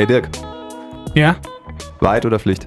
[0.00, 0.30] Hey Dirk,
[1.14, 1.36] Ja?
[2.00, 2.66] Wahrheit oder Pflicht?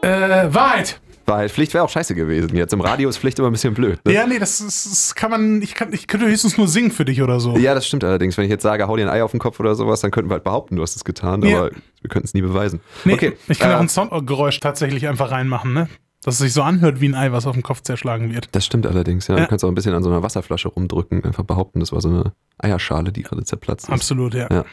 [0.00, 0.98] Äh, Wahrheit.
[1.26, 1.50] Wahrheit.
[1.50, 2.56] Pflicht wäre auch scheiße gewesen.
[2.56, 3.98] Jetzt im Radio ist Pflicht immer ein bisschen blöd.
[4.06, 4.14] Ne?
[4.14, 7.04] Ja, nee, das, ist, das kann man, ich, kann, ich könnte höchstens nur singen für
[7.04, 7.58] dich oder so.
[7.58, 8.38] Ja, das stimmt allerdings.
[8.38, 10.30] Wenn ich jetzt sage, hau dir ein Ei auf den Kopf oder sowas, dann könnten
[10.30, 11.58] wir halt behaupten, du hast es getan, Ja.
[11.58, 12.80] aber wir könnten es nie beweisen.
[13.04, 15.90] Nee, okay, ich kann äh, auch ein Soundgeräusch tatsächlich einfach reinmachen, ne?
[16.22, 18.48] Dass es sich so anhört wie ein Ei, was auf dem Kopf zerschlagen wird.
[18.52, 19.36] das stimmt allerdings, ja.
[19.36, 19.42] Ja.
[19.44, 22.08] Du kannst auch ein bisschen an so einer Wasserflasche rumdrücken, einfach behaupten, das war so
[22.10, 23.92] eine Eierschale, die gerade zerplatzt ist.
[23.94, 24.46] Absolut, ja.
[24.50, 24.64] Ja.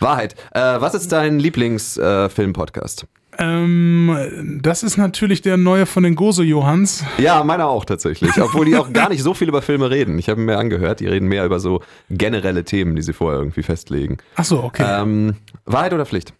[0.00, 0.34] Wahrheit.
[0.50, 3.06] Äh, was ist dein Lieblingsfilm-Podcast?
[3.38, 7.04] Ähm, das ist natürlich der neue von den Gozo Johans.
[7.18, 8.30] ja, meiner auch tatsächlich.
[8.40, 10.18] Obwohl die auch gar nicht so viel über Filme reden.
[10.18, 13.62] Ich habe mir angehört, die reden mehr über so generelle Themen, die sie vorher irgendwie
[13.62, 14.16] festlegen.
[14.36, 14.84] Ach so, okay.
[14.86, 16.32] Ähm, Wahrheit oder Pflicht?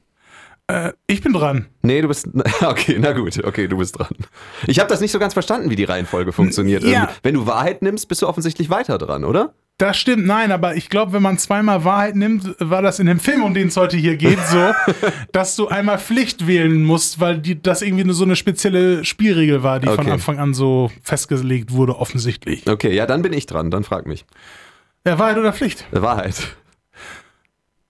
[0.68, 1.66] Äh, ich bin dran.
[1.82, 2.28] Nee, du bist.
[2.62, 4.08] Okay, na gut, okay, du bist dran.
[4.66, 6.82] Ich habe das nicht so ganz verstanden, wie die Reihenfolge funktioniert.
[6.82, 6.90] Ja.
[6.90, 7.14] Irgendwie.
[7.22, 9.54] Wenn du Wahrheit nimmst, bist du offensichtlich weiter dran, oder?
[9.78, 13.20] Das stimmt, nein, aber ich glaube, wenn man zweimal Wahrheit nimmt, war das in dem
[13.20, 14.72] Film, um den es heute hier geht, so,
[15.32, 19.62] dass du einmal Pflicht wählen musst, weil die, das irgendwie nur so eine spezielle Spielregel
[19.62, 20.12] war, die von Okay.
[20.12, 22.66] Anfang an so festgelegt wurde, offensichtlich.
[22.66, 23.70] Okay, ja, dann bin ich dran.
[23.70, 24.24] Dann frag mich.
[25.06, 25.86] Ja, Wahrheit oder Pflicht?
[25.90, 26.56] Wahrheit.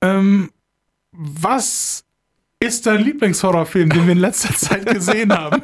[0.02, 0.50] Ähm,
[1.12, 2.04] was
[2.66, 5.62] ist dein Lieblingshorrorfilm, den wir in letzter Zeit gesehen haben?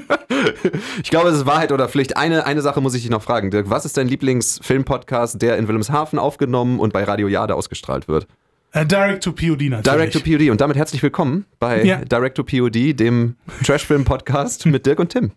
[1.03, 2.17] Ich glaube, es ist Wahrheit oder Pflicht.
[2.17, 3.71] Eine, eine Sache muss ich dich noch fragen, Dirk.
[3.71, 8.27] Was ist dein Lieblingsfilmpodcast, der in Wilhelmshaven aufgenommen und bei Radio Jade ausgestrahlt wird?
[8.73, 9.83] Äh, Direct to POD natürlich.
[9.83, 10.51] Direct to POD.
[10.51, 12.05] Und damit herzlich willkommen bei Ja.
[12.05, 15.33] Direct to POD, dem Trashfilm-Podcast mit Dirk und Tim.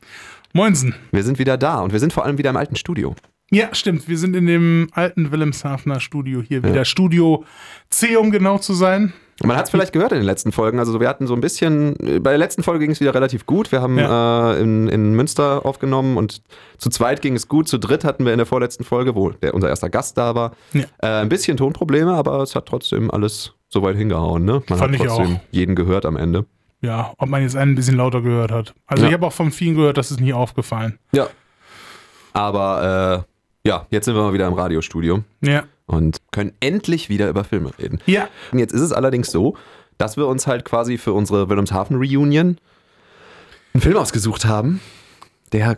[0.53, 0.95] Moinsen.
[1.11, 3.13] Wir sind wieder da und wir sind vor allem wieder im alten Studio.
[3.51, 4.07] Ja, stimmt.
[4.07, 6.85] Wir sind in dem alten Wilhelmshavener Studio hier wieder.
[6.85, 7.43] Studio
[7.89, 9.13] C, um genau zu sein.
[9.43, 10.79] Man hat es vielleicht gehört in den letzten Folgen.
[10.79, 13.69] Also wir hatten so ein bisschen, bei der letzten Folge ging es wieder relativ gut.
[13.73, 16.41] Wir haben äh, in, in Münster aufgenommen und
[16.77, 17.67] zu zweit ging es gut.
[17.67, 20.51] Zu dritt hatten wir in der vorletzten Folge, wo der, unser erster Gast da war,
[20.71, 20.83] Ja.
[20.99, 24.45] äh, ein bisschen Tonprobleme, aber es hat trotzdem alles soweit hingehauen.
[24.45, 24.63] Ne?
[24.69, 26.45] Man Fand hat trotzdem jeden gehört am Ende.
[26.81, 28.73] Ja, ob man jetzt einen ein bisschen lauter gehört hat.
[28.87, 29.09] Also Ja.
[29.09, 30.97] ich habe auch von vielen gehört, das ist nie aufgefallen.
[31.11, 31.27] Ja.
[32.33, 33.25] Aber
[33.65, 35.63] äh, ja, jetzt sind wir mal wieder im Radiostudio Ja.
[35.85, 37.99] Und können endlich wieder über Filme reden.
[38.05, 39.55] Ja, Und Jetzt ist es allerdings so,
[39.97, 42.57] dass wir uns halt quasi für unsere Wilhelmshaven-Reunion
[43.73, 44.81] einen Film ausgesucht haben,
[45.51, 45.77] der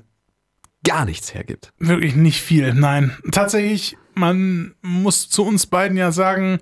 [0.86, 1.74] gar nichts hergibt.
[1.80, 2.74] wirklich nicht viel.
[2.74, 3.16] Nein.
[3.32, 6.60] Tatsächlich, man muss zu uns beiden ja sagen,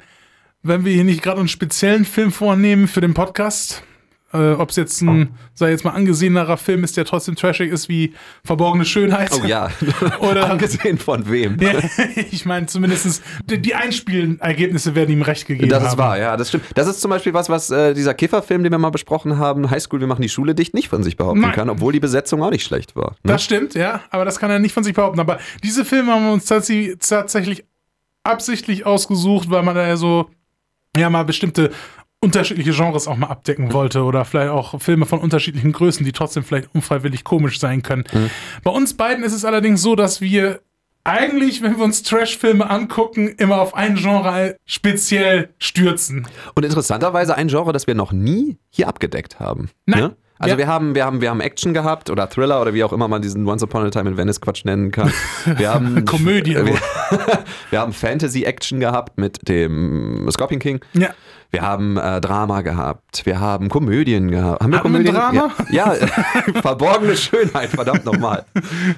[0.63, 3.83] wenn wir hier nicht gerade einen speziellen Film vornehmen für den Podcast,
[4.35, 7.89] äh, ob es jetzt ein, sei jetzt mal angesehenerer Film ist, der trotzdem trashig ist
[7.89, 8.13] wie
[8.43, 9.31] Verborgene Schönheit.
[9.33, 9.69] Oh ja,
[10.19, 11.57] Oder- angesehen von wem?
[11.59, 11.73] Ja,
[12.31, 15.89] ich meine, zumindest die, die Einspielergebnisse werden ihm recht gegeben Das haben.
[15.89, 16.65] ist wahr, ja, das stimmt.
[16.75, 19.99] Das ist zum Beispiel was, was äh, dieser Kifferfilm, den wir mal besprochen haben, Highschool,
[19.99, 21.51] wir machen die Schule dicht, nicht von sich behaupten Nein.
[21.53, 23.11] kann, obwohl die Besetzung auch nicht schlecht war.
[23.23, 23.33] Ne?
[23.33, 25.19] Das stimmt, ja, aber das kann er nicht von sich behaupten.
[25.19, 27.63] Aber diese Filme haben wir uns tatsächlich, tatsächlich
[28.23, 30.29] absichtlich ausgesucht, weil man da ja so,
[30.97, 31.71] ja, mal bestimmte
[32.25, 36.43] unterschiedliche Genres auch mal abdecken wollte oder vielleicht auch Filme von unterschiedlichen Größen, die trotzdem
[36.43, 38.03] vielleicht unfreiwillig komisch sein können.
[38.63, 40.59] Bei uns beiden ist es allerdings so, dass wir
[41.03, 46.27] eigentlich, wenn wir uns Trash-Filme angucken, immer auf ein Genre speziell stürzen.
[46.55, 49.69] Und interessanterweise ein Genre, das wir noch nie hier abgedeckt haben.
[49.85, 49.99] Nein.
[50.01, 50.15] Ne?
[50.37, 50.57] Also Ja.
[50.57, 53.21] wir haben, wir haben, wir haben Action gehabt oder Thriller oder wie auch immer man
[53.21, 55.11] diesen Once Upon a Time in Venice Quatsch nennen kann.
[55.57, 56.55] Wir haben Komödie.
[56.55, 56.75] Wir,
[57.69, 60.81] wir haben Fantasy-Action gehabt mit dem Scorpion King.
[60.93, 61.09] Ja.
[61.51, 63.25] Wir haben äh, Drama gehabt.
[63.25, 64.61] Wir haben Komödien gehabt.
[64.61, 65.13] Haben wir ein Komödien?
[65.15, 65.51] Drama?
[65.71, 66.07] Ja, ja
[66.61, 68.43] verborgene Schönheit, verdammt nochmal.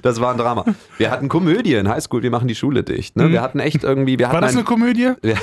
[0.02, 0.66] Das war ein Drama.
[0.98, 3.16] Wir hatten Komödien, Highschool, wir machen die Schule dicht.
[3.16, 3.32] Ne?
[3.32, 4.34] Wir hatten echt irgendwie, wir Mhm.
[4.34, 5.12] War das eine ein, Komödie?
[5.22, 5.36] Ja.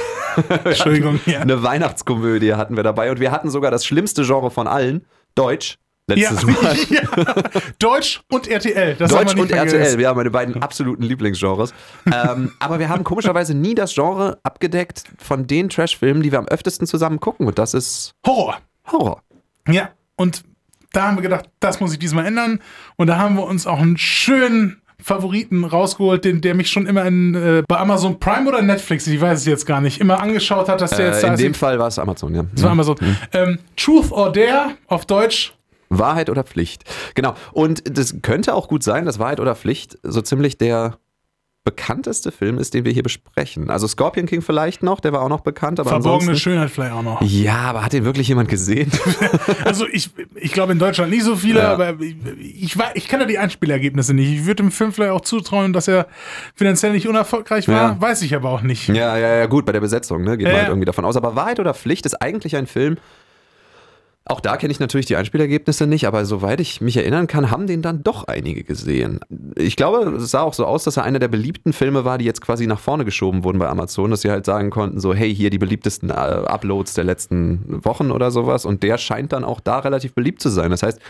[0.65, 1.41] Entschuldigung, ja.
[1.41, 5.05] eine Weihnachtskomödie hatten wir dabei und wir hatten sogar das schlimmste Genre von allen,
[5.37, 5.79] Deutsch.
[6.11, 6.31] Ja.
[6.31, 6.77] Letztes Mal.
[6.91, 7.35] ja.
[7.79, 8.95] Deutsch und RTL.
[8.97, 9.99] Das Deutsch und RTL, vergessen.
[9.99, 11.73] wir haben meine beiden absoluten Lieblingsgenres.
[12.13, 16.49] ähm, aber wir haben komischerweise nie das Genre abgedeckt von den Trash-Filmen, die wir am
[16.49, 17.47] öftesten zusammen gucken.
[17.47, 18.59] Und das ist Horror.
[18.93, 19.23] Horror.
[19.69, 19.91] Ja.
[20.17, 20.43] Und
[20.93, 22.61] da haben wir gedacht, das muss ich diesmal ändern.
[22.97, 27.05] Und da haben wir uns auch einen schönen Favoriten rausgeholt, den, der mich schon immer
[27.05, 30.69] in, äh, bei Amazon Prime oder Netflix, ich weiß es jetzt gar nicht, immer angeschaut
[30.69, 32.45] hat, dass der jetzt Äh, da in dem Fall war es Amazon, ja.
[32.55, 32.97] das war Amazon.
[33.33, 35.53] Ähm, Truth or Dare auf Deutsch.
[35.89, 36.85] Wahrheit oder Pflicht.
[37.15, 37.35] Genau.
[37.53, 40.99] Und das könnte auch gut sein, dass Wahrheit oder Pflicht so ziemlich der
[41.67, 43.71] bekannteste Film ist, den wir hier besprechen.
[43.71, 46.37] Also Scorpion King vielleicht noch, der war auch noch bekannt, aber Verborgene.
[46.37, 47.23] Schönheit vielleicht auch noch.
[47.23, 48.91] Ja, aber hat den wirklich jemand gesehen?
[49.65, 51.73] Also ich, ich glaube in Deutschland nicht so viele, Ja.
[51.73, 54.31] aber ich, ich, wei- ich kenne die Einspielergebnisse nicht.
[54.31, 56.07] Ich würde dem Film vielleicht auch zutrauen, dass er
[56.55, 58.01] finanziell nicht unerfolgreich war, Ja.
[58.01, 58.89] weiß ich aber auch nicht.
[58.89, 60.37] Ja, ja, ja, gut, bei der Besetzung, ne?
[60.37, 61.17] Geht Ja, man halt irgendwie davon aus.
[61.17, 62.99] Aber Wahrheit oder Pflicht ist eigentlich ein Film,
[64.27, 67.67] Auch da kenne ich natürlich die Einspielergebnisse nicht, aber soweit ich mich erinnern kann, haben
[67.67, 69.21] den dann doch einige gesehen.
[69.55, 72.25] Ich glaube, es sah auch so aus, dass er einer der beliebten Filme war, die
[72.25, 75.35] jetzt quasi nach vorne geschoben wurden bei Amazon, dass sie halt sagen konnten, so hey,
[75.35, 79.61] hier die beliebtesten äh, Uploads der letzten Wochen oder sowas und der scheint dann auch
[79.61, 80.71] da relativ beliebt zu sein.
[80.71, 81.01] Das heißt,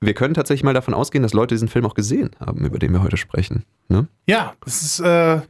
[0.00, 2.92] wir können tatsächlich mal davon ausgehen, dass Leute diesen Film auch gesehen haben, über den
[2.92, 3.64] wir heute sprechen.
[3.88, 4.06] Ne?
[4.26, 5.40] Ja, das ist äh,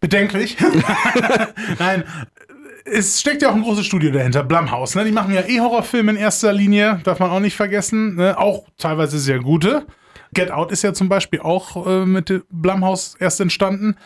[0.00, 0.56] bedenklich.
[1.78, 2.02] Nein,
[2.86, 4.94] es steckt ja auch ein großes Studio dahinter, Blumhouse.
[4.94, 5.04] Ne?
[5.04, 8.16] Die machen ja eh Horrorfilme in erster Linie, darf man auch nicht vergessen.
[8.16, 8.38] Ne?
[8.38, 9.86] Auch teilweise sehr gute.
[10.32, 13.96] Get Out ist ja zum Beispiel auch äh, mit Blumhouse erst entstanden.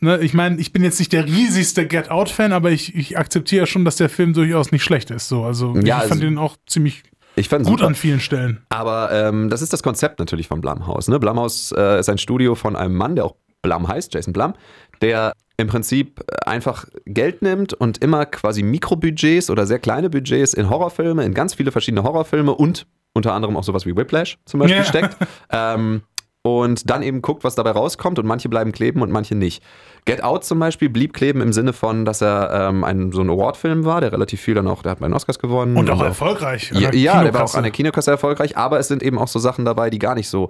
[0.00, 0.18] Ne?
[0.18, 3.84] Ich meine, ich bin jetzt nicht der riesigste Get Out-Fan, aber ich, ich akzeptiere schon,
[3.84, 5.28] dass der Film durchaus nicht schlecht ist.
[5.28, 5.44] So.
[5.44, 7.02] Also Ja, ich also- fand den auch ziemlich
[7.34, 8.62] Ich fand gut an vielen Stellen.
[8.68, 11.08] Aber ähm, das ist das Konzept natürlich von Blumhouse.
[11.08, 11.18] Ne?
[11.18, 14.54] Blumhouse äh, ist ein Studio von einem Mann, der auch Blum heißt, Jason Blum,
[15.00, 20.54] der im Prinzip äh, einfach Geld nimmt und immer quasi Mikrobudgets oder sehr kleine Budgets
[20.54, 24.60] in Horrorfilme, in ganz viele verschiedene Horrorfilme und unter anderem auch sowas wie Whiplash zum
[24.60, 24.84] Beispiel Ja.
[24.84, 25.16] steckt.
[25.50, 26.02] Ähm,
[26.42, 29.64] und dann eben guckt, was dabei rauskommt und manche bleiben kleben und manche nicht.
[30.04, 33.28] Get Out zum Beispiel blieb kleben im Sinne von, dass er ähm, ein, so ein
[33.28, 35.76] Award-Film war, der relativ viel dann auch, der hat bei den Oscars gewonnen.
[35.76, 36.70] Und auch erfolgreich.
[36.72, 39.18] an Ja, der ja der war auch an der Kinokasse erfolgreich, aber es sind eben
[39.18, 40.48] auch so Sachen dabei, die gar nicht so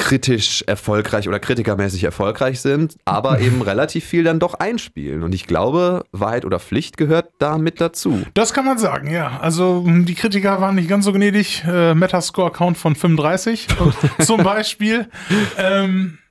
[0.00, 5.22] kritisch erfolgreich oder kritikermäßig erfolgreich sind, aber eben relativ viel dann doch einspielen.
[5.22, 8.22] Und ich glaube, Wahrheit oder Pflicht gehört da mit dazu.
[8.34, 9.38] Das kann man sagen, ja.
[9.40, 11.64] Also die Kritiker waren nicht ganz so gnädig.
[11.66, 13.68] Äh, Metascore-Count von 35
[14.20, 15.08] zum Beispiel.
[15.58, 16.29] Ähm, äh,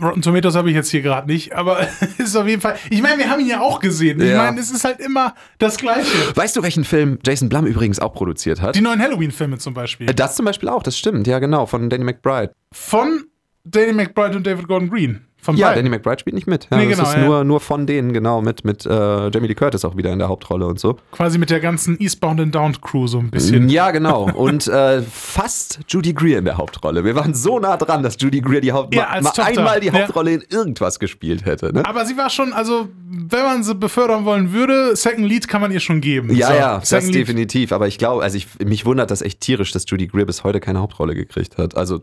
[0.00, 1.80] Rotten Tomatoes habe ich jetzt hier gerade nicht, aber
[2.18, 2.76] ist auf jeden Fall.
[2.90, 4.20] Ich meine, wir haben ihn ja auch gesehen.
[4.20, 4.38] Ich Ja.
[4.44, 6.10] meine, es ist halt immer das Gleiche.
[6.34, 8.74] Weißt du, welchen Film Jason Blum übrigens auch produziert hat?
[8.76, 10.06] Die neuen Halloween-Filme zum Beispiel.
[10.06, 12.52] Das zum Beispiel auch, das stimmt, ja genau, von Danny McBride.
[12.72, 13.24] Von
[13.64, 15.20] Danny McBride und David Gordon Green.
[15.46, 15.72] Von Ja.
[15.74, 16.66] Danny McBride spielt nicht mit.
[16.70, 17.24] Ja, Nee, das genau, ist ja.
[17.24, 20.28] nur, nur von denen, genau, mit, mit äh, Jamie Lee Curtis auch wieder in der
[20.28, 20.96] Hauptrolle und so.
[21.12, 23.68] Quasi mit der ganzen Eastbound and Down Crew so ein bisschen.
[23.68, 24.28] Ja, genau.
[24.34, 27.04] Und äh, fast Judy Greer in der Hauptrolle.
[27.04, 29.90] Wir waren so nah dran, dass Judy Greer die Haupt Ja, mal einmal die.
[29.92, 31.72] Hauptrolle in irgendwas gespielt hätte.
[31.72, 31.84] Ne?
[31.86, 35.70] Aber sie war schon, also, wenn man sie befördern wollen würde, Second Lead kann man
[35.70, 36.34] ihr schon geben.
[36.34, 37.72] Ja, So, ja, das Second Lead definitiv.
[37.72, 40.58] Aber ich glaube, also ich, mich wundert das echt tierisch, dass Judy Greer bis heute
[40.58, 41.76] keine Hauptrolle gekriegt hat.
[41.76, 42.02] Also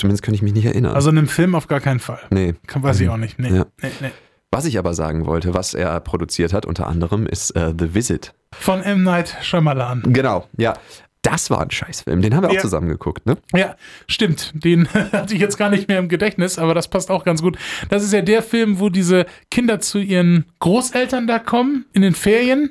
[0.00, 0.94] zumindest kann ich mich nicht erinnern.
[0.94, 2.18] Also in einem Film auf gar keinen Fall.
[2.30, 2.54] nee.
[2.66, 3.38] Kann, weiß ich auch nicht.
[3.38, 3.66] Nee, Ja.
[3.82, 4.10] nee, nee.
[4.52, 8.34] Was ich aber sagen wollte, was er produziert hat, unter anderem, ist äh, The Visit.
[8.52, 9.04] Von M.
[9.04, 10.02] Night Shyamalan.
[10.06, 10.74] Genau, ja.
[11.22, 12.22] Das war ein Scheißfilm.
[12.22, 12.58] Den haben wir Ja.
[12.58, 13.36] auch zusammen geguckt, ne?
[13.54, 13.76] Ja,
[14.08, 14.52] stimmt.
[14.54, 17.58] Den hatte ich jetzt gar nicht mehr im Gedächtnis, aber das passt auch ganz gut.
[17.90, 22.14] Das ist ja der Film, wo diese Kinder zu ihren Großeltern da kommen, in den
[22.14, 22.70] Ferien.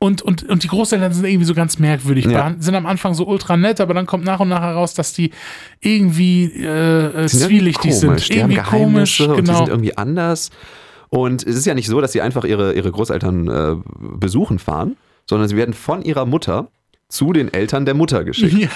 [0.00, 2.26] Und, und, und die Großeltern sind irgendwie so ganz merkwürdig.
[2.26, 2.54] Ja.
[2.58, 5.30] Sind am Anfang so ultra nett, aber dann kommt nach und nach heraus, dass die
[5.80, 8.08] irgendwie äh, äh, sind zwielichtig irgendwie sind.
[8.08, 8.28] komisch.
[8.28, 9.58] Die haben Irgendwie komisch, Geheimnisse und die genau.
[9.58, 10.50] sind irgendwie anders.
[11.08, 13.76] Und es ist ja nicht so, dass sie einfach ihre, ihre Großeltern äh,
[14.18, 14.96] besuchen fahren,
[15.28, 16.68] sondern sie werden von ihrer Mutter
[17.08, 18.54] zu den Eltern der Mutter geschickt.
[18.58, 18.68] Ja.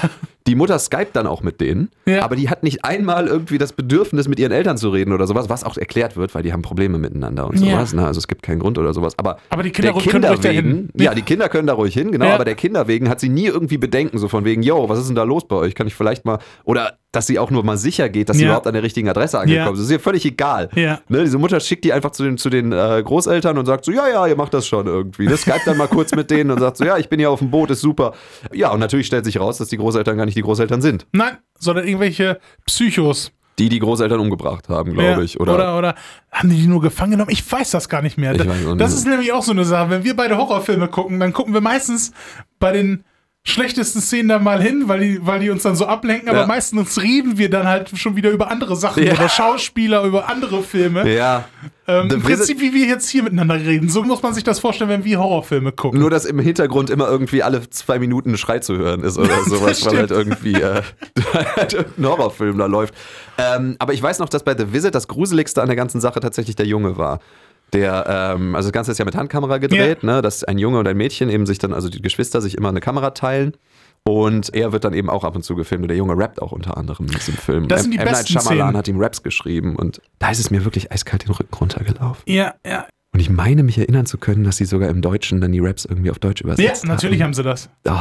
[0.49, 2.23] Die Mutter skypt dann auch mit denen, Ja.
[2.25, 5.49] aber die hat nicht einmal irgendwie das Bedürfnis, mit ihren Eltern zu reden oder sowas,
[5.49, 7.73] was auch erklärt wird, weil die haben Probleme miteinander und Ja.
[7.77, 7.93] sowas.
[7.93, 8.07] Ne?
[8.07, 9.13] Also es gibt keinen Grund oder sowas.
[9.19, 10.89] Aber, Aber die Kinder der können ruhig Kinder wegen, dahin.
[10.99, 12.35] ja, die Kinder können da ruhig hin, genau, Ja.
[12.35, 15.09] aber der Kinder wegen hat sie nie irgendwie Bedenken, so von wegen, yo, was ist
[15.09, 15.75] denn da los bei euch?
[15.75, 18.51] Kann ich vielleicht mal, oder dass sie auch nur mal sicher geht, dass sie Ja.
[18.51, 19.73] überhaupt an der richtigen Adresse angekommen Ja.
[19.73, 19.79] ist.
[19.79, 20.69] Das ist ihr völlig egal.
[20.75, 21.01] Ja.
[21.09, 23.93] Ne, diese Mutter schickt die einfach zu den, zu den äh, Großeltern und sagt so,
[23.93, 25.27] ja, ja, ihr macht das schon irgendwie.
[25.27, 27.39] Das skypt dann mal kurz mit denen und sagt so, ja, ich bin hier auf
[27.39, 28.13] dem Boot, ist super.
[28.53, 31.37] Ja, und natürlich stellt sich raus, dass die Großeltern gar nicht die Großeltern sind, Nein,
[31.59, 33.33] sondern irgendwelche Psychos.
[33.59, 35.39] die die Großeltern umgebracht haben, glaube Ja, ich.
[35.41, 35.95] Oder, oder, oder
[36.31, 37.31] haben die die nur gefangen genommen?
[37.31, 38.33] Ich weiß das gar nicht mehr.
[38.35, 38.83] Das nicht.
[38.99, 39.91] ist nämlich auch so eine Sache.
[39.91, 42.13] Wenn wir beide Horrorfilme gucken, dann gucken wir meistens
[42.61, 43.05] bei den
[43.47, 46.47] schlechtesten Szenen da mal hin, weil die, weil die uns dann so ablenken, aber Ja.
[46.47, 49.15] meistens reden wir dann halt schon wieder über andere Sachen, Ja.
[49.15, 51.11] über Schauspieler, über andere Filme.
[51.11, 51.45] ja,
[51.91, 53.89] Ähm, Im Prinzip, wie wir jetzt hier miteinander reden.
[53.89, 55.99] So muss man sich das vorstellen, wenn wir Horrorfilme gucken.
[55.99, 59.43] nur dass im Hintergrund immer irgendwie alle zwei Minuten ein Schrei zu hören ist oder
[59.47, 60.83] sowas, weil halt irgendwie äh,
[61.57, 62.93] halt irgendein Horrorfilm da läuft.
[63.39, 66.21] Ähm, aber ich weiß noch, dass bei The Visit das Gruseligste an der ganzen Sache
[66.21, 67.21] tatsächlich der Junge war.
[67.73, 70.89] Der, ähm, also das Ganze ist ja mit Handkamera gedreht, ne, dass ein Junge und
[70.89, 73.53] ein Mädchen eben sich dann, also die Geschwister sich immer eine Kamera teilen.
[74.07, 75.83] Und er wird dann eben auch ab und zu gefilmt.
[75.85, 77.69] Und der Junge rappt auch unter anderem in diesem Film.
[77.69, 78.05] Das sind die M.
[78.05, 78.77] Night besten Shyamalan Szenen.
[78.79, 79.77] hat ihm Raps geschrieben.
[79.77, 82.23] Und da ist es mir wirklich eiskalt den Rücken runtergelaufen.
[82.27, 82.87] Ja, ja.
[83.13, 85.85] Und ich meine mich erinnern zu können, dass sie sogar im Deutschen dann die Raps
[85.85, 87.29] irgendwie auf Deutsch Ja, übersetzt natürlich haben.
[87.29, 87.69] haben sie das.
[87.87, 87.93] Oh,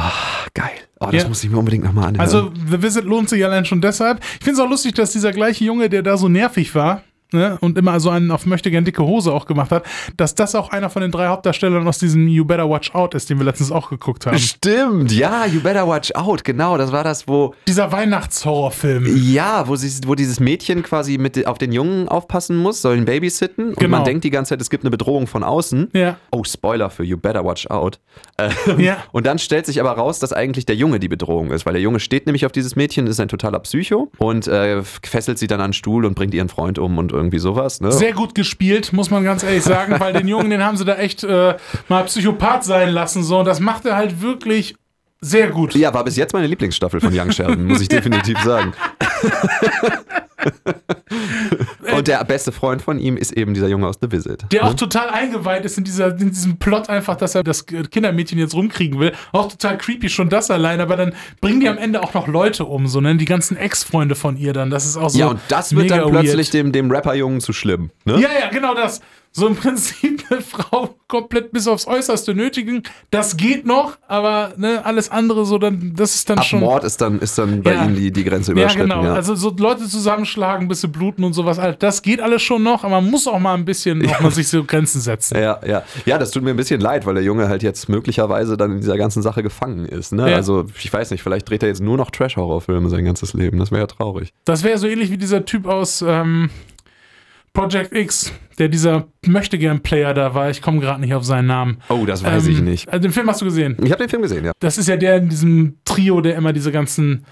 [0.54, 0.70] geil.
[1.00, 1.28] Oh, das Ja.
[1.28, 2.20] muss ich mir unbedingt nochmal anhören.
[2.20, 4.20] Also, The Visit lohnt sich allein schon deshalb.
[4.38, 7.58] Ich finde es auch lustig, dass dieser gleiche Junge, der da so nervig war, ne,
[7.60, 9.84] und immer so einen auf möchte gern dicke Hose auch gemacht hat,
[10.16, 13.30] dass das auch einer von den drei Hauptdarstellern aus diesem You Better Watch Out ist,
[13.30, 14.38] den wir letztens auch geguckt haben.
[14.38, 19.06] Stimmt, ja, You Better Watch Out, genau, das war das, wo, Dieser Weihnachtshorrorfilm.
[19.32, 23.04] ja, wo, sie, wo dieses Mädchen quasi mit auf den Jungen aufpassen muss, soll ihn
[23.04, 23.96] babysitten und Genau.
[23.98, 25.88] man denkt die ganze Zeit, es gibt eine Bedrohung von außen.
[25.92, 26.16] Ja.
[26.30, 27.98] Oh, Spoiler für You Better Watch Out.
[28.36, 28.98] Äh, Ja.
[29.12, 31.82] Und dann stellt sich aber raus, dass eigentlich der Junge die Bedrohung ist, weil der
[31.82, 35.58] Junge steht nämlich auf dieses Mädchen, ist ein totaler Psycho und äh, fesselt sie dann
[35.60, 37.80] an einen Stuhl und bringt ihren Freund um und irgendwie sowas.
[37.80, 37.92] Ne?
[37.92, 40.96] Sehr gut gespielt, muss man ganz ehrlich sagen, weil den Jungen, den haben sie da
[40.96, 41.56] echt äh,
[41.88, 43.22] mal Psychopath sein lassen.
[43.22, 43.40] So.
[43.40, 44.74] Und das macht er halt wirklich
[45.20, 45.74] sehr gut.
[45.74, 48.72] Ja, war bis jetzt meine Lieblingsstaffel von Young Sheldon, muss ich definitiv sagen.
[51.98, 54.46] Und der beste Freund von ihm ist eben dieser Junge aus The Visit.
[54.52, 58.38] Der auch total eingeweiht ist in, dieser, in diesem Plot einfach, dass er das Kindermädchen
[58.38, 59.12] jetzt rumkriegen will.
[59.32, 60.80] Auch total creepy, schon das allein.
[60.80, 64.14] Aber dann bringen die am Ende auch noch Leute um, so nennen die ganzen Ex-Freunde
[64.14, 64.70] von ihr dann.
[64.70, 65.18] Das ist auch so.
[65.18, 66.54] ja, und das wird dann plötzlich weird.
[66.54, 67.90] dem, dem Rapper-Jungen zu schlimm.
[68.04, 68.20] Ne?
[68.20, 69.00] Ja, ja, genau das.
[69.32, 72.82] So im Prinzip eine Frau komplett bis aufs Äußerste nötigen.
[73.10, 76.60] Das geht noch, aber ne, alles andere so dann, das ist dann Ab schon.
[76.60, 77.84] Mord ist dann, ist dann bei Ja.
[77.84, 78.88] ihm die, die Grenze Ja, überschritten.
[78.90, 79.04] genau.
[79.04, 81.58] Ja, Also so Leute zusammenschlagen, bis sie bluten und sowas.
[81.78, 84.48] Das geht alles schon noch, aber man muss auch mal ein bisschen auch mal sich
[84.48, 85.38] so Grenzen setzen.
[85.38, 85.82] Ja, ja.
[86.04, 88.80] Ja, das tut mir ein bisschen leid, weil der Junge halt jetzt möglicherweise dann in
[88.80, 90.12] dieser ganzen Sache gefangen ist.
[90.12, 90.30] Ne?
[90.30, 90.36] Ja.
[90.36, 93.58] Also, ich weiß nicht, vielleicht dreht er jetzt nur noch Trash-Horrorfilme sein ganzes Leben.
[93.58, 94.32] Das wäre ja traurig.
[94.44, 96.50] Das wäre so ähnlich wie dieser Typ aus ähm,
[97.58, 100.48] Project X, der dieser Möchtegern-Player da war.
[100.48, 101.78] Ich komme gerade nicht auf seinen Namen.
[101.88, 102.88] Oh, das weiß Ähm, ich nicht.
[102.88, 103.76] Also den Film hast du gesehen.
[103.82, 104.52] Ich habe den Film gesehen, ja.
[104.60, 107.24] Das ist ja der in diesem Trio, der immer diese ganzen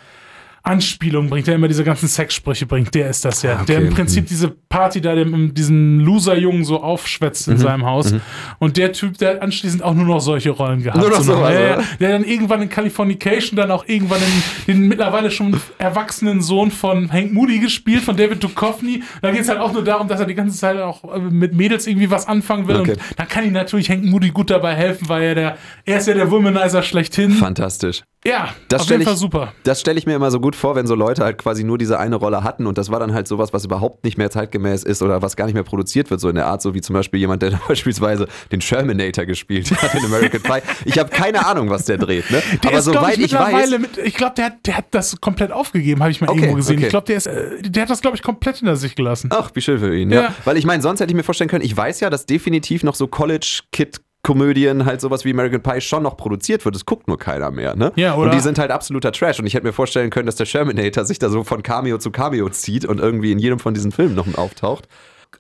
[0.67, 2.93] Anspielungen bringt, der immer diese ganzen Sexsprüche bringt.
[2.95, 3.53] Der ist das ja.
[3.53, 3.67] Ah, okay.
[3.69, 7.59] Der im Prinzip diese Party da, dem, diesen Loser-Jungen so aufschwätzt in Mhm.
[7.59, 8.13] seinem Haus.
[8.59, 10.99] Und der Typ, der hat anschließend auch nur noch solche Rollen gehabt.
[11.01, 11.75] Nur noch So ja, ja.
[11.77, 11.85] oder?
[12.01, 14.19] Der dann irgendwann in Californication dann auch irgendwann
[14.67, 19.03] in, den mittlerweile schon erwachsenen Sohn von Hank Moody gespielt, von David Duchovny.
[19.23, 21.55] Da geht es halt auch nur darum, dass er die ganze Zeit auch äh, mit
[21.55, 22.77] Mädels irgendwie was anfangen will.
[22.77, 22.93] Okay.
[22.93, 26.09] Und dann kann ihm natürlich Hank Moody gut dabei helfen, weil er der, er ist
[26.09, 27.31] ja der Womanizer schlechthin.
[27.31, 28.03] Fantastisch.
[28.25, 29.53] Ja, Das auf jeden ich- Fall super.
[29.63, 31.99] Das stelle ich mir immer so gut vor, wenn so Leute halt quasi nur diese
[32.01, 35.01] eine Rolle hatten und das war dann halt sowas, was überhaupt nicht mehr zeitgemäß ist
[35.03, 37.21] oder was gar nicht mehr produziert wird, so in der Art, so wie zum Beispiel
[37.21, 40.61] jemand, der beispielsweise den Shermanator gespielt hat in American Pie.
[40.87, 42.43] Ich habe keine Ahnung, was der dreht, ne?
[42.65, 43.53] Der Aber ist, soweit ich, weiß.
[43.53, 46.39] mittlerweile mit, ich glaube, der, hat- der hat das komplett aufgegeben, habe ich mal Okay,
[46.41, 46.77] irgendwo gesehen.
[46.79, 46.85] okay.
[46.87, 49.31] Ich glaube, der, ist, äh, der hat das, glaube ich, komplett hinter sich gelassen.
[49.33, 50.23] Ach, wie schön für ihn, ja.
[50.23, 50.35] Ja.
[50.45, 52.97] Weil ich meine, sonst hätte ich mir vorstellen können, ich weiß ja, dass definitiv noch
[52.97, 56.75] so College-Kid Komödien, halt sowas wie American Pie schon noch produziert wird.
[56.75, 57.92] Das guckt nur keiner mehr, ne?
[57.95, 58.25] Ja, oder?
[58.25, 59.38] Und die sind halt absoluter Trash.
[59.38, 62.11] Und ich hätte mir vorstellen können, dass der Shermanator sich da so von Cameo zu
[62.11, 64.88] Cameo zieht und irgendwie in jedem von diesen Filmen noch auftaucht.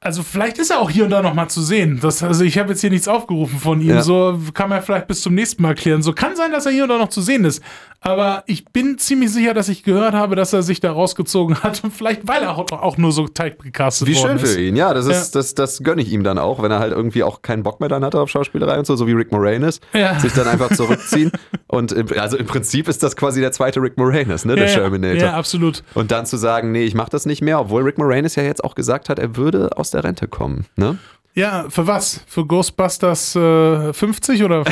[0.00, 1.98] Also vielleicht ist er auch hier und da noch mal zu sehen.
[2.00, 3.88] Das, also ich habe jetzt hier nichts aufgerufen von ihm.
[3.88, 4.02] Ja.
[4.02, 6.02] So kann man vielleicht bis zum nächsten Mal klären.
[6.02, 7.62] So kann sein, dass er hier und da noch zu sehen ist.
[8.02, 11.82] Aber ich bin ziemlich sicher, dass ich gehört habe, dass er sich da rausgezogen hat.
[11.82, 14.54] Und vielleicht, weil er auch, nur so tight gecastet Wie worden schön ist.
[14.54, 14.94] für ihn, ja.
[14.94, 15.40] Das, ist, Ja.
[15.40, 17.88] das, das gönne ich ihm dann auch, wenn er halt irgendwie auch keinen Bock mehr
[17.88, 19.80] dann hatte auf Schauspielerei und so, so wie Rick Moranis.
[19.92, 20.20] Ja.
[20.20, 21.32] Sich dann einfach zurückziehen.
[21.66, 24.54] und im, also im Prinzip ist das quasi der zweite Rick Moranis, ne?
[24.54, 25.16] Der ja, Shermanator.
[25.16, 25.82] Ja, absolut.
[25.94, 28.62] Und dann zu sagen, nee, ich mach das nicht mehr, obwohl Rick Moranis ja jetzt
[28.62, 30.66] auch gesagt hat, er würde aus der Rente kommen.
[30.76, 30.98] Ne?
[31.34, 32.22] Ja, für was?
[32.26, 34.64] Für Ghostbusters äh, 50 oder?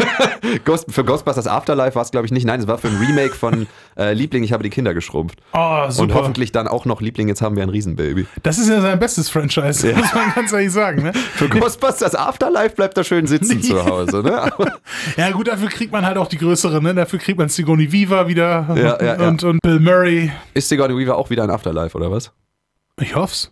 [0.66, 2.44] Ghost, für Ghostbusters Afterlife war es, glaube ich, nicht.
[2.44, 3.66] Nein, es war für ein Remake von
[3.96, 5.38] äh, Liebling, ich habe die Kinder geschrumpft.
[5.54, 6.14] Oh, Und super.
[6.16, 8.26] hoffentlich dann auch noch Liebling, jetzt haben wir ein Riesenbaby.
[8.42, 9.96] Das ist ja sein bestes Franchise, Ja.
[9.98, 11.02] muss man ganz ehrlich sagen.
[11.02, 11.14] Ne?
[11.14, 14.22] Für Ghostbusters Afterlife bleibt er schön sitzen zu Hause.
[14.22, 14.52] Ne?
[15.16, 16.94] Ja, gut, dafür kriegt man halt auch die größere, ne?
[16.94, 19.28] Dafür kriegt man Sigourney Viva wieder Ja, ja, ja.
[19.28, 20.30] Und, und Bill Murray.
[20.52, 22.32] Ist Sigourney Weaver auch wieder ein Afterlife, oder was?
[23.00, 23.50] Ich hoff's.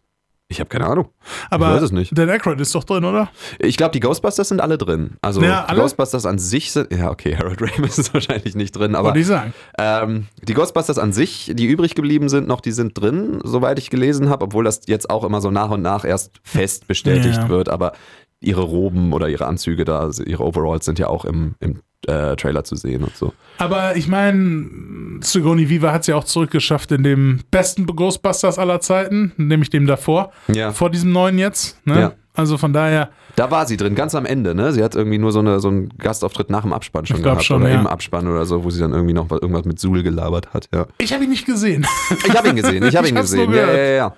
[0.52, 1.08] Ich habe keine Ahnung.
[1.48, 2.16] Aber weiß es nicht.
[2.18, 3.30] Dan Aykroyd ist doch drin, oder?
[3.60, 5.16] Ich glaube, die Ghostbusters sind alle drin.
[5.22, 5.82] Also Ja, die alle?
[5.82, 6.92] Ghostbusters an sich sind.
[6.92, 9.54] Ja, okay, Harold Ramis ist wahrscheinlich nicht drin, aber Wollte ich sagen.
[9.78, 13.90] ähm, die Ghostbusters an sich, die übrig geblieben sind, noch, die sind drin, soweit ich
[13.90, 17.48] gelesen habe, obwohl das jetzt auch immer so nach und nach erst fest bestätigt Ja.
[17.48, 17.68] wird.
[17.68, 17.92] Aber
[18.40, 22.34] ihre Roben oder ihre Anzüge da, also ihre Overalls sind ja auch im, im äh,
[22.36, 23.32] Trailer zu sehen und so.
[23.58, 28.80] Aber ich meine, Sigourney Viva hat es ja auch zurückgeschafft in dem besten Ghostbusters aller
[28.80, 30.72] Zeiten, nämlich dem davor, Ja.
[30.72, 31.86] vor diesem neuen jetzt.
[31.86, 32.00] Ne?
[32.00, 32.12] Ja.
[32.32, 34.72] Also von daher, Da war sie drin, ganz am Ende, ne?
[34.72, 37.44] Sie hat irgendwie nur so, eine, so einen Gastauftritt nach dem Abspann schon gehabt.
[37.44, 37.80] schon, oder ja.
[37.80, 40.68] im Abspann oder so, wo sie dann irgendwie noch was- irgendwas mit Suhl gelabert hat,
[40.72, 40.86] ja.
[40.98, 41.86] ich habe ihn nicht gesehen.
[42.26, 43.52] Ich habe ihn gesehen, ich habe ihn gesehen.
[43.52, 44.14] Ja, ja, ja.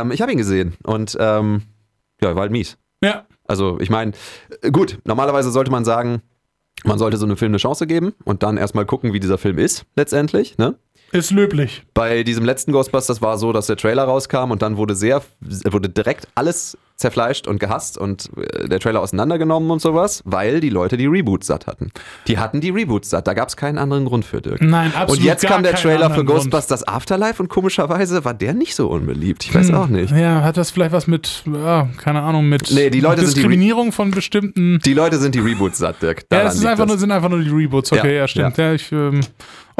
[0.00, 1.62] Ähm, ich habe ihn gesehen und ähm,
[2.22, 2.78] ja, war halt mies.
[3.02, 4.12] ja, Also, ich meine,
[4.70, 6.22] gut, normalerweise sollte man sagen,
[6.84, 9.58] man sollte so einem Film eine Chance geben und dann erstmal gucken, wie dieser Film
[9.58, 10.76] ist, letztendlich, ne?
[11.12, 11.82] Ist löblich.
[11.92, 15.22] Bei diesem letzten Ghostbusters war es so, dass der Trailer rauskam und dann wurde sehr,
[15.40, 20.68] wurde direkt alles zerfleischt und gehasst und äh, der Trailer auseinandergenommen und sowas, weil die
[20.68, 21.90] Leute die Reboots satt hatten.
[22.28, 24.60] Die hatten die Reboots satt, da gab es keinen anderen Grund für Dirk.
[24.60, 26.38] Nein, absolut Und jetzt kam der Trailer für anderen Grund.
[26.42, 29.44] Ghostbusters Afterlife und komischerweise war der nicht so unbeliebt.
[29.44, 29.74] Ich weiß Hm.
[29.76, 30.14] auch nicht.
[30.14, 33.34] Ja, hat das vielleicht was mit, ja, keine Ahnung, mit Nee, die Leute sind die
[33.36, 34.78] Diskriminierung von bestimmten.
[34.84, 36.18] Die Leute sind die Reboots satt, Dirk.
[36.20, 37.90] Ja, Daran das ist liegt einfach nur, sind einfach nur die Reboots.
[37.92, 38.58] Okay, ja, Ja, stimmt.
[38.58, 38.74] Ja.
[38.74, 39.22] ich, ähm,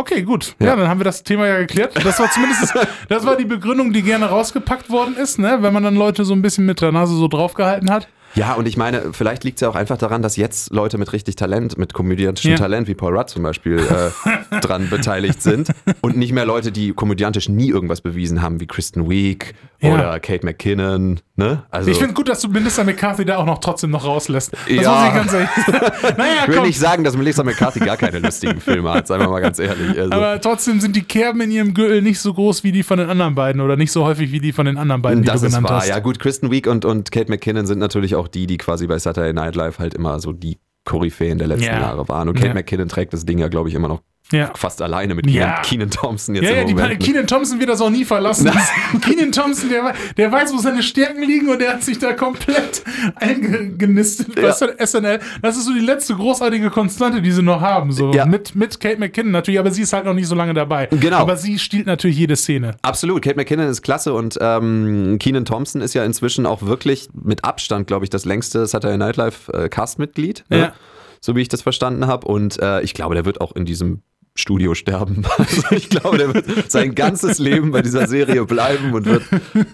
[0.00, 0.54] okay, gut.
[0.59, 0.69] Ja.
[0.69, 0.76] Ja.
[0.76, 1.95] dann haben wir das Thema ja geklärt.
[2.04, 2.75] Das war zumindest,
[3.09, 5.59] das, war die Begründung, die gerne rausgepackt worden ist, ne?
[5.61, 8.09] wenn man dann Leute so ein bisschen mit der Nase so draufgehalten hat.
[8.35, 11.12] Ja, und ich meine, vielleicht liegt es ja auch einfach daran, dass jetzt Leute mit
[11.12, 12.57] richtig Talent, mit komödiantischem Ja.
[12.57, 15.71] Talent, wie Paul Rudd zum Beispiel, äh, dran beteiligt sind.
[16.00, 19.95] Und nicht mehr Leute, die komödiantisch nie irgendwas bewiesen haben, wie Kristen Wiig Ja.
[19.95, 21.21] oder Kate McKinnon.
[21.37, 21.63] Ne?
[21.71, 24.53] Also, Ich finde gut, dass du Minister McCarthy da auch noch trotzdem noch rauslässt.
[24.53, 24.93] Das Ja.
[24.93, 25.49] muss ich ganz ehrlich
[26.19, 29.29] Naja, ich will nicht sagen, dass Melissa McCarthy gar keine lustigen Filme hat, seien wir
[29.29, 29.99] mal ganz ehrlich.
[29.99, 32.99] Also, Aber trotzdem sind die Kerben in ihrem Gürtel nicht so groß wie die von
[32.99, 35.41] den anderen beiden oder nicht so häufig wie die von den anderen beiden, die das
[35.41, 35.79] du ist genannt wahr.
[35.81, 35.89] hast.
[35.89, 38.99] Ja, gut, Kristen Wiig und, und Kate McKinnon sind natürlich auch die, die quasi bei
[38.99, 41.81] Saturday Night Live halt immer so die Koryphäen der letzten Ja.
[41.81, 42.29] Jahre waren.
[42.29, 42.55] Und Kate Ja.
[42.55, 44.01] McKinnon trägt das Ding ja, glaube ich, immer noch
[44.33, 44.53] Ja.
[44.55, 45.61] fast alleine mit Ja.
[45.63, 46.91] Keenan, Thompson jetzt Ja, ja, im Moment.
[46.91, 46.99] ne?
[46.99, 48.51] Keenan Thompson wird das auch nie verlassen.
[49.03, 52.83] Keenan Thompson, der, der weiß, wo seine Stärken liegen und der hat sich da komplett
[53.17, 54.53] eingenistet bei Ja.
[54.53, 55.21] SNL.
[55.43, 57.93] Das ist so die letzte großartige Konstante, die sie noch haben.
[57.93, 58.13] So.
[58.13, 58.27] Ja.
[58.27, 60.87] Mit, mit Kate McKinnon natürlich, aber sie ist halt noch nicht so lange dabei.
[60.87, 61.19] Genau.
[61.19, 62.77] Aber sie stiehlt natürlich jede Szene.
[62.83, 67.45] Absolut, Kate McKinnon ist klasse und ähm, Keenan Thompson ist ja inzwischen auch wirklich mit
[67.45, 70.59] Abstand, glaube ich, das längste Saturday Night Live äh, Castmitglied, ne?
[70.59, 70.73] Ja.
[71.21, 72.27] so wie ich das verstanden habe.
[72.27, 74.03] Und äh, ich glaube, der wird auch in diesem
[74.41, 75.23] Studio sterben.
[75.39, 79.23] Also ich glaube, der wird sein ganzes Leben bei dieser Serie bleiben und wird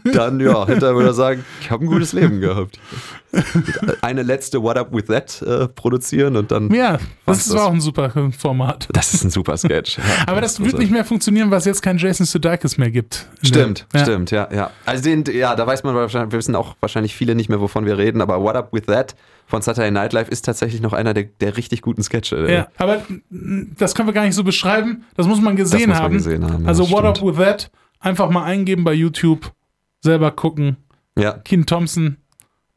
[0.05, 2.79] dann, ja, hinterher würde er sagen, ich habe ein gutes Leben gehabt.
[4.03, 7.59] Eine letzte What Up With That äh, produzieren und dann, Ja, Was das ist war
[7.61, 7.67] das?
[7.69, 8.89] auch ein super Format.
[8.93, 9.99] das ist ein super Sketch.
[9.99, 13.27] Ja, Aber das wird nicht mehr funktionieren, weil es jetzt keinen Jason Sudeikis mehr gibt.
[13.43, 14.01] Stimmt, ja.
[14.01, 14.71] stimmt, ja, ja.
[14.85, 17.85] Also den, ja, da weiß man wahrscheinlich, wir wissen auch wahrscheinlich viele nicht mehr, wovon
[17.87, 19.15] wir reden, aber What Up With That
[19.47, 22.51] von Saturday Night Live ist tatsächlich noch einer der, der richtig guten Sketche.
[22.53, 23.03] Ja, aber
[23.79, 25.05] das können wir gar nicht so beschreiben.
[25.17, 26.15] Das muss man gesehen muss man haben.
[26.15, 27.39] gesehen haben, ja, also das What Up stimmt.
[27.39, 29.53] With That, einfach mal eingeben bei YouTube,
[30.01, 30.77] selber gucken.
[31.17, 31.33] ja.
[31.45, 32.17] Keen Thompson,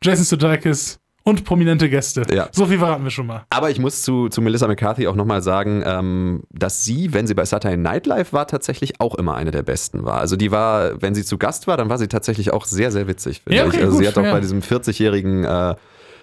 [0.03, 2.23] Jason Sudeikis und prominente Gäste.
[2.33, 2.47] Ja.
[2.51, 3.45] So viel verraten wir schon mal.
[3.49, 7.33] Aber ich muss zu, zu Melissa McCarthy auch nochmal sagen, ähm, dass sie, wenn sie
[7.35, 10.19] bei Saturday Night Live war, tatsächlich auch immer eine der besten war.
[10.19, 13.07] Also die war, wenn sie zu Gast war, dann war sie tatsächlich auch sehr, sehr
[13.07, 13.83] witzig, finde Ja, okay, ich.
[13.83, 14.31] Also gut, sie hat auch ja.
[14.31, 15.75] bei diesem 40-jährigen äh,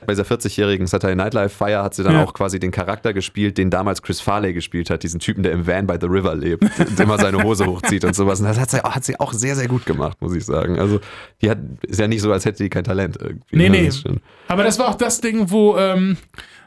[0.07, 2.25] bei dieser 40-jährigen Saturday Night Live Feier hat sie dann Ja.
[2.25, 5.67] auch quasi den Charakter gespielt, den damals Chris Farley gespielt hat, diesen Typen, der im
[5.67, 8.41] Van by the River lebt und immer seine Hose hochzieht und sowas.
[8.41, 10.79] Und das hat sie, hat sie auch sehr, sehr gut gemacht, muss ich sagen.
[10.79, 11.01] Also
[11.43, 13.57] die hat, ist ja nicht so, als hätte die kein Talent irgendwie.
[13.57, 13.81] Nee, ne?
[13.83, 13.87] nee.
[13.87, 14.05] Das
[14.49, 16.17] Aber das war auch das Ding, wo, ähm,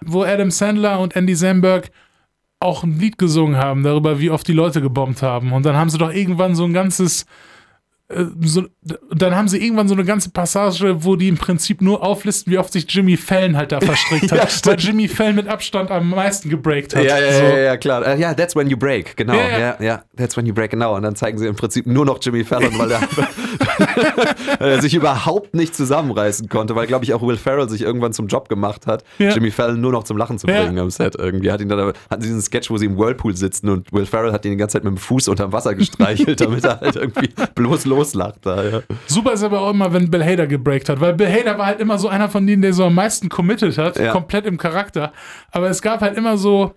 [0.02, 1.90] wo Adam Sandler und Andy Samberg
[2.62, 5.54] auch ein Lied gesungen haben darüber, wie oft die Leute gebombt haben.
[5.54, 7.26] Und dann haben sie doch irgendwann so ein ganzes.
[8.10, 8.64] Äh, So,
[9.14, 12.58] dann haben sie irgendwann so eine ganze Passage, wo die im Prinzip nur auflisten, wie
[12.58, 14.66] oft sich Jimmy Fallon halt da verstrickt Ja, hat, stimmt.
[14.78, 17.04] weil Jimmy Fallon mit Abstand am meisten gebreakt hat.
[17.04, 17.44] Ja, ja, so.
[17.44, 18.06] ja, ja, klar.
[18.06, 19.34] Äh, Ja, that's when you break, genau.
[19.36, 19.76] Ja, Ja, ja.
[19.80, 20.96] ja, that's when you break, genau.
[20.96, 23.02] Und dann zeigen sie im Prinzip nur noch Jimmy Fallon, weil er,
[24.60, 28.14] weil er sich überhaupt nicht zusammenreißen konnte, weil, glaube ich, auch Will Ferrell sich irgendwann
[28.14, 29.30] zum Job gemacht hat, Ja.
[29.32, 30.62] Jimmy Fallon nur noch zum Lachen zu Ja.
[30.64, 31.52] bringen am Set irgendwie.
[31.52, 34.32] Hat ihn dann, hatten sie diesen Sketch, wo sie im Whirlpool sitzen und Will Ferrell
[34.32, 37.30] hat ihn die ganze Zeit mit dem Fuß unterm Wasser gestreichelt, damit er halt irgendwie
[37.56, 38.80] bloß loslacht da, ja.
[39.08, 41.80] Super ist aber auch immer, wenn Bill Hader gebreakt hat, weil Bill Hader war halt
[41.80, 44.12] immer so einer von denen, der so am meisten committed hat, Ja.
[44.12, 45.12] komplett im Charakter.
[45.52, 46.74] Aber es gab halt immer so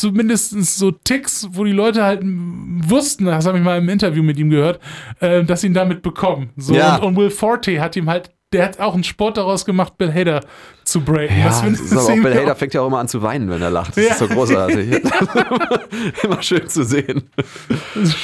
[0.00, 4.38] zumindest so Ticks, wo die Leute halt wussten, das habe ich mal im Interview mit
[4.38, 4.80] ihm gehört,
[5.20, 6.50] äh, dass sie ihn damit bekommen.
[6.56, 6.96] So, Ja.
[6.96, 10.12] und, und Will Forte hat ihm halt, der hat auch einen Sport daraus gemacht, Bill
[10.12, 10.40] Hader
[10.84, 11.36] zu breaken.
[11.36, 13.96] Ja, irgendwie Bill Hader fängt ja auch immer an zu weinen, wenn er lacht.
[13.96, 14.10] Das Ja.
[14.12, 15.02] ist so großartig.
[16.22, 17.24] immer schön zu sehen.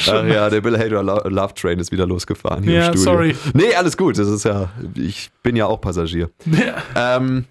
[0.09, 3.03] Ach ja, der Bill Hader Lo- Love Train ist wieder losgefahren hier Ja, im Studio.
[3.13, 3.37] sorry.
[3.55, 4.17] Nee, alles gut.
[4.17, 6.31] Das ist ja, ich bin ja auch Passagier.
[6.47, 7.17] Ja.
[7.17, 7.45] Ähm,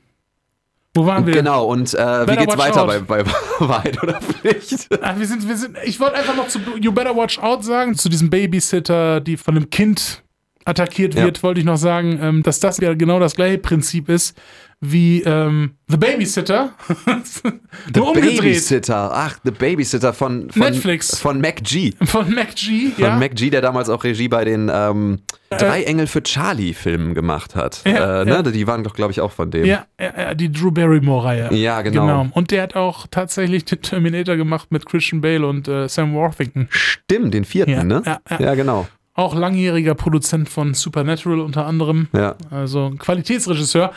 [0.93, 1.33] Wo waren wir?
[1.33, 3.07] genau, und äh, wie geht's weiter out.
[3.07, 4.89] bei, bei Wahrheit oder Pflicht?
[5.01, 7.95] Ah, wir sind, wir sind, ich wollte einfach noch zu You Better Watch Out sagen,
[7.95, 10.21] zu diesem Babysitter, die von einem Kind
[10.65, 11.23] attackiert Ja.
[11.23, 14.37] wird, wollte ich noch sagen, ähm, dass das ja genau das gleiche Prinzip ist
[14.81, 16.73] wie ähm, The Babysitter.
[17.95, 18.37] Nur umgedreht.
[18.37, 19.11] Babysitter.
[19.13, 21.19] Ach, The Babysitter von, von Netflix.
[21.19, 21.93] Von Mac G.
[22.03, 23.15] Von MacG, Von ja.
[23.15, 27.55] Mac G, der damals auch Regie bei den ähm, Drei Engel für Charlie Filmen gemacht
[27.55, 27.81] hat.
[27.85, 28.31] Ja, äh, ne?
[28.31, 28.41] ja.
[28.41, 29.65] Die waren doch, glaube ich, auch von dem.
[29.65, 31.53] ja, ja, die Drew Barrymore-Reihe.
[31.53, 32.27] Ja, genau.
[32.31, 36.67] Und der hat auch tatsächlich den Terminator gemacht mit Christian Bale und äh, Sam Worthington.
[36.69, 38.01] Stimmt, den vierten, ne?
[38.05, 38.19] ja.
[38.39, 38.87] ja, genau.
[39.21, 42.07] Auch langjähriger Produzent von Supernatural unter anderem.
[42.11, 42.35] Ja.
[42.49, 43.91] Also Qualitätsregisseur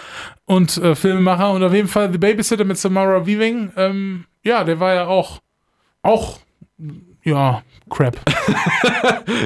[0.45, 1.51] und äh, Filmemacher.
[1.51, 3.73] Und auf jeden Fall The Babysitter mit Samara Weaving.
[3.77, 5.41] Ähm, ja, der war ja auch,
[6.03, 6.41] auch
[7.25, 8.19] ja, Crap.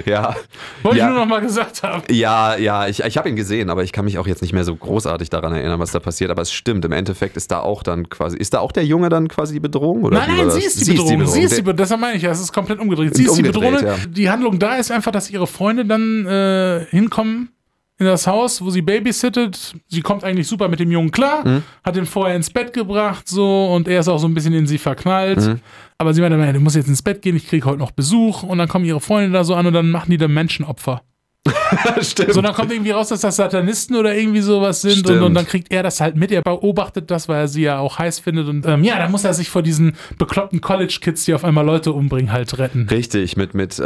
[0.06, 0.34] Ja.
[0.82, 1.06] Wollte Ja.
[1.08, 2.02] ich nur noch mal gesagt haben.
[2.10, 4.64] Ja, ja, ich, ich habe ihn gesehen, aber ich kann mich auch jetzt nicht mehr
[4.64, 6.30] so großartig daran erinnern, was da passiert.
[6.30, 9.08] Aber es stimmt, im Endeffekt ist da auch dann quasi, ist da auch der Junge
[9.08, 10.04] dann quasi die Bedrohung?
[10.04, 11.26] Oder Nein, nein, sie ist die Bedrohung.
[11.26, 11.76] Sie ist die Bedrohung.
[11.78, 13.14] Deshalb meine ich ja, es ist komplett umgedreht.
[13.16, 13.86] Sie ist die Umgedreht, Bedrohung.
[13.86, 14.06] ja.
[14.08, 17.50] Die Handlung da ist einfach, dass ihre Freunde dann äh, hinkommen
[17.98, 19.74] in das Haus, wo sie babysittet.
[19.88, 21.62] Sie kommt eigentlich super mit dem Jungen klar, Mhm.
[21.84, 24.66] hat ihn vorher ins Bett gebracht so und er ist auch so ein bisschen in
[24.66, 25.40] sie verknallt.
[25.40, 25.60] Mhm.
[25.98, 28.44] Aber sie meinte, "Nein, du musst jetzt ins Bett gehen, ich kriege heute noch Besuch.
[28.44, 31.02] Und dann kommen ihre Freunde da so an und dann machen die dann Menschenopfer.
[32.00, 32.32] stimmt.
[32.34, 35.46] So, dann kommt irgendwie raus, dass das Satanisten oder irgendwie sowas sind und, und dann
[35.46, 36.30] kriegt er das halt mit.
[36.32, 39.24] Er beobachtet das, weil er sie ja auch heiß findet und ähm, ja, dann muss
[39.24, 42.86] er sich vor diesen bekloppten College-Kids, die auf einmal Leute umbringen, halt retten.
[42.90, 43.82] Richtig, mit, mit äh,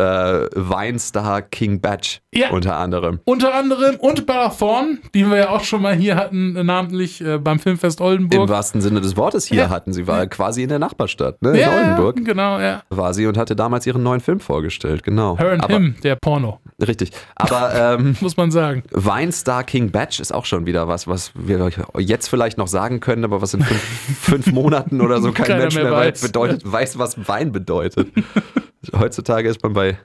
[0.55, 2.51] Weinstar King Batch Ja.
[2.51, 3.21] unter anderem.
[3.25, 7.21] Unter anderem und Bella Thorne, die wir ja auch schon mal hier hatten, äh, namentlich
[7.25, 8.49] äh, beim Filmfest Im Oldenburg.
[8.49, 9.69] wahrsten Sinne des Wortes hier Ja.
[9.71, 9.93] hatten.
[9.93, 11.51] Sie war quasi in der Nachbarstadt, ne?
[11.51, 12.83] In ja, Oldenburg genau, ja.
[12.91, 15.39] war sie und hatte damals ihren neuen Film vorgestellt, genau.
[15.39, 17.11] Her and Aber, Him, der Porno, Richtig.
[17.37, 18.83] Aber ähm, muss man sagen.
[18.91, 23.01] Weinstar King Batch ist auch schon wieder was, was wir euch jetzt vielleicht noch sagen
[23.01, 23.81] können, aber was in fünf,
[24.21, 26.21] fünf Monaten oder so kein Mensch mehr mehr, weiß.
[26.23, 28.13] bedeutet, weiß, was Wein bedeutet.
[28.93, 29.99] Heutzutage ist man bei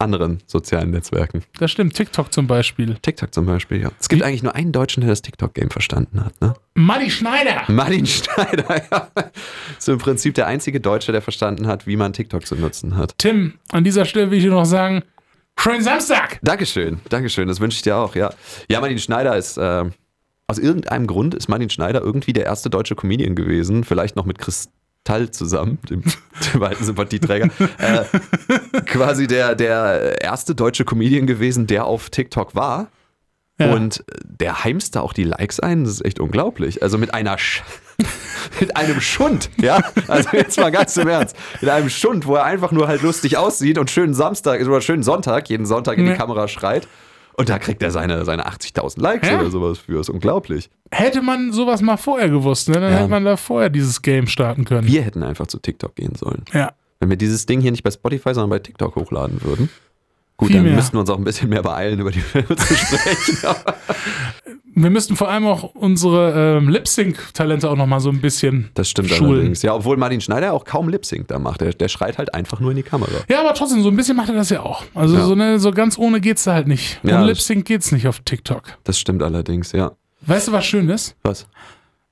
[0.00, 1.42] anderen sozialen Netzwerken.
[1.58, 2.96] Das stimmt, TikTok zum Beispiel.
[3.02, 3.90] TikTok zum Beispiel, ja.
[4.00, 6.54] Es gibt eigentlich nur einen Deutschen, der das TikTok-Game verstanden hat, ne?
[6.74, 7.64] Buddy Schneider!
[7.68, 9.10] Martin Schneider, ja.
[9.78, 13.14] Ist im Prinzip der einzige Deutsche, der verstanden hat, wie man TikTok zu nutzen hat.
[13.18, 15.02] Tim, an dieser Stelle will ich dir noch sagen,
[15.58, 16.38] schönen Samstag!
[16.42, 18.32] Dankeschön, Dankeschön, das wünsche ich dir auch, ja.
[18.68, 19.84] Ja, Martin Schneider ist, äh,
[20.46, 24.38] aus irgendeinem Grund ist Martin Schneider irgendwie der erste deutsche Comedian gewesen, vielleicht noch mit
[24.38, 26.02] Kristall zusammen, dem,
[26.54, 27.50] dem alten Sympathieträger.
[27.78, 28.04] äh,
[28.86, 32.88] quasi der, der erste deutsche Comedian gewesen, der auf TikTok war.
[33.58, 33.74] Ja.
[33.74, 36.82] Und der heimst da auch die Likes ein, das ist echt unglaublich.
[36.82, 37.62] Also mit einer Sch
[38.60, 39.80] mit einem Schund, ja?
[40.08, 41.36] Also jetzt mal ganz im Ernst.
[41.60, 45.02] Mit einem Schund, wo er einfach nur halt lustig aussieht und schönen Samstag oder schönen
[45.02, 46.14] Sonntag, jeden Sonntag in die.
[46.14, 46.88] Kamera schreit.
[47.36, 49.40] Und da kriegt er seine, seine 80.000 Likes Ja.
[49.40, 50.00] oder sowas für.
[50.00, 50.68] ist unglaublich.
[50.90, 52.74] Hätte man sowas mal vorher gewusst, ne?
[52.80, 52.98] dann Ja.
[52.98, 54.86] hätte man da vorher dieses Game starten können.
[54.86, 56.44] Wir hätten einfach zu TikTok gehen sollen.
[56.52, 56.72] Ja.
[56.98, 59.70] Wenn wir dieses Ding hier nicht bei Spotify, sondern bei TikTok hochladen würden.
[60.40, 60.74] Gut, dann mehr.
[60.74, 63.38] müssten wir uns auch ein bisschen mehr beeilen, über die Filme zu sprechen.
[64.72, 68.88] Wir müssten vor allem auch unsere ähm, Lip-Sync-Talente auch noch mal so ein bisschen das
[68.88, 69.32] stimmt schulen.
[69.32, 69.62] allerdings.
[69.62, 71.60] Ja, obwohl Martin Schneider auch kaum Lip-Sync da macht.
[71.60, 73.10] Der, der schreit halt einfach nur in die Kamera.
[73.28, 74.84] Ja, aber trotzdem, so ein bisschen macht er das ja auch.
[74.94, 75.24] Also Ja.
[75.26, 77.00] so, ne, so ganz ohne geht's da halt nicht.
[77.02, 78.62] Ja, Ohne das- Lip-Sync geht's nicht auf TikTok.
[78.84, 79.92] Das stimmt allerdings, ja.
[80.22, 81.14] Weißt du, was schön ist?
[81.24, 81.46] Was?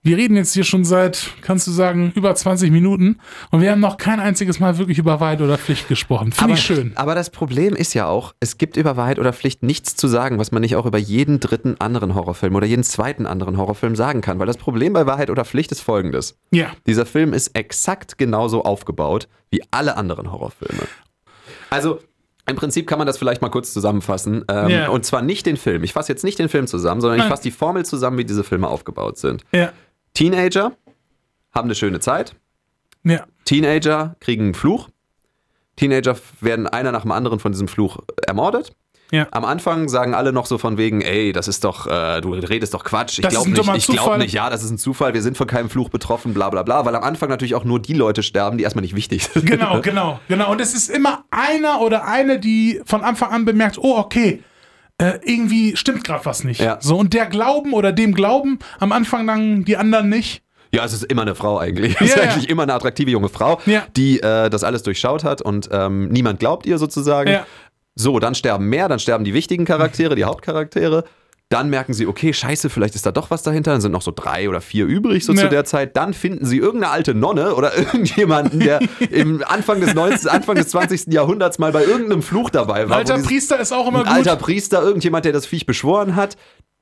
[0.03, 3.19] Wir reden jetzt hier schon seit, kannst du sagen, über 20 Minuten
[3.51, 6.31] und wir haben noch kein einziges Mal wirklich über Wahrheit oder Pflicht gesprochen.
[6.31, 6.93] Finde ich schön.
[6.95, 10.39] Aber das Problem ist ja auch, es gibt über Wahrheit oder Pflicht nichts zu sagen,
[10.39, 14.21] was man nicht auch über jeden dritten anderen Horrorfilm oder jeden zweiten anderen Horrorfilm sagen
[14.21, 14.39] kann.
[14.39, 16.39] Weil das Problem bei Wahrheit oder Pflicht ist folgendes.
[16.53, 16.71] Ja.
[16.87, 20.83] Dieser Film ist exakt genauso aufgebaut wie alle anderen Horrorfilme.
[21.71, 21.99] Also,
[22.49, 24.45] im Prinzip kann man das vielleicht mal kurz zusammenfassen.
[24.49, 24.89] Ähm, Ja.
[24.89, 25.83] Und zwar nicht den Film.
[25.85, 28.45] Ich fasse jetzt nicht den Film zusammen, sondern ich fasse die Formel zusammen, wie diese
[28.45, 29.43] Filme aufgebaut sind.
[29.53, 29.73] Ja.
[30.15, 30.73] Teenager
[31.53, 32.35] haben eine schöne Zeit.
[33.05, 33.27] Ja.
[33.45, 34.89] Teenager kriegen einen Fluch.
[35.77, 38.73] Teenager werden einer nach dem anderen von diesem Fluch ermordet.
[39.11, 39.27] Ja.
[39.31, 42.75] Am Anfang sagen alle noch so von wegen, ey, das ist doch, äh, du redest
[42.75, 43.19] doch Quatsch.
[43.19, 45.71] Ich glaube nicht, ich glaube nicht, ja, das ist ein Zufall, wir sind von keinem
[45.71, 46.85] Fluch betroffen, bla bla bla.
[46.85, 49.47] Weil am Anfang natürlich auch nur die Leute sterben, die erstmal nicht wichtig sind.
[49.47, 50.53] Genau, genau, genau.
[50.53, 54.43] Und es ist immer einer oder eine, die von Anfang an bemerkt, oh, okay,
[54.99, 56.61] äh, irgendwie stimmt gerade was nicht.
[56.61, 56.79] Ja.
[56.81, 60.43] So, und der Glauben oder dem Glauben am Anfang dann die anderen nicht.
[60.75, 61.95] Ja, es ist immer eine Frau eigentlich.
[62.01, 62.31] Es ist Ja, ja.
[62.31, 63.85] eigentlich immer eine attraktive junge Frau, Ja.
[63.97, 67.31] die äh, das alles durchschaut hat und ähm, niemand glaubt ihr sozusagen.
[67.31, 67.47] Ja.
[67.95, 71.05] So, dann sterben mehr, dann sterben die wichtigen Charaktere, die Hauptcharaktere.
[71.51, 73.73] Dann merken sie, okay, scheiße, vielleicht ist da doch was dahinter.
[73.73, 75.43] Dann sind noch so drei oder vier übrig so Ja.
[75.45, 75.97] zu der Zeit.
[75.97, 78.81] Dann finden sie irgendeine alte Nonne oder irgendjemanden, der
[79.11, 81.07] im Anfang des, 19., Anfang des 20.
[81.13, 82.99] Jahrhunderts mal bei irgendeinem Fluch dabei war.
[82.99, 84.13] Alter dieses- Priester ist auch immer gut.
[84.13, 86.37] alter Priester, irgendjemand, der das Viech beschworen hat.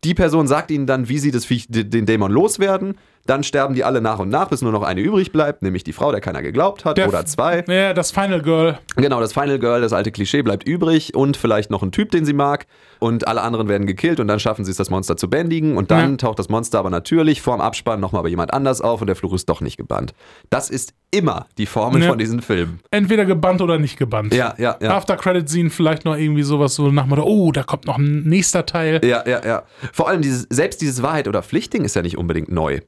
[0.05, 2.96] Die Person sagt ihnen dann, wie sie das Viech, den Dämon loswerden.
[3.26, 5.92] Dann sterben die alle nach und nach, bis nur noch eine übrig bleibt, nämlich die
[5.92, 7.64] Frau, der keiner geglaubt hat, Der- oder zwei.
[7.68, 8.78] ja, das Final Girl.
[8.96, 12.24] Genau, das Final Girl, das alte Klischee bleibt übrig und vielleicht noch ein Typ, den
[12.24, 12.66] sie mag.
[12.98, 15.76] Und alle anderen werden gekillt und dann schaffen sie es, das Monster zu bändigen.
[15.76, 16.16] Und dann Ja.
[16.16, 19.34] taucht das Monster aber natürlich vorm Abspann nochmal bei jemand anders auf und der Fluch
[19.34, 20.14] ist doch nicht gebannt.
[20.48, 22.08] Das ist immer die Formel Ja.
[22.08, 22.80] von diesen Filmen.
[22.90, 24.32] Entweder gebannt oder nicht gebannt.
[24.34, 24.96] Ja, ja, ja.
[24.96, 28.22] After Credit Scene vielleicht noch irgendwie sowas so nach Motto, oh, da kommt noch ein
[28.24, 29.00] nächster Teil.
[29.04, 29.62] Ja, ja, ja.
[29.92, 32.80] Vor allem dieses, selbst dieses Wahrheit oder Pflichtding ist ja nicht unbedingt neu.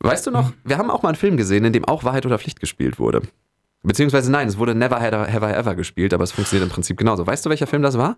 [0.00, 2.38] Weißt du noch, wir haben auch mal einen Film gesehen, in dem auch Wahrheit oder
[2.38, 3.22] Pflicht gespielt wurde.
[3.82, 6.72] Beziehungsweise nein, es wurde Never Had I- Have I Ever gespielt, aber es funktioniert im
[6.72, 7.26] Prinzip genauso.
[7.26, 8.16] Weißt du, welcher Film das war?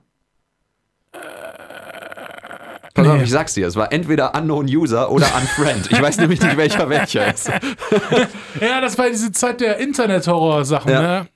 [2.95, 3.23] Pass auf, nee.
[3.25, 5.89] ich sag's dir, es war entweder Unknown User oder Unfriend.
[5.93, 7.51] Ich weiß nämlich nicht, welcher welcher ist.
[8.61, 11.01] Ja, das war diese Zeit der Internet-Horror-Sachen, Ja.
[11.03, 11.27] ne?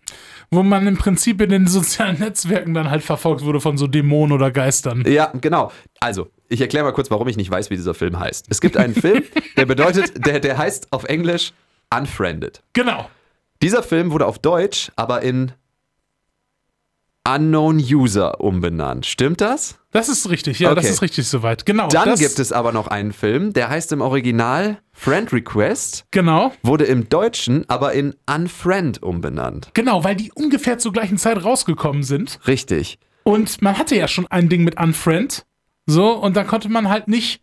[0.50, 4.33] wo man im Prinzip in den sozialen Netzwerken dann halt verfolgt wurde von so Dämonen
[4.33, 5.05] oder Geistern.
[5.07, 5.70] Ja, genau.
[6.00, 8.46] Also, ich erkläre mal kurz, warum ich nicht weiß, wie dieser Film heißt.
[8.50, 9.22] Es gibt einen Film,
[9.56, 11.52] der bedeutet, der, der heißt auf Englisch
[11.94, 12.62] Unfriended.
[12.72, 13.08] Genau.
[13.62, 15.52] Dieser Film wurde auf Deutsch aber in
[17.28, 19.06] Unknown User umbenannt.
[19.06, 19.78] Stimmt das?
[19.92, 20.92] Das ist richtig, ja, das Okay.
[20.94, 21.64] ist richtig soweit.
[21.66, 21.86] Genau.
[21.88, 26.52] Dann das, gibt es aber noch einen Film, der heißt im Original Friend Request, Genau.
[26.62, 29.70] wurde im Deutschen aber in Unfriend umbenannt.
[29.74, 32.40] Genau, weil die ungefähr zur gleichen Zeit rausgekommen sind.
[32.48, 32.98] Richtig.
[33.22, 35.44] Und man hatte ja schon ein Ding mit Unfriend.
[35.86, 37.40] So, und dann konnte man halt nicht.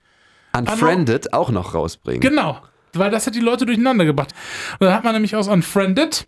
[0.58, 2.22] Unfriended auch noch rausbringen.
[2.22, 2.60] Genau.
[2.94, 4.34] Weil das hat die Leute durcheinander gebracht.
[4.80, 6.28] Und dann hat man nämlich aus Unfriended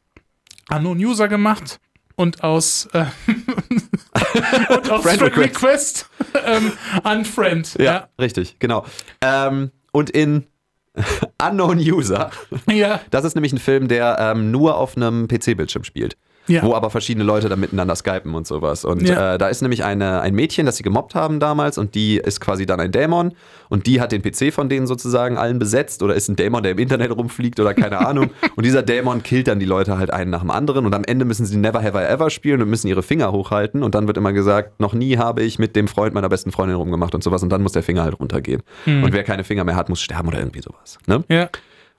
[0.69, 1.79] Unknown User gemacht
[2.15, 3.05] und aus, äh,
[4.69, 5.37] und aus Friend Friend Request.
[5.39, 6.09] Request
[6.45, 6.71] ähm,
[7.03, 7.75] Unfriend.
[7.79, 8.85] ja, richtig, genau.
[9.21, 10.45] Ähm, und in
[11.41, 12.29] Unknown User,
[12.69, 12.73] Ja.
[12.75, 13.01] ja.
[13.09, 16.15] das ist nämlich ein Film, der ähm, nur auf einem PC-Bildschirm spielt.
[16.47, 16.63] Ja.
[16.63, 18.83] Wo aber verschiedene Leute dann miteinander skypen und sowas.
[18.83, 19.35] Und Ja.
[19.35, 22.41] äh, da ist nämlich eine, ein Mädchen, das sie gemobbt haben damals und die ist
[22.41, 23.33] quasi dann ein Dämon
[23.69, 26.71] und die hat den PC von denen sozusagen allen besetzt oder ist ein Dämon, der
[26.73, 28.31] im Internet rumfliegt oder keine Ahnung.
[28.55, 31.25] Und dieser Dämon killt dann die Leute halt einen nach dem anderen und am Ende
[31.25, 34.17] müssen sie Never Have I Ever spielen und müssen ihre Finger hochhalten und dann wird
[34.17, 37.43] immer gesagt, noch nie habe ich mit dem Freund meiner besten Freundin rumgemacht und sowas
[37.43, 38.61] und dann muss der Finger halt runtergehen.
[38.87, 40.97] Und wer keine Finger mehr hat, muss sterben oder irgendwie sowas.
[41.05, 41.23] Ne?
[41.29, 41.49] ja.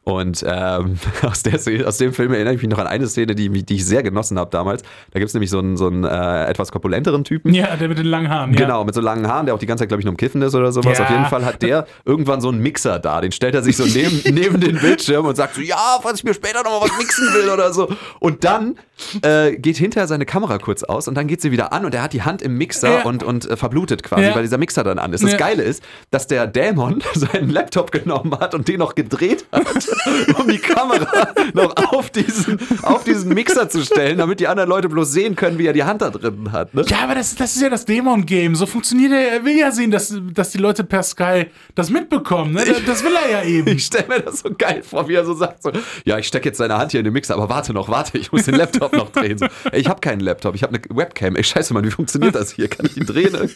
[0.04, 3.48] Und ähm, aus, der, aus dem Film erinnere ich mich noch an eine Szene, die,
[3.62, 4.82] die ich sehr genossen habe damals.
[5.12, 7.54] Da gibt es nämlich so einen, so einen äh, etwas korpulenteren Typen.
[7.54, 8.52] Ja, der mit den langen Haaren.
[8.52, 8.60] Ja.
[8.60, 10.42] Genau, mit so langen Haaren, der auch die ganze Zeit, glaube ich, nur am Kiffen
[10.42, 10.98] ist oder sowas.
[10.98, 11.04] Ja.
[11.04, 13.20] Auf jeden Fall hat der irgendwann so einen Mixer da.
[13.20, 16.24] Den stellt er sich so neben, neben den Bildschirm und sagt so, ja, falls ich
[16.24, 17.88] mir später noch mal was mixen will oder so.
[18.18, 18.76] Und dann
[19.22, 22.02] äh, geht hinterher seine Kamera kurz aus und dann geht sie wieder an und er
[22.02, 23.02] hat die Hand im Mixer Ja.
[23.02, 24.34] und, und äh, verblutet quasi, Ja.
[24.34, 25.22] weil dieser Mixer dann an ist.
[25.22, 25.38] Das Ja.
[25.38, 29.66] Geile ist, dass der Dämon seinen Laptop genommen hat und den noch gedreht hat,
[30.38, 34.88] um die Kamera noch auf diesen, auf diesen Mixer zu stellen, damit die anderen Leute
[34.88, 36.74] bloß sehen können, wie er die Hand da drin hat.
[36.74, 36.84] Ne?
[36.86, 38.54] Ja, aber das, das ist ja das Dämon-Game.
[38.54, 39.32] So funktioniert er.
[39.32, 42.52] Er will ja sehen, dass, dass die Leute per Sky das mitbekommen.
[42.52, 42.64] Ne?
[42.64, 43.68] Das, das will er ja eben.
[43.68, 45.72] Ich stelle mir das so geil vor, wie er so sagt: so,
[46.04, 48.32] Ja, ich stecke jetzt seine Hand hier in den Mixer, aber warte noch, warte, ich
[48.32, 49.38] muss den Laptop noch drehen.
[49.38, 51.36] So, ey, ich habe keinen Laptop, ich habe eine Webcam.
[51.36, 52.68] Ey, scheiße, Mann, wie funktioniert das hier?
[52.68, 53.36] Kann ich ihn drehen?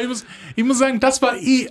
[0.00, 0.24] ich muss,
[0.56, 1.68] ich muss sagen, das war eh.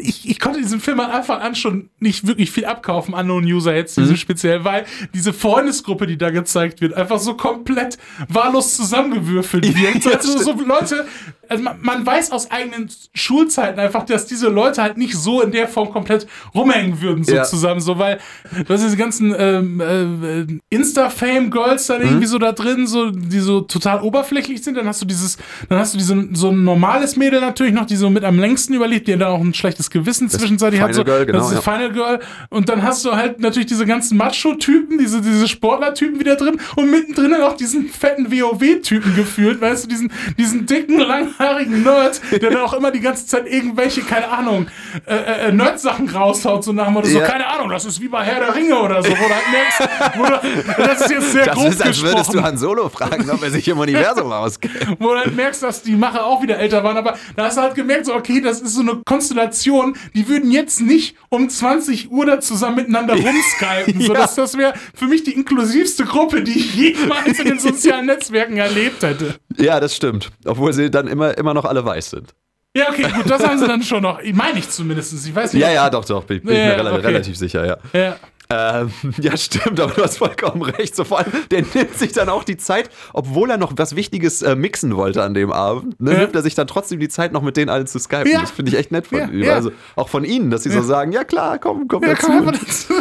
[0.00, 3.72] Ich, ich konnte diesen Film am Anfang an schon nicht wirklich viel abkaufen, Unknown User
[3.72, 7.96] jetzt, diese speziell, weil diese Freundesgruppe, die da gezeigt wird, einfach so komplett
[8.28, 10.04] wahllos zusammengewürfelt wird.
[10.04, 11.06] Ja, also so Leute,
[11.48, 15.52] also man, man weiß aus eigenen Schulzeiten einfach, dass diese Leute halt nicht so in
[15.52, 17.44] der Form komplett rumhängen würden, so Ja.
[17.44, 18.18] zusammen, so weil
[18.66, 23.60] du hast diese ganzen ähm, äh, Insta-Fame-Girls dann irgendwie so da drin, so, die so
[23.62, 25.36] total oberflächlich sind, dann hast du dieses,
[25.68, 28.74] dann hast du diese, so ein normales Mädel natürlich noch, die so mit am längsten
[28.74, 30.94] überlebt, die dann auch ein schlechtes Gewissen zwischenzeitlich hat.
[30.94, 31.60] So, Girl, genau, das ist ja.
[31.72, 32.20] Final Girl.
[32.50, 36.90] Und dann hast du halt natürlich diese ganzen Macho-Typen, diese, diese Sportler-Typen wieder drin und
[36.90, 41.00] mittendrin dann auch diesen fetten WoW-Typen gefühlt, weißt du, diesen, diesen dicken,
[41.38, 44.66] langhaarigen Nerd, der dann auch immer die ganze Zeit irgendwelche, keine Ahnung,
[45.06, 47.26] äh, äh, Nerd-Sachen raushaut, so nach dem Motto, so, Ja.
[47.26, 50.78] keine Ahnung, das ist wie bei Herr der Ringe oder so, wo du halt merkst,
[50.78, 53.50] das ist jetzt sehr Das grob ist, als würdest du Han Solo fragen, ob er
[53.50, 54.74] sich im Universum auskennt.
[54.98, 57.62] wo du halt merkst, dass die Macher auch wieder älter waren, aber da hast du
[57.62, 62.10] halt gemerkt, so, okay, das ist so eine Konstellation, die würden jetzt nicht um 20
[62.10, 64.00] Uhr da zusammen miteinander rumskypen.
[64.00, 64.20] So, Ja.
[64.20, 68.56] das das wäre für mich die inklusivste Gruppe, die ich jemals in den sozialen Netzwerken
[68.56, 69.36] erlebt hätte.
[69.56, 70.30] Ja, das stimmt.
[70.44, 72.34] Obwohl sie dann immer, immer noch alle weiß sind.
[72.76, 74.20] Ja, okay, gut, das haben sie dann schon noch.
[74.32, 75.12] Meine ich zumindest.
[75.26, 75.62] Ich weiß nicht.
[75.62, 76.24] Ja, ja, doch, doch.
[76.24, 77.06] Bin, bin Ja, ich mir okay.
[77.06, 77.76] relativ sicher, ja.
[77.92, 78.16] ja.
[78.50, 80.94] Ähm, ja, stimmt, aber du hast vollkommen recht.
[80.94, 84.42] So vor allem, der nimmt sich dann auch die Zeit, obwohl er noch was Wichtiges
[84.42, 86.18] äh, mixen wollte an dem Abend, ne, Ja.
[86.20, 88.30] nimmt er sich dann trotzdem die Zeit, noch mit denen allen zu skypen.
[88.30, 88.40] Ja.
[88.42, 89.48] Das finde ich echt nett von Ja, ihm.
[89.50, 92.26] Also auch von ihnen, dass sie so sagen, ja klar, komm, komm Ja, dazu.
[92.26, 92.92] komm dazu.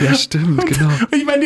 [0.00, 0.90] Ja, stimmt, genau.
[1.10, 1.44] Ich meine,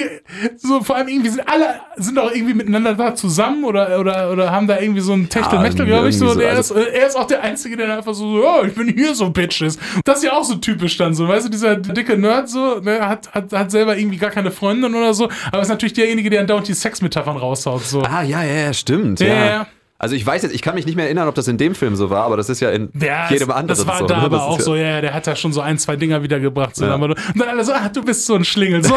[0.56, 4.50] so vor allem irgendwie sind alle sind auch irgendwie miteinander da zusammen oder, oder, oder
[4.50, 6.28] haben da irgendwie so einen Techtelmechtel, Ja, glaube ich, so.
[6.28, 8.74] so, er, also- ist, er ist auch der Einzige, der dann einfach so, ja, ich
[8.74, 9.78] bin hier so Bitches.
[10.04, 13.08] Das ist ja auch so typisch dann so, weißt du, dieser dicke Nerd so, der
[13.08, 16.40] hat, hat, hat selber irgendwie gar keine Freundin oder so, aber ist natürlich derjenige, der
[16.40, 18.02] andauernd die Sexmetaphern raushaut, so.
[18.02, 19.20] Ah, ja, ja, ja, stimmt.
[19.20, 19.66] Ja, ja.
[20.02, 21.94] Also ich weiß jetzt, ich kann mich nicht mehr erinnern, ob das in dem Film
[21.94, 24.06] so war, aber das ist ja in Ja, jedem anderen das war so.
[24.06, 26.24] da aber auch ja, so, ja, ja, der hat da schon so ein, zwei Dinger
[26.24, 26.74] wiedergebracht.
[26.74, 26.96] So, Ja.
[26.96, 28.82] und dann alle so, ah, du bist so ein Schlingel.
[28.82, 28.96] So,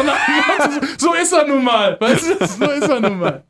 [1.10, 1.96] so ist er nun mal.
[2.00, 3.44] Weißt du, so ist er nun mal.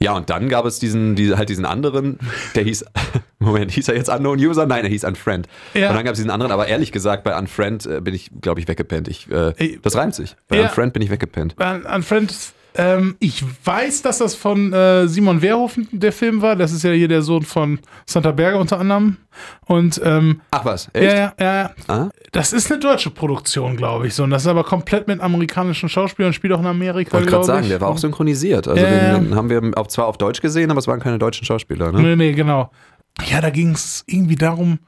[0.00, 2.18] Ja, und dann gab es diesen, diese, halt diesen anderen,
[2.54, 2.84] der hieß,
[3.38, 4.64] Moment, hieß er jetzt Unknown User?
[4.64, 5.48] Nein, er hieß Unfriend.
[5.74, 5.90] Ja.
[5.90, 8.58] Und dann gab es diesen anderen, aber ehrlich gesagt, bei Unfriend äh, bin ich, glaube
[8.60, 9.06] ich, weggepennt.
[9.08, 10.34] Ich, äh, das reimt sich.
[10.48, 10.62] Bei ja.
[10.62, 11.54] Unfriend bin ich weggepennt.
[11.58, 12.34] An, an Friend
[12.74, 16.54] Ähm, ich weiß, dass das von äh, Simon Wehrhofen der Film war.
[16.56, 19.16] Das ist ja hier der Sohn von Santa Berger unter anderem.
[19.66, 21.16] Und ähm, Ach was, ja, echt?
[21.16, 22.08] ja, ja, Ah?
[22.32, 24.14] das ist eine deutsche Produktion, glaube ich.
[24.14, 24.22] So.
[24.24, 27.62] Und das ist aber komplett mit amerikanischen Schauspielern, spielt auch in Amerika, Wollte gerade sagen,
[27.64, 27.70] ich.
[27.70, 28.68] der war auch synchronisiert.
[28.68, 29.14] Also Ja, ja.
[29.14, 31.90] den, den haben wir auch zwar auf Deutsch gesehen, aber es waren keine deutschen Schauspieler.
[31.92, 32.00] Ne?
[32.02, 32.70] Nee, nee, genau.
[33.28, 34.78] Ja, da ging es irgendwie darum,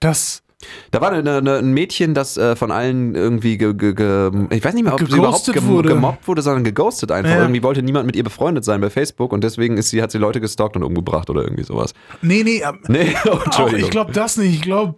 [0.00, 0.42] dass
[0.90, 4.62] Da war eine, eine, ein Mädchen, das äh, von allen irgendwie, ge, ge, ge, ich
[4.62, 5.88] weiß nicht mehr, ob sie überhaupt Geghostet gem, wurde.
[5.90, 7.30] gemobbt wurde, sondern geghostet einfach.
[7.30, 7.40] Ja.
[7.42, 10.18] Irgendwie wollte niemand mit ihr befreundet sein bei Facebook und deswegen ist sie, hat sie
[10.18, 11.94] Leute gestalkt und umgebracht oder irgendwie sowas.
[12.22, 13.80] Nee, nee, ähm, Nee, oh, auch, Entschuldigung.
[13.84, 14.54] ich glaube das nicht.
[14.54, 14.96] Ich glaube,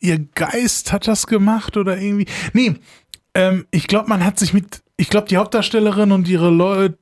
[0.00, 2.26] ihr Geist hat das gemacht oder irgendwie.
[2.52, 2.74] Nee,
[3.34, 4.82] ähm, ich glaube, man hat sich mit.
[4.96, 6.98] Ich glaube, die Hauptdarstellerin und ihre Leute.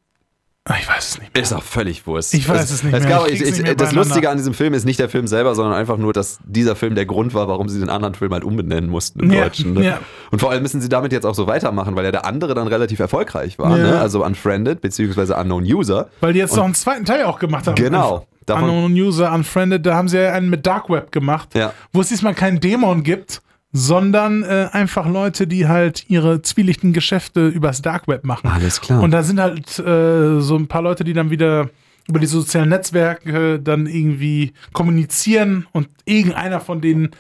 [0.64, 1.37] Ah, Ich weiß es nicht.
[1.37, 2.35] Ist auch völlig Wurst.
[2.35, 3.01] Ich weiß es nicht mehr.
[3.01, 3.92] Gab, Ich ich, nicht mehr das.
[3.92, 6.94] Lustige an diesem Film ist nicht der Film selber, sondern einfach nur, dass dieser Film
[6.94, 9.75] der Grund war, warum sie den anderen Film halt umbenennen mussten im Ja, Deutschen.
[9.75, 9.85] Ne?
[9.85, 9.98] ja.
[10.31, 12.68] Und vor allem müssen sie damit jetzt auch so weitermachen, weil ja der andere dann
[12.68, 13.77] relativ erfolgreich war.
[13.77, 13.83] Ja.
[13.90, 14.01] Ne?
[14.01, 16.09] Also Unfriended beziehungsweise Unknown User.
[16.20, 17.75] Weil die jetzt noch einen zweiten Teil auch gemacht haben.
[17.75, 18.29] Genau.
[18.46, 21.48] Davon- Unknown User, Unfriended, da haben sie ja einen mit Dark Web gemacht,
[21.92, 27.48] wo es diesmal keinen Dämon gibt, sondern äh, einfach Leute, die halt ihre zwielichten Geschäfte
[27.48, 28.48] übers Dark Web machen.
[28.48, 29.02] Alles klar.
[29.02, 31.70] Und da sind halt äh, so ein paar Leute, die dann wieder
[32.08, 37.11] über die sozialen Netzwerke dann irgendwie kommunizieren und irgendeiner von denen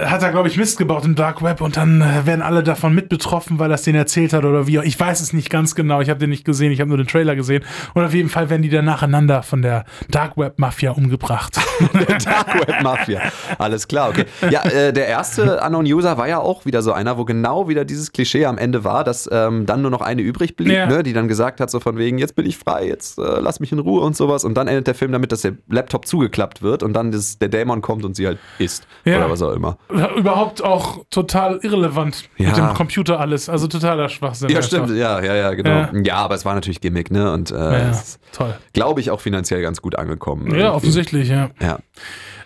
[0.00, 2.94] hat da, glaube ich, Mist gebaut im Dark Web und dann äh, werden alle davon
[2.94, 4.78] mit betroffen, weil das denen erzählt hat oder wie.
[4.78, 6.98] auch- Ich weiß es nicht ganz genau, ich habe den nicht gesehen, ich habe nur
[6.98, 7.64] den Trailer gesehen.
[7.94, 11.56] Und auf jeden Fall werden die dann nacheinander von der Dark Web Mafia umgebracht.
[12.24, 13.22] Dark Web Mafia.
[13.58, 14.26] Alles klar, okay.
[14.50, 17.84] Ja, äh, der erste Unknown User war ja auch wieder so einer, wo genau wieder
[17.84, 20.86] dieses Klischee am Ende war, dass ähm, dann nur noch eine übrig blieb, Ja.
[20.86, 23.60] ne, die dann gesagt hat, so von wegen, jetzt bin ich frei, jetzt äh, lass
[23.60, 24.44] mich in Ruhe und sowas.
[24.44, 27.48] Und dann endet der Film damit, dass der Laptop zugeklappt wird und dann das, der
[27.48, 28.86] Dämon kommt und sie halt isst.
[29.04, 29.16] Ja.
[29.18, 29.76] Oder was auch immer.
[30.16, 32.48] Überhaupt auch total irrelevant Ja.
[32.48, 33.48] mit dem Computer alles.
[33.48, 34.50] Also totaler Schwachsinn.
[34.50, 35.70] Ja, stimmt, ja, ja, ja, genau.
[35.70, 35.90] Ja.
[36.04, 37.32] Ja, aber es war natürlich Gimmick, ne?
[37.32, 37.54] Und äh,
[37.90, 38.54] Ja, Toll.
[38.74, 40.46] glaube ich, auch finanziell ganz gut angekommen.
[40.48, 40.66] Ja, irgendwie.
[40.76, 41.50] offensichtlich, ja.
[41.60, 41.78] Ja.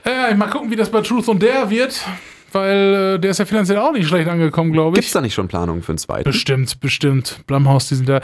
[0.05, 2.01] Äh, mal gucken, wie das bei Truth und Dare wird,
[2.53, 5.13] weil äh, der ist ja finanziell auch nicht schlecht angekommen, glaube Gibt es ich.
[5.13, 6.25] da nicht schon Planungen für einen zweiten?
[6.25, 7.41] Bestimmt, bestimmt.
[7.47, 8.21] Blumhaus, die sind da.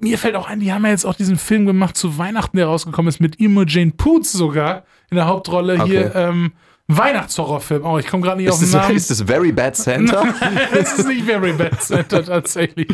[0.00, 2.66] Mir fällt auch ein, die haben ja jetzt auch diesen Film gemacht zu Weihnachten, der
[2.66, 5.82] rausgekommen ist, mit Imogen Poots sogar in der Hauptrolle.
[5.84, 6.18] Hier, Okay.
[6.28, 6.52] ähm,
[6.88, 7.84] Weihnachtshorrorfilm.
[7.84, 8.96] Oh, ich komme gerade nicht auf Ist den das, Namen.
[8.96, 10.24] ist das Very Bad Santa?
[10.72, 12.88] Es ist nicht Very Bad Center tatsächlich.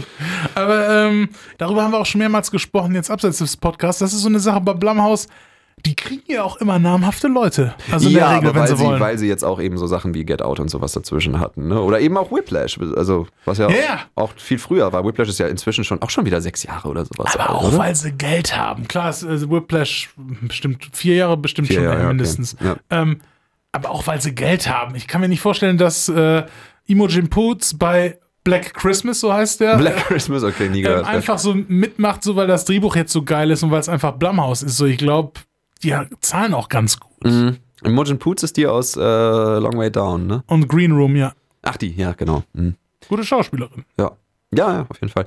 [0.54, 1.28] Aber ähm,
[1.58, 4.00] darüber haben wir auch schon mehrmals gesprochen, jetzt abseits des Podcasts.
[4.00, 5.28] Das ist so eine Sache bei Blumhaus.
[5.86, 7.74] Die kriegen ja auch immer namhafte Leute.
[7.92, 9.00] Also in ja, der Regel, aber wenn weil sie sie, wollen.
[9.00, 11.68] weil sie jetzt auch eben so Sachen wie Get Out und sowas dazwischen hatten.
[11.68, 11.80] Ne?
[11.80, 14.00] Oder eben auch Whiplash, also was ja, Ja.
[14.14, 15.04] auch viel früher war.
[15.04, 17.34] Whiplash ist ja inzwischen schon auch schon wieder sechs Jahre oder sowas.
[17.34, 17.78] aber alt, auch, oder?
[17.78, 18.88] weil sie Geld haben.
[18.88, 20.10] Klar, ist, äh, Whiplash
[20.42, 22.14] bestimmt vier Jahre bestimmt Vier schon Jahre, ey, ja, okay.
[22.14, 22.56] mindestens.
[22.60, 22.76] Ja.
[22.90, 23.20] Ähm,
[23.74, 24.94] aber auch weil sie Geld haben.
[24.94, 26.44] Ich kann mir nicht vorstellen, dass äh,
[26.86, 31.06] Imogen Poots bei Black Christmas, so heißt der, Black Christmas, okay, nie ähm, gehört.
[31.06, 34.12] einfach so mitmacht, so weil das Drehbuch jetzt so geil ist und weil es einfach
[34.12, 34.76] Blumhaus ist.
[34.76, 35.40] So, ich glaube,
[35.82, 37.24] die zahlen auch ganz gut.
[37.24, 37.56] mhm.
[37.82, 40.44] Imogen Poots ist die aus äh, Long Way Down, ne?
[40.46, 41.32] Und Green Room, ja.
[41.62, 42.44] Ach, die, ja, genau.
[42.52, 42.76] Mhm.
[43.08, 43.84] Gute Schauspielerin.
[43.98, 44.12] Ja.
[44.54, 45.26] ja, ja, auf jeden Fall.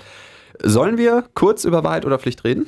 [0.63, 2.67] Sollen wir kurz über Wahrheit oder Pflicht reden?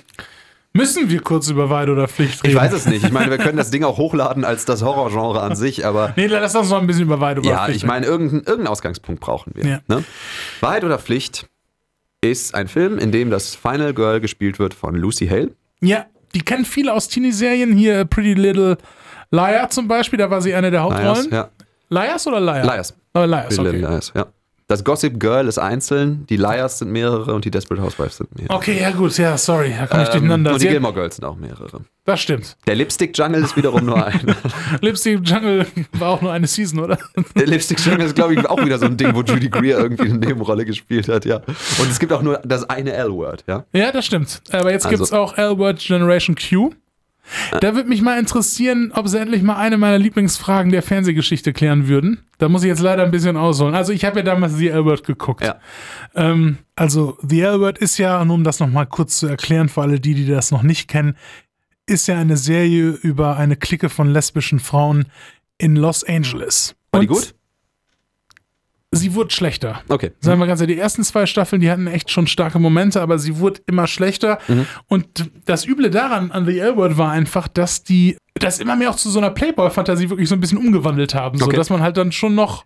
[0.73, 2.55] Müssen wir kurz über Wahrheit oder Pflicht reden?
[2.55, 3.03] Ich weiß es nicht.
[3.03, 6.27] Ich meine, wir können das Ding auch hochladen als das Horrorgenre an sich, aber Nee,
[6.27, 9.19] lass uns noch ein bisschen über Wahrheit oder Ja, Pflicht ich meine, irgendeinen irgendeinen Ausgangspunkt
[9.19, 9.65] brauchen wir.
[9.65, 9.79] Ja.
[9.87, 10.03] Ne?
[10.61, 11.47] Wahrheit oder Pflicht
[12.21, 15.51] ist ein Film, in dem das Final Girl gespielt wird von Lucy Hale.
[15.81, 16.05] Ja,
[16.35, 17.73] die kennen viele aus Teenie-Serien.
[17.73, 18.77] Hier Pretty Little
[19.31, 21.29] Liar zum Beispiel, da war sie eine der Hauptrollen.
[21.29, 21.49] Liars, ja.
[21.89, 22.65] Liars oder Liar?
[22.65, 22.95] Liars.
[23.13, 23.91] Aber Liars, Pretty Little okay.
[23.91, 24.25] Liars, ja.
[24.69, 28.53] Das Gossip Girl ist einzeln, die Liars sind mehrere und die Desperate Housewives sind mehrere.
[28.55, 30.53] Okay, ja gut, ja, sorry, da komme ich Ähm, durcheinander.
[30.53, 31.81] und die Gilmore Girls sind auch mehrere.
[32.05, 32.55] das stimmt.
[32.67, 34.35] Der Lipstick Jungle ist wiederum nur eine.
[34.81, 36.99] Lipstick Jungle war auch nur eine Season, oder?
[37.35, 40.03] Der Lipstick Jungle ist, glaube ich, auch wieder so ein Ding, wo Judy Greer irgendwie
[40.03, 41.37] eine Nebenrolle gespielt hat, ja.
[41.37, 43.65] Und es gibt auch nur das eine L-Word, ja.
[43.73, 44.39] Ja, das stimmt.
[44.51, 46.73] Aber jetzt Also- gibt's auch L-Word Generation Q.
[47.61, 51.87] Da würde mich mal interessieren, ob sie endlich mal eine meiner Lieblingsfragen der Fernsehgeschichte klären
[51.87, 52.25] würden.
[52.37, 53.75] Da muss ich jetzt leider ein bisschen ausholen.
[53.75, 55.43] Also ich habe ja damals The L-Word geguckt.
[55.43, 55.59] Ja.
[56.15, 59.99] Ähm, also The L-Word ist ja, nur um das nochmal kurz zu erklären für alle
[59.99, 61.15] die, die das noch nicht kennen,
[61.85, 65.05] ist ja eine Serie über eine Clique von lesbischen Frauen
[65.57, 66.75] in Los Angeles.
[66.91, 67.35] War die Und gut?
[68.91, 69.81] Sie wurde schlechter.
[69.87, 70.11] Okay.
[70.19, 73.19] Sagen wir ganz ehrlich, die ersten zwei Staffeln, die hatten echt schon starke Momente, aber
[73.19, 74.39] sie wurde immer schlechter.
[74.47, 74.65] Mhm.
[74.87, 78.95] Und das Üble daran an The L-Word war einfach, dass die das immer mehr auch
[78.95, 81.37] zu so einer Playboy-Fantasie wirklich so ein bisschen umgewandelt haben.
[81.37, 81.55] So Okay.
[81.57, 82.65] dass man halt dann schon noch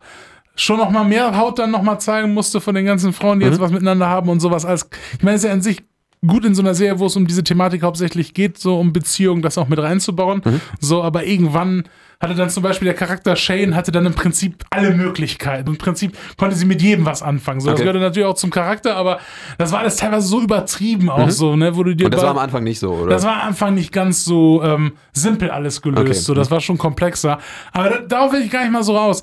[0.55, 3.41] schon noch mal mehr Haut dann noch mal zeigen musste von den ganzen Frauen, Mhm.
[3.41, 5.81] die jetzt was miteinander haben und sowas als ich meine, es ist ja an sich
[6.25, 9.41] gut in so einer Serie, wo es um diese Thematik hauptsächlich geht, so um Beziehungen,
[9.41, 10.41] das auch mit reinzubauen.
[10.43, 10.61] Mhm.
[10.79, 11.83] So, aber irgendwann
[12.21, 15.67] hatte dann zum Beispiel der Charakter Shane hatte dann im Prinzip alle Möglichkeiten.
[15.71, 17.59] Im Prinzip konnte sie mit jedem was anfangen.
[17.59, 17.83] So, Das Okay.
[17.83, 19.19] gehörte natürlich auch zum Charakter, aber
[19.57, 22.05] das war alles teilweise so übertrieben auch so, ne, wo du dir Mhm.
[22.05, 23.09] Und das war am Anfang nicht so, oder?
[23.09, 26.01] das war am Anfang nicht ganz so ähm, simpel alles gelöst.
[26.01, 26.13] Okay.
[26.13, 27.39] So, das war schon komplexer.
[27.73, 29.21] Aber da, darauf will ich gar nicht mal so raus.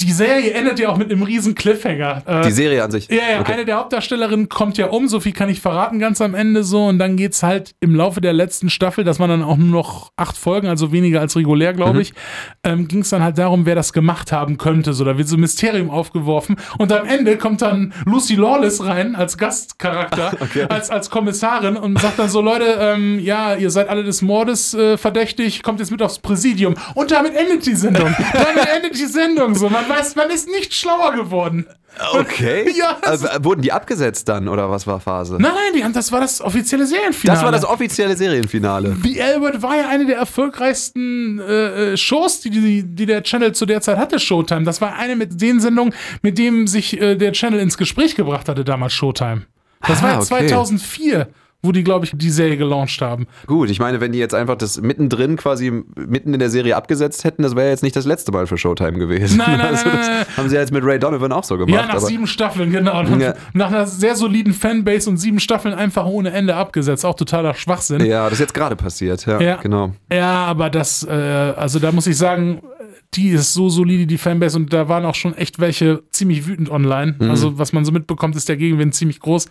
[0.00, 2.22] Die Serie endet ja auch mit einem riesen Cliffhanger.
[2.26, 3.08] Äh, die Serie an sich.
[3.08, 3.52] ja, ja, Okay.
[3.54, 6.84] eine der Hauptdarstellerinnen kommt ja um, so viel kann ich verraten, ganz am Ende so.
[6.86, 10.12] Und dann geht's halt im Laufe der letzten Staffel, das waren dann auch nur noch
[10.16, 12.00] acht Folgen, also weniger als regulär, glaube Mhm.
[12.00, 12.12] ich,
[12.64, 14.92] ähm, ging es dann halt darum, wer das gemacht haben könnte.
[14.92, 16.56] So, da wird so ein Mysterium aufgeworfen.
[16.78, 20.32] Und am Ende kommt dann Lucy Lawless rein als Gastcharakter,
[20.68, 24.74] als, als Kommissarin und sagt dann so, Leute, ähm, ja, ihr seid alle des Mordes
[24.74, 26.74] äh, verdächtig, kommt jetzt mit aufs Präsidium.
[26.94, 28.14] Und damit endet die Sendung.
[28.32, 29.68] damit endet die Sendung so.
[29.68, 31.66] Man weiß, man ist nicht schlauer geworden.
[32.12, 32.72] Okay.
[32.78, 35.34] Ja, Also, wurden die abgesetzt dann, oder was war Phase?
[35.40, 37.36] Nein, nein, die haben, das war das offizielle Serienfinale.
[37.36, 38.96] das war das offizielle Serienfinale.
[39.02, 43.52] The Albert war ja eine der erfolgreichsten äh, äh, Shows, die, die, die der Channel
[43.52, 44.64] zu der Zeit hatte, Showtime.
[44.64, 48.48] Das war eine mit den Sendungen, mit dem sich äh, der Channel ins Gespräch gebracht
[48.48, 49.42] hatte, damals Showtime.
[49.86, 50.26] Das Ah, war ja okay.
[50.26, 51.28] 2004,
[51.62, 53.26] wo die, glaube ich, die Serie gelauncht haben.
[53.46, 57.24] Gut, ich meine, wenn die jetzt einfach das mittendrin quasi mitten in der Serie abgesetzt
[57.24, 59.38] hätten, das wäre jetzt nicht das letzte Mal für Showtime gewesen.
[59.38, 61.58] Nein, nein, also, nein, das nein, haben sie ja jetzt mit Ray Donovan auch so
[61.58, 61.74] gemacht.
[61.74, 63.02] Ja, nach sieben Staffeln, genau.
[63.02, 63.34] Ja.
[63.54, 67.04] Nach einer sehr soliden Fanbase und sieben Staffeln einfach ohne Ende abgesetzt.
[67.04, 68.04] Auch totaler Schwachsinn.
[68.04, 69.26] ja, das ist jetzt gerade passiert.
[69.26, 69.56] Ja, Ja.
[69.56, 69.90] genau.
[70.12, 72.62] Ja, aber das, äh, also da muss ich sagen,
[73.14, 76.70] die ist so solide, die Fanbase, und da waren auch schon echt welche ziemlich wütend
[76.70, 77.16] online.
[77.20, 79.46] Also, was man so mitbekommt, ist der Gegenwind ziemlich groß.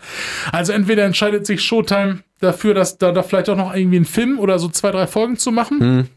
[0.52, 4.40] Also, entweder entscheidet sich Showtime dafür, dass da, da vielleicht auch noch irgendwie einen Film
[4.40, 6.08] oder so zwei, drei Folgen zu machen.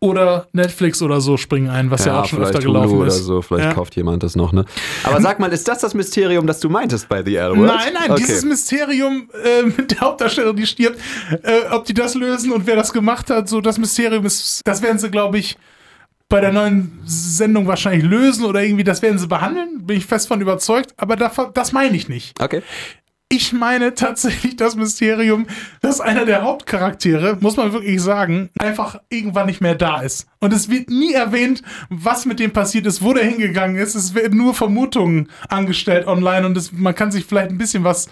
[0.00, 3.24] Oder Netflix oder so springen ein, was ja, auch schon öfter gelaufen Hulu oder ist.
[3.24, 3.72] so, vielleicht Ja.
[3.72, 4.66] kauft jemand das noch, ne?
[5.02, 7.68] Aber sag mal, ist das das Mysterium, das du meintest bei The L Word?
[7.68, 8.22] Nein, nein, okay.
[8.26, 11.00] dieses Mysterium äh, mit der Hauptdarstellerin, die stirbt,
[11.42, 14.82] äh, ob die das lösen und wer das gemacht hat, so das Mysterium ist, das
[14.82, 15.56] werden sie, glaube ich,
[16.28, 20.28] bei der neuen Sendung wahrscheinlich lösen oder irgendwie, das werden sie behandeln, bin ich fest
[20.28, 22.40] von überzeugt, aber davon, das meine ich nicht.
[22.40, 22.62] Okay.
[23.30, 25.46] Ich meine tatsächlich das Mysterium,
[25.82, 30.26] dass einer der Hauptcharaktere, muss man wirklich sagen, einfach irgendwann nicht mehr da ist.
[30.40, 33.94] Und es wird nie erwähnt, was mit dem passiert ist, wo der hingegangen ist.
[33.94, 38.08] Es werden nur Vermutungen angestellt online und es, man kann sich vielleicht ein bisschen was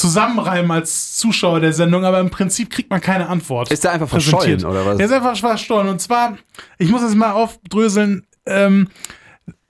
[0.00, 3.70] zusammenreimen als Zuschauer der Sendung, aber im Prinzip kriegt man keine Antwort.
[3.70, 4.96] Ist der einfach verschollen, oder was?
[4.96, 5.88] Der ist einfach verschollen.
[5.88, 6.38] Und zwar,
[6.78, 8.88] ich muss es mal aufdröseln, ähm,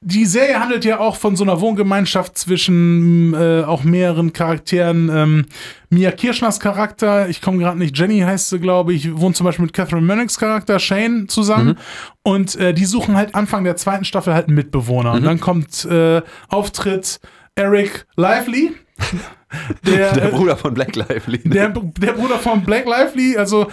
[0.02, 5.10] die Serie handelt ja auch von so einer Wohngemeinschaft zwischen äh, auch mehreren Charakteren.
[5.12, 5.46] Ähm,
[5.90, 9.66] Mia Kirschners Charakter, ich komme gerade nicht, Jenny heißt sie, glaube ich, wohnt zum Beispiel
[9.66, 11.76] mit Catherine Mannix Charakter, Shane, zusammen.
[12.22, 15.12] Und äh, die suchen halt Anfang der zweiten Staffel halt einen Mitbewohner.
[15.12, 17.20] Und dann kommt äh, Auftritt
[17.54, 18.72] Eric Lively.
[19.84, 21.38] Der, Der äh, Bruder von Black Lively.
[21.44, 23.66] der, der Bruder von Black Lively, also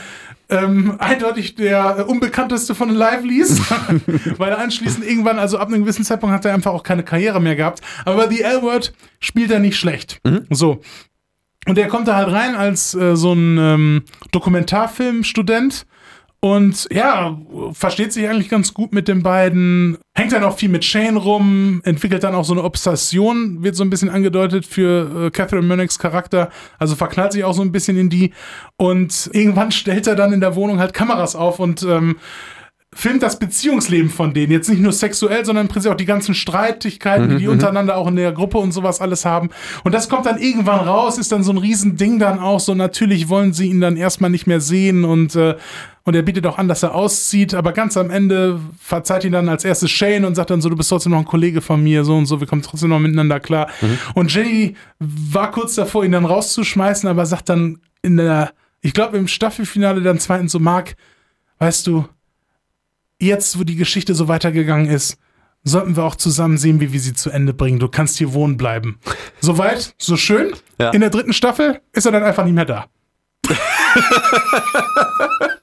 [0.49, 3.61] ähm, eindeutig der unbekannteste von den Livelys,
[4.37, 7.41] weil er anschließend irgendwann, also ab einem gewissen Zeitpunkt hat er einfach auch keine Karriere
[7.41, 7.81] mehr gehabt.
[8.05, 10.21] Aber The L-Word spielt er nicht schlecht.
[10.49, 10.81] So.
[11.67, 15.85] Und er kommt da halt rein als äh, so ein ähm, Dokumentarfilmstudent
[16.39, 17.39] und ja,
[17.71, 19.97] versteht sich eigentlich ganz gut mit den beiden.
[20.15, 23.83] Hängt dann auch viel mit Shane rum, entwickelt dann auch so eine Obsession, wird so
[23.83, 26.49] ein bisschen angedeutet für äh, Catherine Mannix Charakter.
[26.77, 28.33] Also verknallt sich auch so ein bisschen in die.
[28.77, 32.17] Und irgendwann stellt er dann in der Wohnung halt Kameras auf und ähm,
[32.93, 34.51] filmt das Beziehungsleben von denen.
[34.51, 38.07] Jetzt nicht nur sexuell, sondern im Prinzip auch die ganzen Streitigkeiten, die die untereinander auch
[38.07, 39.49] in der Gruppe und sowas alles haben.
[39.83, 42.59] Und das kommt dann irgendwann raus, ist dann so ein Riesending dann auch.
[42.59, 45.55] So natürlich wollen sie ihn dann erstmal nicht mehr sehen und, äh,
[46.07, 47.53] und er bietet auch an, dass er auszieht.
[47.53, 50.77] Aber ganz am Ende verzeiht ihn dann als erstes Shane und sagt dann so, du
[50.77, 53.41] bist trotzdem noch ein Kollege von mir, so und so, wir kommen trotzdem noch miteinander
[53.41, 53.69] klar.
[54.15, 59.17] Und Jenny war kurz davor, ihn dann rauszuschmeißen, aber sagt dann in der, ich glaube
[59.17, 60.95] im Staffelfinale dann zweitens so, Marc,
[61.59, 62.07] weißt du,
[63.19, 65.17] jetzt, wo die Geschichte so weitergegangen ist,
[65.65, 67.79] sollten wir auch zusammen sehen, wie wir sie zu Ende bringen.
[67.79, 68.97] Du kannst hier wohnen bleiben.
[69.41, 70.53] Soweit, so schön.
[70.79, 70.91] Ja.
[70.91, 72.85] In der dritten Staffel ist er dann einfach nicht mehr da.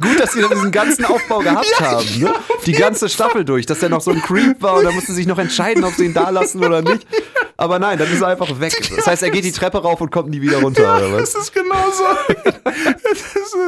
[0.00, 2.32] Gut, dass sie dann diesen ganzen Aufbau gehabt haben, ne?
[2.66, 5.26] Die ganze Staffel durch, dass der noch so ein Creep war und da musste sich
[5.26, 7.06] noch entscheiden, ob sie ihn da lassen oder nicht.
[7.56, 8.72] Aber nein, dann ist er einfach weg.
[8.96, 11.32] Das heißt, er geht die Treppe rauf und kommt nie wieder runter, oder was?
[11.32, 12.04] Das ist genauso.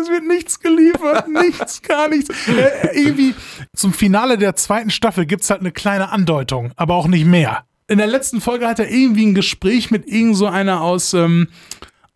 [0.02, 2.30] es wird nichts geliefert, nichts, gar nichts.
[2.48, 3.34] Äh, irgendwie
[3.74, 7.64] zum Finale der zweiten Staffel gibt es halt eine kleine Andeutung, aber auch nicht mehr.
[7.88, 11.48] In der letzten Folge hat er irgendwie ein Gespräch mit irgend so einer aus, ähm,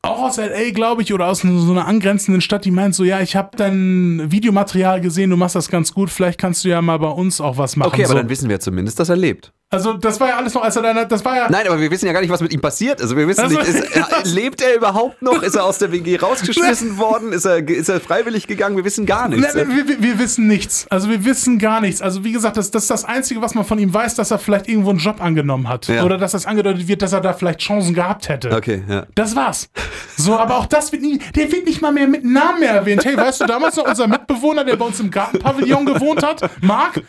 [0.09, 3.21] auch aus L.A., glaube ich, oder aus so einer angrenzenden Stadt, die meint so, ja,
[3.21, 6.99] ich habe dein Videomaterial gesehen, du machst das ganz gut, vielleicht kannst du ja mal
[6.99, 7.89] bei uns auch was machen.
[7.89, 8.15] Okay, aber so.
[8.15, 9.53] dann wissen wir zumindest, dass er lebt.
[9.69, 11.49] Also, das war ja alles noch, als er dann, das war ja.
[11.51, 13.03] Nein, aber wir wissen ja gar nicht, was mit ihm passiert.
[13.03, 15.43] Also, wir wissen Also- nicht, ist, lebt er überhaupt noch?
[15.43, 17.33] Ist er aus der WG rausgeschmissen worden?
[17.33, 18.77] Ist er, ist er freiwillig gegangen?
[18.77, 19.55] Wir wissen gar nichts.
[19.55, 20.87] Nein, wir, wir, wir wissen nichts.
[20.89, 22.01] Also wir wissen gar nichts.
[22.01, 24.39] Also wie gesagt, das, das ist das Einzige, was man von ihm weiß, dass er
[24.39, 25.89] vielleicht irgendwo einen Job angenommen hat.
[25.89, 26.05] Ja.
[26.05, 28.53] Oder dass das angedeutet wird, dass er da vielleicht Chancen gehabt hätte.
[28.55, 29.07] Okay, ja.
[29.17, 29.69] Das war's.
[30.17, 33.05] So, aber auch das wird nie, der wird nicht mal mehr mit Namen mehr erwähnt.
[33.05, 36.49] Hey, weißt du damals noch unser Mitbewohner, der bei uns im Gartenpavillon gewohnt hat?
[36.63, 37.03] Marc?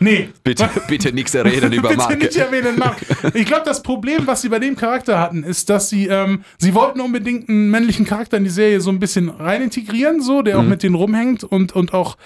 [0.00, 0.30] Nee.
[0.42, 2.16] Bitte, bitte nichts reden über Bitte Marke.
[2.16, 2.96] nicht erwähnen, Marc.
[3.34, 6.74] Ich glaube, das Problem, was sie bei dem Charakter hatten, ist, dass sie, ähm, sie
[6.74, 10.58] wollten unbedingt einen männlichen Charakter in die Serie so ein bisschen rein integrieren, so, der
[10.58, 10.68] auch Mhm.
[10.70, 12.16] mit denen rumhängt und, und auch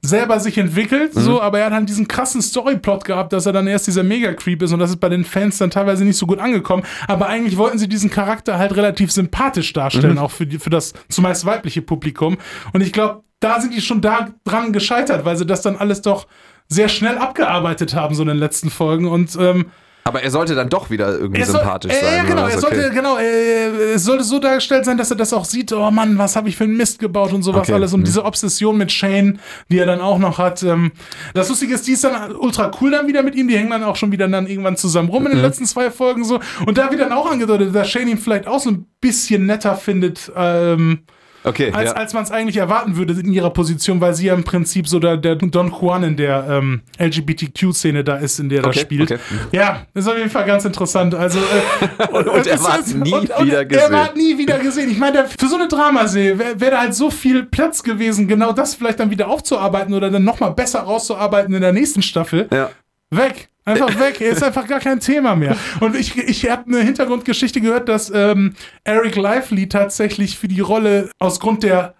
[0.00, 1.20] selber sich entwickelt, Mhm.
[1.20, 4.62] so, aber er hat dann diesen krassen Storyplot gehabt, dass er dann erst dieser Mega-Creep
[4.62, 7.56] ist und das ist bei den Fans dann teilweise nicht so gut angekommen, aber eigentlich
[7.56, 10.18] wollten sie diesen Charakter halt relativ sympathisch darstellen, Mhm.
[10.18, 12.38] auch für, die, für das zumeist weibliche Publikum
[12.72, 16.00] und ich glaube, da sind die schon da dran gescheitert, weil sie das dann alles
[16.02, 16.28] doch
[16.68, 19.66] sehr schnell abgearbeitet haben, so in den letzten Folgen und ähm,
[20.04, 22.16] Aber er sollte dann doch wieder irgendwie soll- sympathisch äh, sein.
[22.16, 22.94] Ja, genau, er sollte, Okay.
[22.94, 26.34] genau, äh, es sollte so dargestellt sein, dass er das auch sieht, oh Mann, was
[26.36, 27.92] habe ich für einen Mist gebaut und sowas Okay, alles.
[27.92, 28.04] Und mhm.
[28.04, 29.38] diese Obsession mit Shane,
[29.70, 30.62] die er dann auch noch hat.
[30.62, 30.92] Ähm,
[31.34, 33.84] das Lustige ist, die ist dann ultra cool dann wieder mit ihm, die hängen dann
[33.84, 35.36] auch schon wieder dann irgendwann zusammen rum in Mhm.
[35.36, 36.40] den letzten zwei Folgen so.
[36.66, 39.74] Und da wird dann auch angedeutet, dass Shane ihn vielleicht auch so ein bisschen netter
[39.76, 41.00] findet, ähm,
[41.44, 41.96] Okay, als, ja.
[41.96, 44.98] als man es eigentlich erwarten würde in ihrer Position, weil sie ja im Prinzip so
[44.98, 49.12] der, der Don Juan in der ähm, LGBTQ-Szene da ist, in der er Okay, spielt.
[49.12, 49.20] okay.
[49.52, 51.14] Ja, ist auf jeden Fall ganz interessant.
[51.14, 53.92] Also, äh, und, Und er es war nie und, und wieder Er gesehen.
[53.92, 54.90] war nie wieder gesehen.
[54.90, 58.52] Ich meine, für so eine Dramaserie wäre wär da halt so viel Platz gewesen, genau
[58.52, 62.48] das vielleicht dann wieder aufzuarbeiten oder dann nochmal besser rauszuarbeiten in der nächsten Staffel.
[62.52, 62.70] ja.
[63.10, 63.48] Weg.
[63.68, 64.20] Einfach weg.
[64.20, 65.56] Er ist einfach gar kein Thema mehr.
[65.80, 68.54] Und ich, ich habe eine Hintergrundgeschichte gehört, dass ähm,
[68.84, 71.94] Eric Lively tatsächlich für die Rolle aus Grund der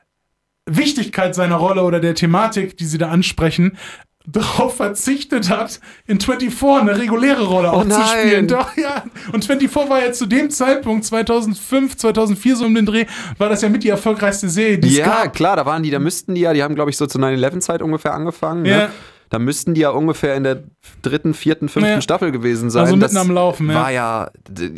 [0.66, 3.76] Wichtigkeit seiner Rolle oder der Thematik, die sie da ansprechen,
[4.30, 8.44] darauf verzichtet hat, in 24 eine reguläre Rolle Oh aufzuspielen.
[8.44, 8.48] nein.
[8.48, 9.04] Doch, ja.
[9.32, 13.06] Und 24 war ja zu dem Zeitpunkt, 2005, 2004 so um den Dreh,
[13.38, 16.34] war das ja mit die erfolgreichste Serie, die Ja, klar, da waren die, da müssten
[16.34, 18.66] die ja, die haben, glaube ich, so zur 9-11-Zeit ungefähr angefangen.
[18.66, 18.76] Ja.
[18.76, 18.90] Ne?
[19.30, 20.62] Da müssten die ja ungefähr in der
[21.02, 22.00] dritten, vierten, fünften Ja.
[22.00, 22.82] Staffel gewesen sein.
[22.84, 23.74] Also mitten das am Laufen, ja.
[23.74, 24.30] War ja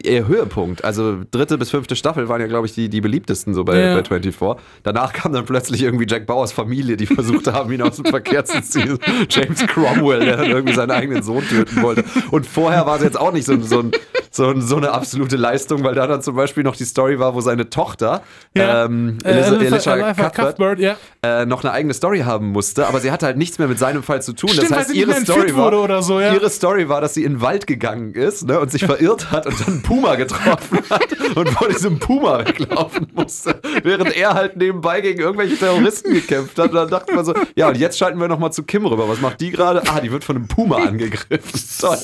[0.05, 0.85] ihr Höhepunkt.
[0.85, 3.95] Also dritte bis fünfte Staffel waren ja, glaube ich, die, die beliebtesten so bei, Ja.
[3.97, 4.65] bei 24.
[4.83, 8.45] Danach kam dann plötzlich irgendwie Jack Bauers Familie, die versucht haben, ihn aus dem Verkehr
[8.45, 8.99] zu ziehen.
[9.29, 12.05] James Cromwell, der dann irgendwie seinen eigenen Sohn töten wollte.
[12.31, 13.93] Und vorher war es jetzt auch nicht so, so, ein,
[14.31, 17.41] so, so eine absolute Leistung, weil da dann zum Beispiel noch die Story war, wo
[17.41, 18.23] seine Tochter,
[18.55, 18.85] Ja.
[18.85, 20.97] ähm, Äh, Eliza- Eliza Cuthbert, Cuthbert, ja.
[21.23, 24.03] äh, noch eine eigene Story haben musste, aber sie hatte halt nichts mehr mit seinem
[24.03, 24.51] Fall zu tun.
[24.51, 26.33] Stimmt, das heißt, ihre Story, war, so, ja.
[26.33, 29.47] ihre Story war, dass sie in den Wald gegangen ist ne, und sich verirrt hat
[29.47, 31.07] und dann einen Puma getroffen hat
[31.37, 36.69] und vor diesem Puma weglaufen musste, während er halt nebenbei gegen irgendwelche Terroristen gekämpft hat.
[36.71, 39.09] Und dann dachte man so, ja, und jetzt schalten wir nochmal zu Kim rüber.
[39.09, 39.83] Was macht die gerade?
[39.89, 41.61] Ah, die wird von einem Puma angegriffen.
[41.81, 41.99] Toll.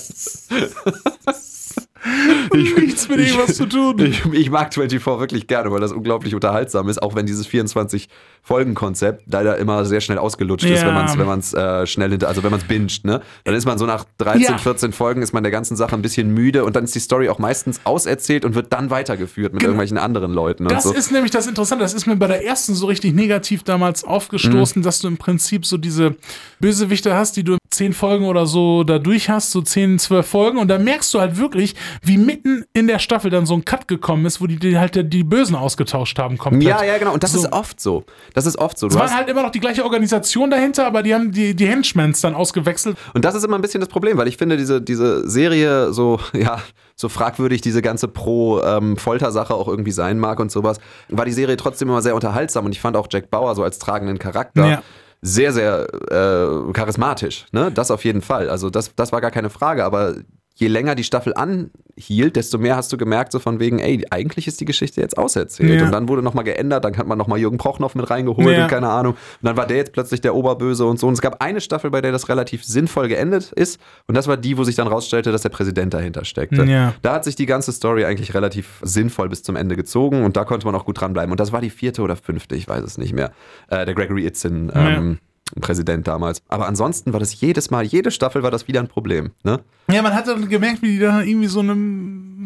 [2.55, 3.99] Ich- Nichts mit ich- irgendwas zu tun.
[3.99, 9.24] Ich, ich mag 24 wirklich gerne, weil das unglaublich unterhaltsam ist, auch wenn dieses 24-Folgen-Konzept
[9.26, 10.86] leider immer sehr schnell ausgelutscht ist, Ja.
[10.88, 13.20] wenn man es wenn man's, äh, schnell hinter, also wenn man es binget, ne?
[13.44, 14.59] Dann ist man so nach 13, Ja.
[14.59, 17.28] 14 Folgen ist man der ganzen Sache ein bisschen müde und dann ist die Story
[17.28, 19.70] auch meistens auserzählt und wird dann weitergeführt mit Genau.
[19.72, 20.92] irgendwelchen anderen Leuten Das so.
[20.92, 21.82] ist nämlich das Interessante.
[21.82, 24.11] Das ist mir bei der ersten so richtig negativ damals Mhm.
[24.11, 26.14] aufgestoßen, dass du im Prinzip so diese
[26.61, 30.59] Bösewichte hast, die du zehn Folgen oder so da durch hast, so zehn, zwölf Folgen.
[30.59, 33.89] Und da merkst du halt wirklich, wie mitten in der Staffel dann so ein Cut
[33.89, 36.69] gekommen ist, wo die, die halt die Bösen ausgetauscht haben komplett.
[36.69, 37.12] ja, ja, genau.
[37.12, 37.41] Und das So.
[37.41, 38.05] ist oft so.
[38.35, 38.89] Das ist oft so.
[38.89, 41.67] Du Es war halt immer noch die gleiche Organisation dahinter, aber die haben die, die
[41.67, 42.97] Henchmans dann ausgewechselt.
[43.14, 46.21] Und das ist immer ein bisschen das Problem, weil ich finde, diese, diese Serie so,
[46.33, 46.61] ja,
[46.95, 51.89] so fragwürdig diese ganze Pro-Folter-Sache auch irgendwie sein mag und sowas, war die Serie trotzdem
[51.89, 54.83] immer sehr unterhaltsam und ich fand auch Jack Bauer so als tragenden Charakter Ja.
[55.27, 57.47] Sehr, sehr äh, charismatisch.
[57.51, 57.72] Ne?
[57.72, 58.49] Das auf jeden Fall.
[58.49, 60.14] Also das, das war gar keine Frage, aber
[60.59, 64.47] je länger die Staffel anhielt, desto mehr hast du gemerkt, so von wegen, ey, eigentlich
[64.49, 65.79] ist die Geschichte jetzt auserzählt.
[65.81, 65.85] Ja.
[65.85, 68.63] Und dann wurde nochmal geändert, dann hat man nochmal Jürgen Prochnow mit reingeholt Ja.
[68.65, 69.13] und keine Ahnung.
[69.13, 71.07] Und dann war der jetzt plötzlich der Oberböse und so.
[71.09, 73.79] Und es gab eine Staffel, bei der das relativ sinnvoll geendet ist.
[74.07, 76.65] Und das war die, wo sich dann rausstellte, dass der Präsident dahinter steckte.
[76.65, 76.95] Ja.
[77.03, 80.45] Da hat sich die ganze Story eigentlich relativ sinnvoll bis zum Ende gezogen und da
[80.45, 81.31] konnte man auch gut dranbleiben.
[81.31, 83.31] Und das war die vierte oder fünfte, ich weiß es nicht mehr.
[83.69, 84.73] Äh, der Gregory Itzin.
[84.75, 85.19] Ähm,
[85.61, 86.42] Präsident damals.
[86.49, 89.30] Aber ansonsten war das jedes Mal, jede Staffel war das wieder ein Problem.
[89.44, 89.61] Ne?
[89.90, 91.76] Ja, man hat dann gemerkt, wie die dann irgendwie so eine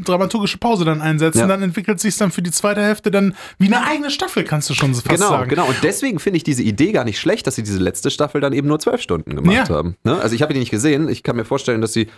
[0.04, 1.38] dramaturgische Pause dann einsetzen.
[1.40, 1.46] Ja.
[1.46, 4.74] Dann entwickelt sich dann für die zweite Hälfte dann wie eine eigene Staffel, kannst du
[4.74, 5.48] schon fast Genau, sagen.
[5.48, 5.66] genau.
[5.66, 8.52] Und deswegen finde ich diese Idee gar nicht schlecht, dass sie diese letzte Staffel dann
[8.52, 9.74] eben nur zwölf Stunden gemacht Ja.
[9.74, 9.96] haben.
[10.04, 10.20] Ne?
[10.20, 11.08] Also ich habe die nicht gesehen.
[11.08, 12.08] Ich kann mir vorstellen, dass sie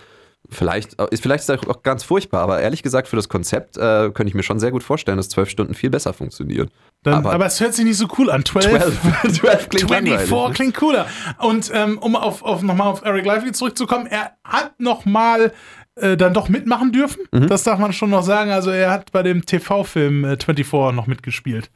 [0.50, 3.76] Vielleicht äh, ist vielleicht ist das auch ganz furchtbar, aber ehrlich gesagt für das Konzept
[3.76, 6.70] äh, könnte ich mir schon sehr gut vorstellen, dass zwölf Stunden viel besser funktionieren.
[7.04, 8.44] Dann, aber, aber, es hört sich nicht so cool an.
[8.44, 10.54] 12, 12, 12 klingt 24 langweilig.
[10.54, 11.06] klingt cooler.
[11.38, 15.52] Und ähm, um auf, auf, nochmal auf Eric Lively zurückzukommen, er hat nochmal
[15.96, 17.22] äh, dann doch mitmachen dürfen.
[17.32, 17.46] Mhm.
[17.48, 18.50] Das darf man schon noch sagen.
[18.50, 21.70] Also er hat bei dem TV-Film äh, 24 noch mitgespielt.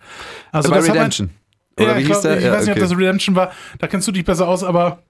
[0.52, 1.30] Also bei das hat man- Redemption.
[1.78, 2.38] Oder ja, wie ich, hieß glaub, der?
[2.38, 2.82] ich Ja, weiß nicht, okay.
[2.84, 3.52] ob das Redemption war.
[3.78, 5.02] Da kennst du dich besser aus, aber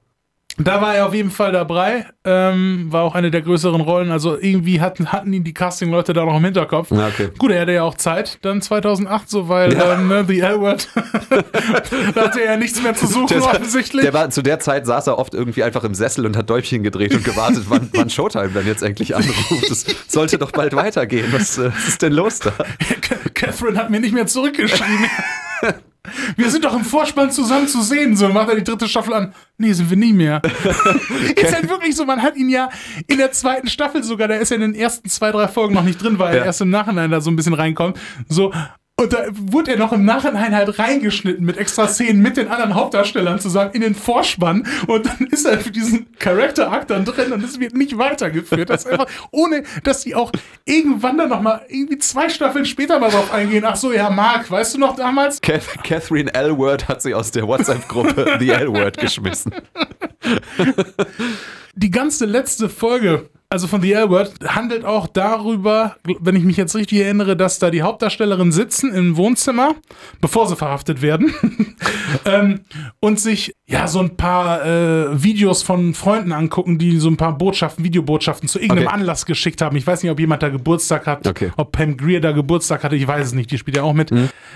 [0.59, 2.07] da war er auf jeden Fall dabei.
[2.25, 4.11] Ähm, war auch eine der größeren Rollen.
[4.11, 6.91] Also irgendwie hatten, hatten ihn die Casting-Leute da noch im Hinterkopf.
[6.91, 7.29] Ja, okay.
[7.39, 9.95] Gut, er hatte ja auch Zeit, dann 2008, so, weil Ja.
[9.95, 10.89] ähm, ne, The L-Word,
[12.15, 14.03] da hatte er ja nichts mehr zu suchen, Der, offensichtlich.
[14.03, 16.83] der war, zu der Zeit saß er oft irgendwie einfach im Sessel und hat Däubchen
[16.83, 19.71] gedreht und gewartet, wann, wann Showtime dann jetzt endlich anruft.
[19.71, 21.27] Es sollte doch bald weitergehen.
[21.33, 22.53] Was, äh, was ist denn los da?
[23.35, 25.07] Catherine hat mir nicht mehr zurückgeschrieben.
[26.37, 28.17] Wir sind doch im Vorspann zusammen zu sehen.
[28.17, 29.35] So macht er die dritte Staffel an.
[29.59, 30.41] Nee, sind wir nie mehr.
[31.37, 32.69] ist halt wirklich so, man hat ihn ja
[33.07, 35.83] in der zweiten Staffel sogar, da ist er in den ersten zwei, drei Folgen noch
[35.85, 36.41] nicht drin, weil Ja.
[36.41, 37.99] er erst im Nachhinein da so ein bisschen reinkommt.
[38.29, 38.53] So.
[38.99, 42.75] Und da wurde er noch im Nachhinein halt reingeschnitten mit extra Szenen mit den anderen
[42.75, 44.67] Hauptdarstellern zusammen in den Vorspann.
[44.87, 48.71] Und dann ist er für diesen Character-Arc dann drin und es wird nicht weitergeführt.
[48.71, 50.33] Das ist einfach, ohne dass die auch
[50.65, 53.67] irgendwann dann nochmal irgendwie zwei Staffeln später mal drauf eingehen.
[53.67, 55.43] Ach so, ja, Mark, weißt du noch damals?
[55.43, 59.53] Kath- Catherine L-Word hat sie aus der WhatsApp-Gruppe The L-Word geschmissen.
[61.75, 66.75] die ganze letzte Folge, also von The L-Word, handelt auch darüber, wenn ich mich jetzt
[66.75, 69.75] richtig erinnere, dass da die Hauptdarstellerinnen sitzen im Wohnzimmer,
[70.21, 71.33] bevor sie verhaftet werden,
[72.25, 72.61] ähm,
[73.01, 77.37] und sich ja so ein paar äh, Videos von Freunden angucken, die so ein paar
[77.37, 78.95] Botschaften, Videobotschaften zu irgendeinem Okay.
[78.95, 79.77] Anlass geschickt haben.
[79.77, 81.51] Ich weiß nicht, ob jemand da Geburtstag hat, Okay.
[81.57, 84.13] ob Pam Greer da Geburtstag hatte, ich weiß es nicht, die spielt ja auch mit.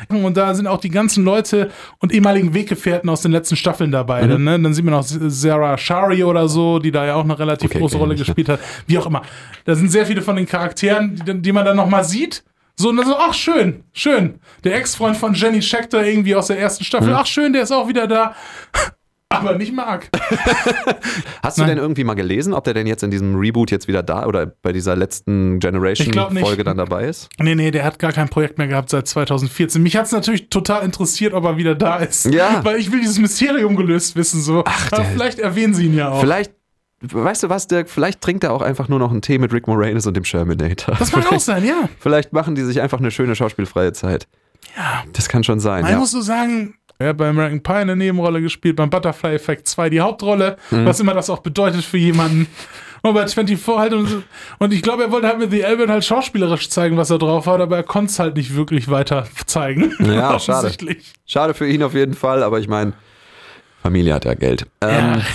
[0.09, 4.26] Und da sind auch die ganzen Leute und ehemaligen Weggefährten aus den letzten Staffeln dabei.
[4.26, 4.61] Dann, ne?
[4.61, 7.78] dann sieht man auch Sarah Shari oder so, die da ja auch eine relativ Okay,
[7.78, 8.61] große Rolle gespielt hat.
[8.87, 9.22] Wie auch immer.
[9.64, 12.45] Da sind sehr viele von den Charakteren, die, die man dann nochmal sieht.
[12.76, 14.41] So, und dann so, ach schön, schön.
[14.64, 17.89] Der Ex-Freund von Jenny Schechter irgendwie aus der ersten Staffel, ach schön, der ist auch
[17.89, 18.35] wieder da.
[19.33, 20.09] Aber nicht Mark.
[21.43, 21.68] Hast du Nein.
[21.70, 24.47] denn irgendwie mal gelesen, ob der denn jetzt in diesem Reboot jetzt wieder da oder
[24.47, 25.61] bei dieser letzten.
[25.61, 27.28] Generation-Folge dann dabei ist?
[27.39, 29.81] Nee, nee, der hat gar kein Projekt mehr gehabt seit 2014.
[29.83, 32.26] Mich hat es natürlich total interessiert, ob er wieder da ist.
[32.26, 32.64] Ja.
[32.64, 34.41] Weil ich will dieses Mysterium gelöst wissen.
[34.43, 34.64] So.
[34.66, 36.20] Ach, Aber der- vielleicht erwähnen sie ihn ja auch.
[36.20, 36.53] Vielleicht,
[37.03, 39.67] weißt du was, Dirk, vielleicht trinkt er auch einfach nur noch einen Tee mit Rick
[39.67, 40.95] Moranis und dem Shermanator.
[40.99, 41.89] Das mag auch sein, ja.
[41.99, 44.27] Vielleicht machen die sich einfach eine schöne schauspielfreie Zeit.
[44.77, 45.05] Ja.
[45.13, 45.99] Das kann schon sein, Man ja.
[45.99, 49.89] muss so sagen, er hat bei American Pie eine Nebenrolle gespielt, beim Butterfly Effect 2
[49.91, 50.85] die Hauptrolle, Mhm.
[50.85, 52.47] was immer das auch bedeutet für jemanden.
[53.03, 54.23] Und bei 24 halt und, so.
[54.59, 57.47] und ich glaube, er wollte halt mit The Albert halt schauspielerisch zeigen, was er drauf
[57.47, 59.95] hat, aber er konnte es halt nicht wirklich weiter zeigen.
[60.01, 60.71] Ja, schade.
[61.25, 62.93] Schade für ihn auf jeden Fall, aber ich meine,
[63.83, 64.67] Familie hat ja Geld.
[64.83, 65.21] Ähm, Ja.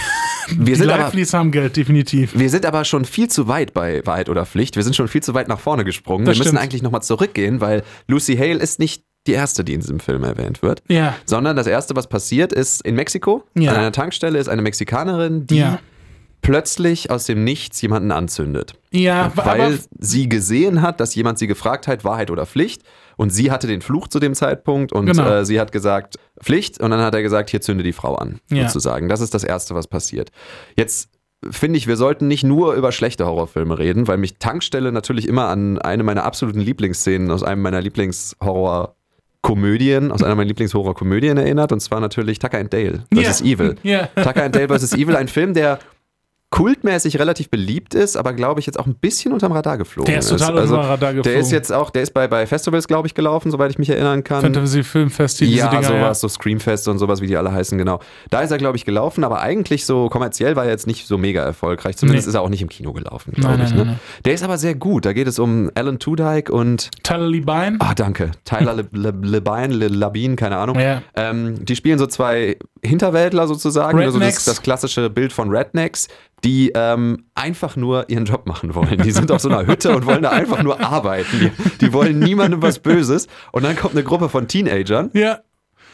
[0.50, 2.38] wir, Die sind aber, Livelies haben Geld, definitiv.
[2.38, 4.76] wir sind aber schon viel zu weit bei Wahrheit oder Pflicht.
[4.76, 6.26] Wir sind schon viel zu weit nach vorne gesprungen.
[6.26, 6.62] Das wir müssen stimmt.
[6.62, 10.62] eigentlich nochmal zurückgehen, weil Lucy Hale ist nicht die erste, die in diesem Film erwähnt
[10.62, 10.84] wird.
[10.88, 11.16] Ja.
[11.26, 13.44] Sondern das erste, was passiert, ist in Mexiko.
[13.56, 13.72] Ja.
[13.72, 15.80] An einer Tankstelle ist eine Mexikanerin, die Ja.
[16.42, 18.76] plötzlich aus dem Nichts jemanden anzündet.
[18.92, 22.84] Ja, weil aber sie gesehen hat, dass jemand sie gefragt hat, Wahrheit oder Pflicht.
[23.18, 25.28] Und sie hatte den Fluch zu dem Zeitpunkt und Genau.
[25.30, 26.80] äh, sie hat gesagt, Pflicht.
[26.82, 28.68] Und dann hat er gesagt, hier zünde die Frau an, Ja.
[28.68, 29.10] sozusagen.
[29.10, 30.32] Das ist das Erste, was passiert.
[30.78, 31.10] Jetzt
[31.52, 35.48] finde ich, wir sollten nicht nur über schlechte Horrorfilme reden, weil mich Tankstelle natürlich immer
[35.48, 41.72] an eine meiner absoluten Lieblingsszenen aus einem meiner Lieblingshorror-Komödien, aus einer meiner Lieblingshorror-Komödien erinnert.
[41.72, 43.42] Und zwar natürlich Tucker and Dale vs.
[43.42, 43.46] Ja.
[43.46, 43.76] Evil.
[43.84, 44.08] Ja.
[44.16, 44.94] Tucker and Dale vs.
[44.94, 45.80] Evil, ein Film, der
[46.56, 50.20] kultmäßig relativ beliebt ist, aber glaube ich jetzt auch ein bisschen unterm Radar geflogen Der
[50.20, 51.30] ist total also, unter Radar geflogen.
[51.34, 53.90] Der ist jetzt auch, der ist bei, bei Festivals, glaube ich, gelaufen, soweit ich mich
[53.90, 54.42] erinnern kann.
[54.42, 55.84] Fantasy Filmfest, diese ja, Dinger.
[55.84, 58.00] sowas, so Screamfest und sowas, wie die alle heißen, genau.
[58.30, 61.18] Da ist er, glaube ich, gelaufen, aber eigentlich so kommerziell war er jetzt nicht so
[61.18, 61.98] mega erfolgreich.
[61.98, 62.30] Zumindest Nee.
[62.30, 63.70] ist er auch nicht im Kino gelaufen, glaube ich.
[63.72, 63.86] nein, ne?
[63.86, 65.06] nein, Der ist aber sehr gut.
[65.06, 67.76] Da geht es um Alan Tudyk und, Tyler Lebine.
[67.80, 70.80] ah, danke, Tyler Le, Le, Lebine, Le, Labine, keine Ahnung.
[70.80, 71.02] Ja.
[71.16, 72.56] Ähm, die spielen so zwei
[72.86, 76.08] Hinterwäldler sozusagen, also das, das klassische Bild von Rednecks,
[76.44, 79.00] die ähm, einfach nur ihren Job machen wollen.
[79.02, 81.40] Die sind auf so einer Hütte und wollen da einfach nur arbeiten.
[81.40, 81.52] Die,
[81.86, 83.28] die wollen niemandem was Böses.
[83.52, 85.40] Und dann kommt eine Gruppe von Teenagern, Ja.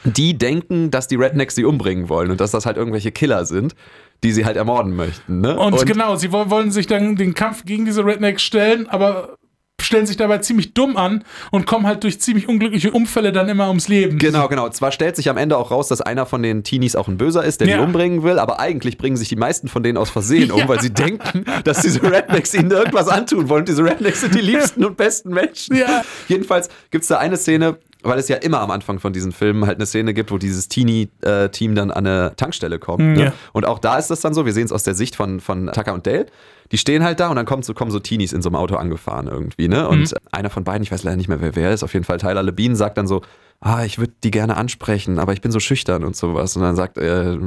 [0.03, 3.75] die denken, dass die Rednecks sie umbringen wollen und dass das halt irgendwelche Killer sind,
[4.23, 5.41] die sie halt ermorden möchten.
[5.41, 5.57] Ne?
[5.57, 9.37] Und, genau, sie woll- wollen sich dann den Kampf gegen diese Rednecks stellen, aber
[9.83, 13.67] stellen sich dabei ziemlich dumm an und kommen halt durch ziemlich unglückliche Umfälle dann immer
[13.67, 14.17] ums Leben.
[14.17, 14.69] Genau, genau.
[14.69, 17.43] Zwar stellt sich am Ende auch raus, dass einer von den Teenies auch ein Böser
[17.43, 17.77] ist, der Ja.
[17.77, 20.67] die umbringen will, aber eigentlich bringen sich die meisten von denen aus Versehen um, Ja.
[20.67, 23.61] weil sie denken, dass diese Rednecks ihnen irgendwas antun wollen.
[23.61, 25.75] Und diese Rednecks sind die liebsten und besten Menschen.
[25.75, 26.03] Ja.
[26.27, 29.65] Jedenfalls gibt es da eine Szene, weil es ja immer am Anfang von diesen Filmen
[29.65, 33.01] halt eine Szene gibt, wo dieses Teenie-Team dann an eine Tankstelle kommt.
[33.03, 33.33] Mhm, ne?
[33.53, 35.67] Und auch da ist das dann so, wir sehen es aus der Sicht von, von
[35.71, 36.27] Tucker und Dale.
[36.71, 38.75] Die stehen halt da und dann kommen so, kommen so Teenies in so einem Auto
[38.75, 39.87] angefahren irgendwie, ne?
[39.87, 42.17] Und einer von beiden, ich weiß leider nicht mehr, wer wer ist, auf jeden Fall
[42.17, 43.21] Tyler Labine sagt dann so,
[43.59, 46.55] ah, ich würde die gerne ansprechen, aber ich bin so schüchtern und sowas.
[46.55, 47.37] Und dann sagt, äh,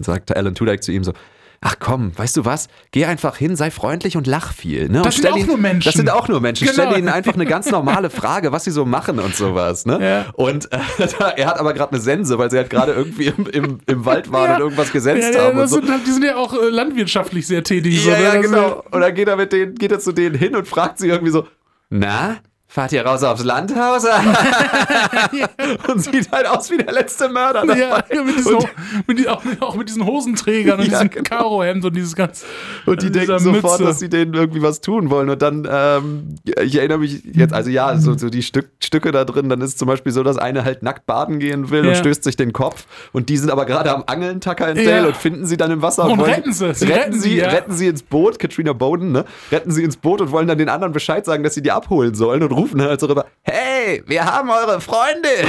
[0.00, 1.12] sagt Alan Tudyk zu ihm so,
[1.60, 4.88] ach komm, weißt du was, geh einfach hin, sei freundlich und lach viel.
[4.88, 5.02] Ne?
[5.02, 5.84] Das und sind auch ihnen- nur Menschen.
[5.86, 6.68] Das sind auch nur Menschen.
[6.68, 6.82] Genau.
[6.88, 9.84] Stell ihnen einfach eine ganz normale Frage, was sie so machen und sowas.
[9.86, 9.98] Ne?
[10.00, 10.26] Ja.
[10.34, 10.78] Und äh,
[11.36, 14.30] er hat aber gerade eine Sense, weil sie halt gerade irgendwie im, im, im Wald
[14.30, 14.54] waren Ja.
[14.56, 15.58] und irgendwas gesetzt ja, haben.
[15.66, 15.76] So.
[15.80, 18.02] sind, halt- die sind ja auch äh, landwirtschaftlich sehr tätig.
[18.02, 18.24] so, Ja, ne?
[18.24, 18.84] Das ist genau.
[18.90, 21.32] Und dann geht er mit denen, geht er zu denen hin und fragt sie irgendwie
[21.32, 21.46] so,
[21.90, 22.36] na,
[22.68, 24.04] fahrt ihr raus aufs Landhaus?
[25.88, 27.62] und sieht halt aus wie der letzte Mörder.
[27.66, 27.78] dabei.
[27.78, 28.68] Ja, ja, mit diesen, und,
[29.06, 31.24] mit, die- auch, auch mit diesen Hosenträgern und Ja, diesem genau.
[31.28, 32.44] Karohemd und dieses ganz.
[32.86, 33.84] und die dieser denken sofort, Mütze.
[33.84, 35.30] dass sie denen irgendwie was tun wollen.
[35.30, 39.24] Und dann, ähm, ich erinnere mich jetzt, also ja, so, so die Stück, Stücke da
[39.24, 41.90] drin, dann ist es zum Beispiel so, dass eine halt nackt baden gehen will Ja.
[41.90, 42.86] und stößt sich den Kopf.
[43.12, 44.84] Und die sind aber gerade am Angeln, Tucker und Ja.
[44.90, 46.04] Dale, und finden sie dann im Wasser.
[46.04, 46.74] Und wollen- retten sie.
[46.74, 47.48] Sie retten, sie, ja.
[47.48, 49.24] retten sie ins Boot, Katrina Bowden, ne?
[49.50, 52.14] Retten sie ins Boot und wollen dann den anderen Bescheid sagen, dass sie die abholen
[52.14, 55.46] sollen und rufen halt so rüber, hey, wir haben eure Freundin.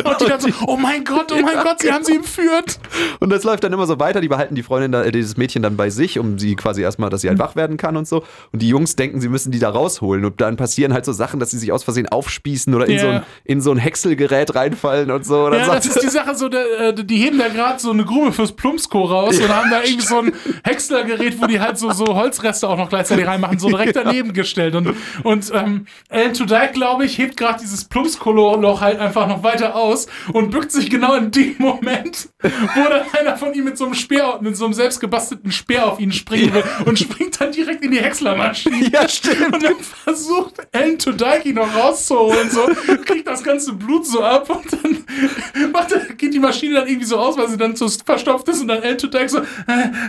[0.04, 2.78] Und die dann so, oh mein Gott, oh mein Gott, sie haben sie entführt.
[3.20, 4.20] Und das läuft dann immer so weiter.
[4.20, 7.10] Die behalten die Freundin, da, äh, dieses Mädchen dann bei sich, um sie quasi erstmal,
[7.10, 8.24] dass sie halt wach werden kann und so.
[8.52, 10.24] Und die Jungs denken, sie müssen die da rausholen.
[10.24, 13.00] Und dann passieren halt so Sachen, dass sie sich aus Versehen aufspießen oder in, Ja.
[13.00, 15.44] so, ein, in so ein Häckselgerät reinfallen und so.
[15.46, 17.90] Und dann Ja, das ist die Sache so, der, äh, die heben da gerade so
[17.90, 20.32] eine Grube fürs Plumpsko raus und haben da irgendwie so ein
[20.64, 24.74] Häckslergerät, wo die halt so, so Holzreste auch noch gleichzeitig reinmachen, so direkt daneben gestellt.
[24.74, 29.76] Und, und ähm, Alan Tudyk, glaube ich, hebt gerade dieses Plumpsko-Loch halt einfach noch weiter
[29.76, 33.84] aus und bückt sich genau in dem Moment, wo dann einer von ihm mit so
[33.84, 37.84] einem Speer, mit so einem selbstgebastelten Speer auf ihn springen will und springt dann direkt
[37.84, 38.90] in die Häckslermaschine.
[38.90, 39.54] Ja, stimmt.
[39.54, 40.54] Und dann versucht
[40.98, 42.68] Tudyk ihn noch rauszuholen, so,
[43.04, 45.04] kriegt das ganze Blut so ab und dann
[45.72, 48.60] macht er, geht die Maschine dann irgendwie so aus, weil sie dann so verstopft ist
[48.60, 49.42] und dann Alan Tudyk so, äh,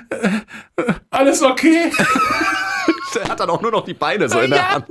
[0.09, 1.91] äh, äh, alles okay?
[3.21, 4.69] Der hat dann auch nur noch die Beine so in der Ja.
[4.71, 4.87] Hand.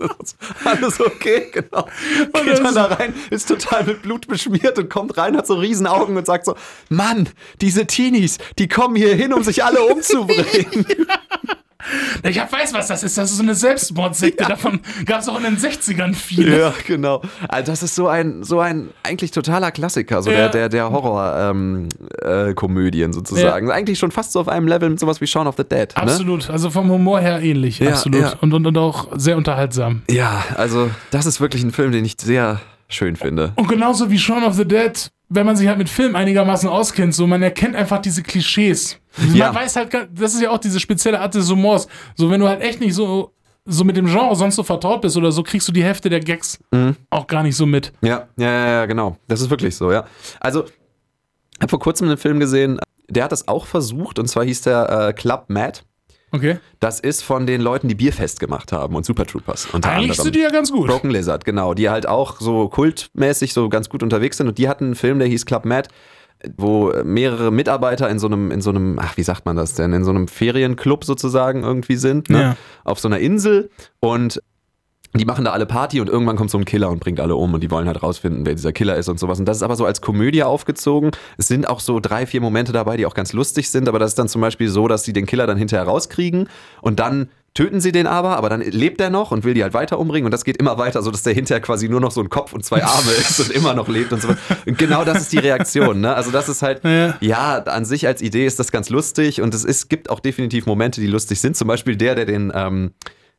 [0.64, 1.88] Alles okay, genau.
[2.32, 5.54] das Geht dann da rein, ist total mit Blut beschmiert und kommt rein, hat so
[5.54, 6.54] Riesenaugen und sagt so:
[6.88, 7.28] Mann,
[7.60, 10.86] diese Teenies, die kommen hier hin, um sich alle umzubringen.
[12.22, 13.16] Ich hab, weiß, was das ist.
[13.18, 14.44] Das ist so eine Selbstmordsekte.
[14.48, 16.58] Davon gab es auch in den 60ern viele.
[16.58, 17.22] Ja, genau.
[17.48, 20.48] Also das ist so ein, so ein eigentlich totaler Klassiker, so Ja.
[20.48, 23.70] der, der, der Horror-Komödien ähm, äh, sozusagen.
[23.70, 25.88] Eigentlich schon fast so auf einem Level mit sowas wie Shaun of the Dead.
[25.96, 26.02] Ne?
[26.02, 26.50] Absolut.
[26.50, 27.78] Also vom Humor her ähnlich.
[27.78, 28.22] Ja, absolut.
[28.22, 28.32] ja.
[28.40, 30.02] Und, und, und auch sehr unterhaltsam.
[30.10, 32.60] Ja, also das ist wirklich ein Film, den ich sehr
[32.90, 33.52] schön finde.
[33.56, 37.14] Und genauso wie Shaun of the Dead, wenn man sich halt mit Film einigermaßen auskennt,
[37.14, 38.98] so man erkennt einfach diese Klischees.
[39.32, 39.46] Ja.
[39.46, 41.86] Man weiß halt, das ist ja auch diese spezielle Art des Humors.
[42.16, 43.32] So, wenn du halt echt nicht so,
[43.64, 46.20] so mit dem Genre sonst so vertraut bist oder so, kriegst du die Hälfte der
[46.20, 46.96] Gags Mhm.
[47.10, 47.92] auch gar nicht so mit.
[48.02, 49.16] Ja, ja, ja, ja, genau.
[49.28, 50.04] Das ist wirklich so, ja.
[50.40, 54.44] Also, ich habe vor kurzem einen Film gesehen, der hat das auch versucht, und zwar
[54.44, 55.80] hieß der äh, Club Mad.
[56.32, 56.58] Okay.
[56.78, 60.24] Das ist von den Leuten, die Bierfest gemacht haben und Super Troopers unter Eigentlich anderem.
[60.24, 60.88] sind die ja ganz gut.
[60.88, 64.68] Broken Lizard, genau, die halt auch so kultmäßig so ganz gut unterwegs sind und die
[64.68, 65.88] hatten einen Film, der hieß Club Mad,
[66.56, 69.92] wo mehrere Mitarbeiter in so einem, in so einem, ach, wie sagt man das denn,
[69.92, 72.40] in so einem Ferienclub sozusagen irgendwie sind, ne?
[72.40, 72.56] Ja.
[72.84, 73.70] auf so einer Insel
[74.00, 74.40] und
[75.14, 77.52] die machen da alle Party und irgendwann kommt so ein Killer und bringt alle um
[77.52, 79.40] und die wollen halt rausfinden, wer dieser Killer ist und sowas.
[79.40, 81.10] Und das ist aber so als Komödie aufgezogen.
[81.36, 84.12] Es sind auch so drei, vier Momente dabei, die auch ganz lustig sind, aber das
[84.12, 86.48] ist dann zum Beispiel so, dass sie den Killer dann hinterher rauskriegen
[86.80, 89.74] und dann töten sie den aber, aber dann lebt er noch und will die halt
[89.74, 92.20] weiter umbringen und das geht immer weiter, so dass der hinterher quasi nur noch so
[92.20, 94.28] ein Kopf und zwei Arme ist und immer noch lebt und so.
[94.66, 96.14] Und genau das ist die Reaktion, ne?
[96.14, 97.16] Also das ist halt, Ja.
[97.20, 100.66] ja, an sich als Idee ist das ganz lustig und es ist, gibt auch definitiv
[100.66, 101.56] Momente, die lustig sind.
[101.56, 102.92] Zum Beispiel der, der den, ähm,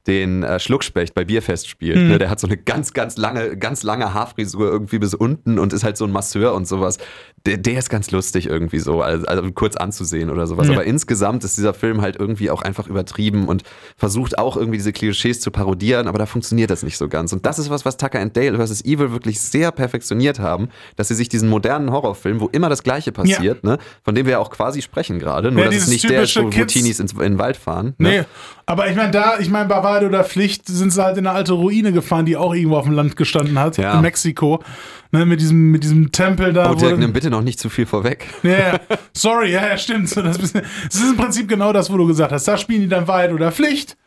[0.07, 1.97] den äh, Schluckspecht bei Bierfest spielt.
[1.97, 2.09] Mhm.
[2.09, 2.17] Ne?
[2.17, 5.83] Der hat so eine ganz, ganz lange, ganz lange Haarfrisur irgendwie bis unten und ist
[5.83, 6.97] halt so ein Masseur und sowas.
[7.45, 10.67] Der, der ist ganz lustig irgendwie so, also, also kurz anzusehen oder sowas.
[10.67, 10.73] Ja.
[10.73, 13.63] Aber insgesamt ist dieser Film halt irgendwie auch einfach übertrieben und
[13.95, 17.33] versucht auch irgendwie diese Klischees zu parodieren, aber da funktioniert das nicht so ganz.
[17.33, 18.83] Und das ist was, was Tucker and Dale vs.
[18.85, 23.11] Evil wirklich sehr perfektioniert haben, dass sie sich diesen modernen Horrorfilm, wo immer das Gleiche
[23.11, 23.77] passiert, ne?
[24.03, 26.35] von dem wir ja auch quasi sprechen gerade, nur Ja, dass es nicht der ist,
[26.35, 27.93] wo, wo Teenies ins, in den Wald fahren.
[27.97, 28.09] Ne?
[28.09, 28.23] Nee,
[28.65, 31.35] aber ich meine, da, ich meine, bei Wahrheit oder Pflicht sind sie halt in eine
[31.35, 33.95] alte Ruine gefahren, die auch irgendwo auf dem Land gestanden hat, Ja.
[33.95, 34.63] in Mexiko.
[35.11, 36.71] Ne, mit diesem, mit diesem Tempel da.
[36.71, 38.25] Oh, Dirk, nimm bitte noch nicht zu viel vorweg.
[38.43, 38.79] Ja, ja.
[39.13, 40.15] sorry, ja, ja, stimmt.
[40.15, 42.47] Das ist, das ist im Prinzip genau das, wo du gesagt hast.
[42.47, 43.97] Da spielen die dann Wahrheit oder Pflicht.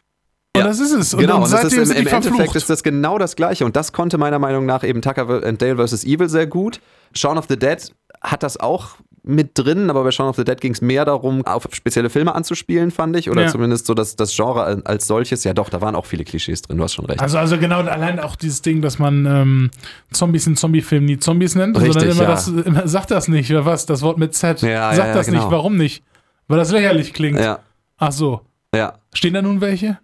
[0.56, 0.66] Und Ja.
[0.68, 1.12] das ist es.
[1.12, 3.64] Und, genau, und das ist im, im Endeffekt ist das genau das Gleiche.
[3.66, 6.04] Und das konnte meiner Meinung nach eben Tucker and Dale vs.
[6.04, 6.80] Evil sehr gut.
[7.14, 7.78] Shaun of the Dead
[8.22, 11.46] hat das auch mit drin, aber bei Shaun of the Dead ging es mehr darum,
[11.46, 13.30] auf spezielle Filme anzuspielen, fand ich.
[13.30, 13.48] Oder Ja.
[13.48, 15.44] zumindest so das, das Genre als solches.
[15.44, 17.20] Ja doch, da waren auch viele Klischees drin, du hast schon recht.
[17.20, 19.70] Also, also genau, allein auch dieses Ding, dass man ähm,
[20.12, 22.30] Zombies in Zombie-Filmen nie Zombies nennt, Richtig, sondern immer ja.
[22.30, 23.86] das, immer, sagt das nicht, oder was?
[23.86, 24.60] Das Wort mit Z.
[24.62, 25.40] Ja, sagt ja, das genau.
[25.40, 26.02] nicht, warum nicht?
[26.46, 27.38] Weil das lächerlich klingt.
[27.38, 27.60] ja,
[27.96, 28.42] Ach so.
[28.74, 28.94] ja.
[29.14, 29.98] Stehen da nun welche?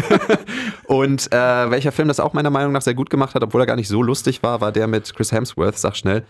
[0.86, 3.66] Und äh, welcher Film das auch meiner Meinung nach sehr gut gemacht hat, obwohl er
[3.66, 6.24] gar nicht so lustig war, war der mit Chris Hemsworth, sag schnell.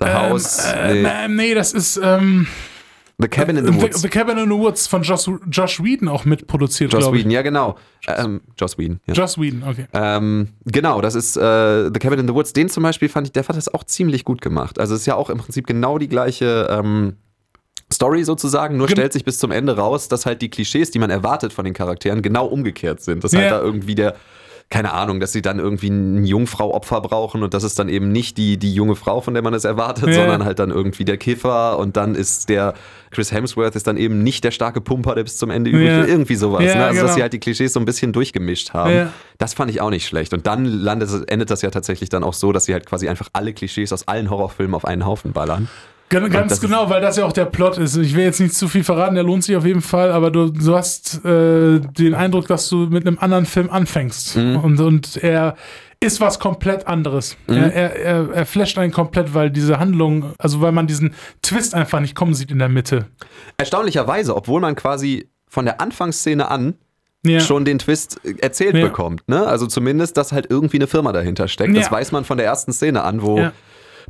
[0.00, 2.46] The House, Ähm, nee, äh, nee, das ist ähm,
[3.18, 4.02] The Cabin in the The, Woods.
[4.02, 7.12] The Cabin in the Woods von Josh, Josh Whedon auch mitproduziert, Joss ich.
[7.12, 7.76] Whedon, ja genau.
[8.06, 9.14] Ähm, Joss Whedon, ja.
[9.14, 9.86] Joss Whedon, okay.
[9.94, 12.52] Ähm, genau, das ist äh, The Cabin in the Woods.
[12.52, 14.78] Den zum Beispiel fand ich, der hat das auch ziemlich gut gemacht.
[14.78, 17.16] Also es ist ja auch im Prinzip genau die gleiche ähm,
[17.90, 20.98] Story sozusagen, nur Gen- stellt sich bis zum Ende raus, dass halt die Klischees, die
[20.98, 23.24] man erwartet von den Charakteren, genau umgekehrt sind.
[23.24, 23.50] Dass halt Ja.
[23.58, 24.16] da irgendwie der,
[24.68, 28.36] keine Ahnung, dass sie dann irgendwie ein Jungfrau-Opfer brauchen und das ist dann eben nicht
[28.36, 30.14] die, die junge Frau, von der man es erwartet, Ja.
[30.14, 32.74] sondern halt dann irgendwie der Kiffer und dann ist der
[33.12, 36.00] Chris Hemsworth ist dann eben nicht der starke Pumper, der bis zum Ende übrig Ja.
[36.02, 36.08] ist.
[36.10, 36.64] Irgendwie sowas.
[36.64, 36.84] Ja, ne?
[36.86, 37.14] Also dass genau.
[37.14, 39.10] sie halt die Klischees so ein bisschen durchgemischt haben.
[39.38, 40.34] Das fand ich auch nicht schlecht.
[40.34, 43.28] Und dann landet, endet das ja tatsächlich dann auch so, dass sie halt quasi einfach
[43.32, 45.68] alle Klischees aus allen Horrorfilmen auf einen Haufen ballern.
[46.08, 47.96] Gan- Ganz das ist- genau, weil das ja auch der Plot ist.
[47.96, 50.50] Ich will jetzt nicht zu viel verraten, der lohnt sich auf jeden Fall, aber du,
[50.50, 54.36] du hast äh, den Eindruck, dass du mit einem anderen Film anfängst.
[54.36, 54.56] Mhm.
[54.56, 55.56] Und, und er
[55.98, 57.36] ist was komplett anderes.
[57.48, 61.74] Er, er, er, er flasht einen komplett, weil diese Handlung, also weil man diesen Twist
[61.74, 63.06] einfach nicht kommen sieht in der Mitte.
[63.56, 66.74] Erstaunlicherweise, obwohl man quasi von der Anfangsszene an
[67.24, 67.40] Ja.
[67.40, 68.84] schon den Twist äh, erzählt Ja.
[68.84, 69.22] bekommt.
[69.26, 69.44] Ne?
[69.46, 71.74] Also zumindest, dass halt irgendwie eine Firma dahinter steckt.
[71.76, 71.90] Das Ja.
[71.92, 73.48] weiß man von der ersten Szene an, wo.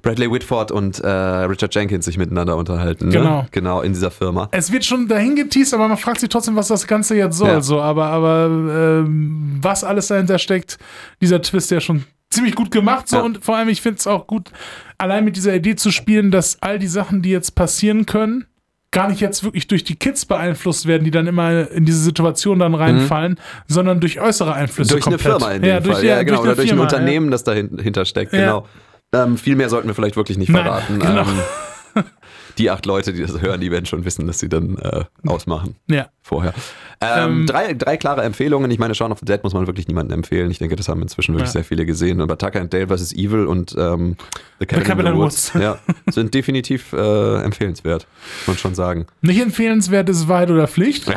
[0.02, 3.10] Bradley Whitford und äh, Richard Jenkins sich miteinander unterhalten.
[3.10, 3.42] Genau.
[3.42, 3.48] Ne?
[3.50, 4.48] Genau, in dieser Firma.
[4.52, 7.48] Es wird schon dahin geteased, aber man fragt sich trotzdem, was das Ganze jetzt soll.
[7.48, 7.60] Ja.
[7.60, 10.78] So, aber aber ähm, was alles dahinter steckt,
[11.20, 13.08] dieser Twist ja schon ziemlich gut gemacht.
[13.08, 13.22] So, Ja.
[13.22, 14.50] Und vor allem, ich finde es auch gut,
[14.98, 18.46] allein mit dieser Idee zu spielen, dass all die Sachen, die jetzt passieren können,
[18.90, 22.58] gar nicht jetzt wirklich durch die Kids beeinflusst werden, die dann immer in diese Situation
[22.58, 25.38] dann reinfallen, sondern durch äußere Einflüsse Durch eine komplett.
[25.38, 26.04] Firma in dem ja, durch, Fall.
[26.04, 26.36] Ja, ja, genau.
[26.36, 28.32] durch, eine Oder durch ein Unternehmen, das dahinter steckt.
[28.32, 28.66] Genau.
[29.14, 30.98] Ähm, viel mehr sollten wir vielleicht wirklich nicht Nein, verraten.
[30.98, 31.22] genau.
[31.22, 32.04] Ähm,
[32.58, 35.76] die acht Leute, die das hören, die werden schon wissen, dass sie dann äh, ausmachen.
[35.88, 35.96] Ja.
[35.96, 36.08] ja.
[36.22, 36.54] vorher.
[37.00, 38.70] Ähm, Ähm, drei, drei klare Empfehlungen.
[38.70, 40.50] Ich meine, Shaun of the Dead muss man wirklich niemandem empfehlen.
[40.50, 41.52] Ich denke, das haben inzwischen wirklich Ja.
[41.52, 42.20] sehr viele gesehen.
[42.20, 43.12] Aber Tucker and Dale vs.
[43.12, 44.16] Evil und ähm,
[44.58, 45.78] The Cabin, Cabin in the in the Woods, ja,
[46.10, 48.06] sind definitiv äh, empfehlenswert,
[48.40, 49.06] muss man schon sagen.
[49.20, 51.04] Nicht empfehlenswert ist Wahrheit oder Pflicht.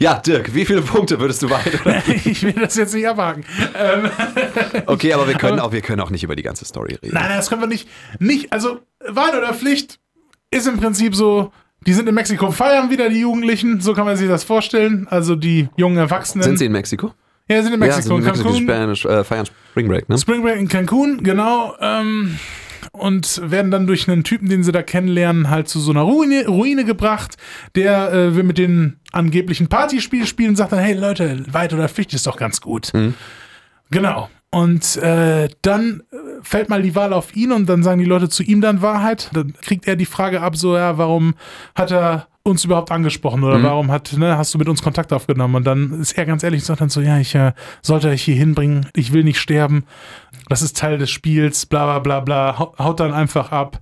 [0.00, 2.02] Ja, Dirk, wie viele Punkte würdest du weiter?
[2.24, 3.44] ich will das jetzt nicht abhaken.
[3.74, 4.10] Ähm,
[4.86, 7.14] Okay, aber wir können, auch, wir können auch nicht über die ganze Story reden.
[7.14, 7.88] Nein, nein, das können wir nicht.
[8.18, 9.98] Nicht, also Wahrheit oder Pflicht
[10.50, 11.52] ist im Prinzip so,
[11.86, 15.06] die sind in Mexiko, feiern wieder die Jugendlichen, so kann man sich das vorstellen.
[15.10, 16.42] Also die jungen Erwachsenen.
[16.42, 17.12] Sind sie in Mexiko?
[17.48, 18.64] Ja, sind in ja, Mexiko, sind in Mexiko, Cancun.
[18.64, 20.18] Spanisch, äh, feiern Spring Break, ne?
[20.18, 21.74] Spring Break in Cancun, genau.
[21.80, 22.38] Ähm,
[22.92, 26.46] und werden dann durch einen Typen, den sie da kennenlernen, halt zu so einer Ruine,
[26.46, 27.36] Ruine gebracht.
[27.74, 31.88] Der äh, will mit den angeblichen Partyspiel spielen und sagt dann, hey Leute, Wahrheit oder
[31.88, 32.92] Pflicht ist doch ganz gut.
[33.90, 34.30] Genau.
[34.54, 38.28] Und äh, dann äh, fällt mal die Wahl auf ihn und dann sagen die Leute
[38.28, 39.30] zu ihm dann Wahrheit.
[39.32, 41.34] Dann kriegt er die Frage ab, so, ja, warum
[41.74, 45.54] hat er uns überhaupt angesprochen oder warum hat, ne, hast du mit uns Kontakt aufgenommen?
[45.56, 47.52] Und dann ist er ganz ehrlich und sagt dann so, ja, ich äh,
[47.82, 49.84] sollte euch hier hinbringen, ich will nicht sterben,
[50.50, 53.80] das ist Teil des Spiels, bla bla bla bla, Hau- haut dann einfach ab.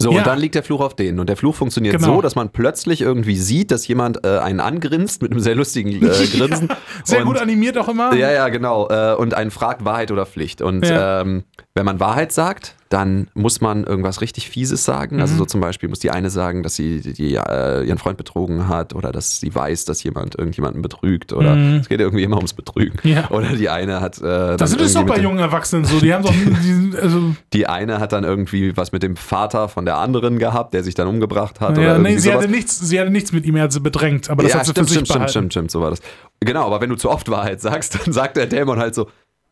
[0.00, 0.18] So, Ja.
[0.18, 1.18] und dann liegt der Fluch auf denen.
[1.20, 2.16] Und der Fluch funktioniert Genau.
[2.16, 5.90] so, dass man plötzlich irgendwie sieht, dass jemand äh, einen angrinst mit einem sehr lustigen
[5.90, 5.98] äh,
[6.36, 6.68] Grinsen.
[7.04, 8.14] Sehr und, gut animiert auch immer.
[8.14, 8.88] Ja, ja, genau.
[8.90, 10.60] Äh, und einen fragt Wahrheit oder Pflicht.
[10.60, 11.22] Und Ja.
[11.22, 11.44] ähm,
[11.74, 15.16] wenn man Wahrheit sagt, dann muss man irgendwas richtig Fieses sagen.
[15.16, 15.22] Mhm.
[15.22, 18.16] Also so zum Beispiel muss die eine sagen, dass sie die, die, äh, ihren Freund
[18.16, 22.36] betrogen hat oder dass sie weiß, dass jemand irgendjemanden betrügt oder es geht irgendwie immer
[22.36, 22.98] ums Betrügen.
[23.02, 23.10] Mhm.
[23.10, 23.30] Ja.
[23.30, 25.98] Oder die eine hat äh, Das ist doch bei jungen Erwachsenen so.
[25.98, 29.84] Die haben doch, die, also, die eine hat dann irgendwie was mit dem Vater von
[29.84, 31.72] der anderen gehabt, der sich dann umgebracht hat.
[31.72, 32.44] oder ja, irgendwie nee, sie sowas.
[32.44, 34.66] hatte, nichts, sie hatte nichts mit ihm, er hat sie bedrängt, aber das ja, hat
[34.66, 35.30] sie stimmt, für sich stimmt, stimmt, behalten.
[35.32, 36.00] stimmt, stimmt, so war das.
[36.40, 39.08] Genau, aber wenn du zu oft Wahrheit sagst, dann sagt der Dämon halt so,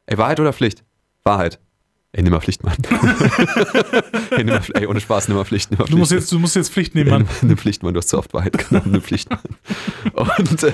[0.06, 0.84] ey, Wahrheit oder Pflicht?
[1.24, 1.58] Wahrheit.
[2.16, 2.76] Ey, nimm mal Pflicht, Mann.
[4.30, 5.94] ey, mal, ey, ohne Spaß, nimm mal Pflicht, nimm mal Pflicht.
[5.94, 7.28] Du musst jetzt, du musst jetzt Pflicht nehmen, Mann.
[7.42, 9.40] nimm, Pflicht, Mann, du hast zu oft Wahrheit genommen, nimm Pflicht, Mann.
[10.12, 10.72] Und äh,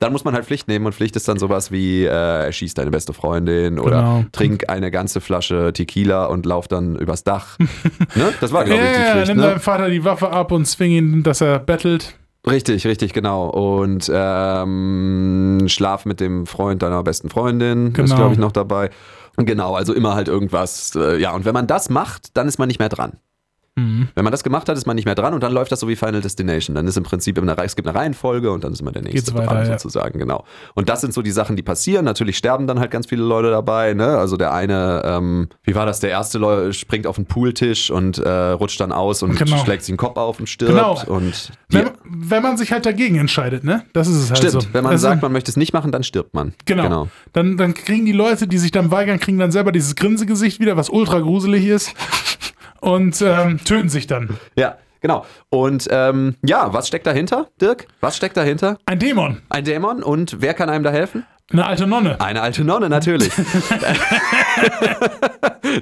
[0.00, 2.08] dann muss man halt Pflicht nehmen und Pflicht ist dann sowas wie, äh,
[2.46, 4.24] erschieß deine beste Freundin oder Genau.
[4.32, 7.56] trink eine ganze Flasche Tequila und lauf dann übers Dach.
[8.16, 8.32] ne?
[8.40, 9.42] Das war, glaube ich, die Ja, Pflicht, nimm ne?
[9.44, 12.14] deinem Vater die Waffe ab und zwing ihn, dass er bettelt.
[12.48, 13.50] Richtig, richtig, genau.
[13.50, 18.16] Und ähm, Schlaf mit dem Freund deiner besten Freundin ist, Genau.
[18.16, 18.88] glaube ich, noch dabei.
[19.36, 20.94] Genau, also immer halt irgendwas.
[20.96, 23.18] Äh, ja, und wenn man das macht, dann ist man nicht mehr dran.
[23.80, 24.08] Mhm.
[24.14, 25.88] Wenn man das gemacht hat, ist man nicht mehr dran und dann läuft das so
[25.88, 26.74] wie Final Destination.
[26.74, 29.02] Dann ist im Prinzip immer eine, es gibt eine Reihenfolge und dann ist immer der
[29.02, 29.78] nächste weiter, dran, ja.
[29.78, 30.44] sozusagen, genau.
[30.74, 32.04] Und das sind so die Sachen, die passieren.
[32.04, 34.18] Natürlich sterben dann halt ganz viele Leute dabei, ne?
[34.18, 36.00] Also der eine, ähm, wie war das?
[36.00, 39.56] Der erste Leu springt auf den Pooltisch und äh, rutscht dann aus und Genau.
[39.64, 40.72] schlägt sich den Kopf auf und stirbt.
[40.72, 41.00] Genau.
[41.06, 43.84] Und Wenn, wenn man sich halt dagegen entscheidet, ne?
[43.92, 44.68] Das ist es halt stimmt, so.
[44.72, 46.54] wenn man Also, sagt, man möchte es nicht machen, dann stirbt man.
[46.66, 47.08] Genau.
[47.32, 50.76] Dann, dann kriegen die Leute, die sich dann weigern, kriegen dann selber dieses Grinsegesicht wieder,
[50.76, 51.94] was ultra gruselig ist.
[52.80, 54.38] Und ähm, töten sich dann.
[54.56, 55.24] Ja, genau.
[55.48, 57.86] Und ähm, ja, was steckt dahinter, Dirk?
[58.00, 58.78] Was steckt dahinter?
[58.86, 59.42] Ein Dämon.
[59.48, 61.24] Ein Dämon und wer kann einem da helfen?
[61.52, 62.20] Eine alte Nonne.
[62.20, 63.30] Eine alte Nonne, natürlich.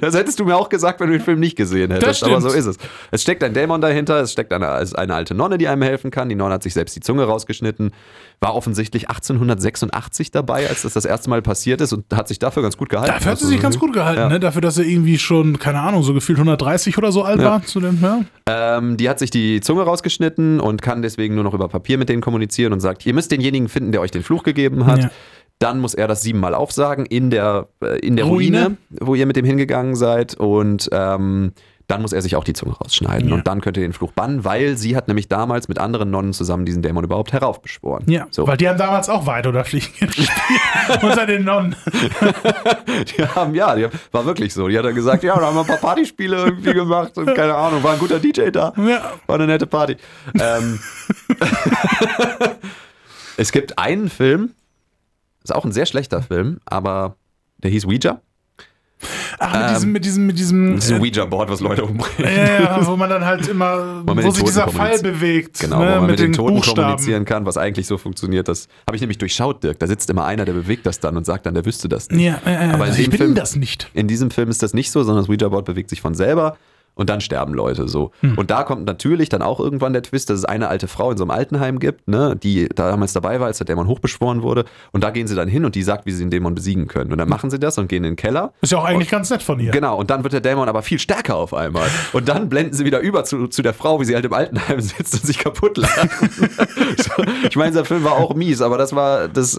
[0.01, 2.22] das hättest du mir auch gesagt, wenn du den Film nicht gesehen hättest.
[2.22, 2.78] Das Aber so ist es.
[3.11, 6.30] Es steckt ein Dämon dahinter, es steckt eine, eine alte Nonne, die einem helfen kann.
[6.30, 7.92] Die Nonne hat sich selbst die Zunge rausgeschnitten,
[8.41, 12.62] war offensichtlich 1886 dabei, als das das erste Mal passiert ist und hat sich dafür
[12.62, 13.12] ganz gut gehalten.
[13.12, 14.28] Dafür hat sie sich ganz gut gehalten, Ja.
[14.28, 14.39] ne?
[14.41, 17.51] Dafür, dass er irgendwie schon, keine Ahnung, so gefühlt 130 oder so alt Ja.
[17.51, 17.62] war.
[17.64, 18.20] Zu dem, ja.
[18.47, 22.09] Ähm, die hat sich die Zunge rausgeschnitten und kann deswegen nur noch über Papier mit
[22.09, 24.99] denen kommunizieren und sagt, ihr müsst denjenigen finden, der euch den Fluch gegeben hat.
[25.03, 25.11] Ja.
[25.59, 28.62] Dann muss er das siebenmal aufsagen in der, äh, in der Ruine.
[28.64, 28.76] Ruine.
[29.01, 30.34] wo ihr mit dem hingegangen seid.
[30.36, 31.53] Und ähm,
[31.89, 33.30] dann muss er sich auch die Zunge rausschneiden.
[33.30, 33.34] Ja.
[33.34, 36.34] Und dann könnt ihr den Fluch bannen, weil sie hat nämlich damals mit anderen Nonnen
[36.34, 38.05] zusammen diesen Dämon überhaupt heraufbeschworen.
[38.11, 38.47] Ja, So.
[38.47, 40.30] weil die haben damals auch Weit oder Fliegen gespielt.
[41.03, 41.74] unter den Nonnen.
[43.16, 44.68] Die haben, ja, die haben, war wirklich so.
[44.68, 47.55] Die hat dann gesagt, ja, da haben wir ein paar Partyspiele irgendwie gemacht und keine
[47.55, 48.72] Ahnung, war ein guter DJ da.
[48.76, 49.12] Ja.
[49.26, 49.97] War eine nette Party.
[50.41, 50.78] ähm,
[53.36, 54.51] es gibt einen Film,
[55.45, 57.16] ist auch ein sehr schlechter Film, aber
[57.59, 58.20] der hieß Ouija.
[59.38, 60.74] Ach, mit diesem, mit diesem, mit diesem.
[60.76, 62.18] Das ist ein äh, Ouija-Board, was Leute umbringt.
[62.18, 65.61] ja, ja, wo man dann halt immer, mit wo sich dieser Fall bewegt.
[65.61, 66.82] Genau, ne, wo man mit, mit den den Toten Buchstaben.
[66.82, 68.49] kommunizieren kann, was eigentlich so funktioniert.
[68.49, 69.78] Das habe ich nämlich durchschaut, Dirk.
[69.78, 72.24] Da sitzt immer einer, der bewegt das dann und sagt dann, der wüsste das nicht.
[72.24, 72.74] Ja, ja.
[72.74, 73.90] Aber in ich bin Film- das nicht.
[73.94, 76.57] In diesem Film ist das nicht so, sondern das Ouija-Board bewegt sich von selber
[76.99, 78.11] und dann sterben Leute so.
[78.20, 78.36] Hm.
[78.36, 81.16] Und da kommt natürlich dann auch irgendwann der Twist, dass es eine alte Frau in
[81.16, 84.64] so einem Altenheim gibt, ne, die damals dabei war, als der Dämon hochbeschworen wurde.
[84.92, 87.12] Und da gehen sie dann hin und die sagt, wie sie den Dämon besiegen können.
[87.12, 88.53] Und dann machen sie das und gehen in den Keller.
[88.61, 89.70] Ist ja auch eigentlich ganz nett von ihr.
[89.70, 91.86] Genau, und dann wird der Dämon aber viel stärker auf einmal.
[92.12, 94.80] Und dann blenden sie wieder über zu, zu der Frau, wie sie halt im Altenheim
[94.80, 96.09] sitzt und sich kaputt lacht.
[97.49, 99.57] ich meine, dieser Film war auch mies, aber das war das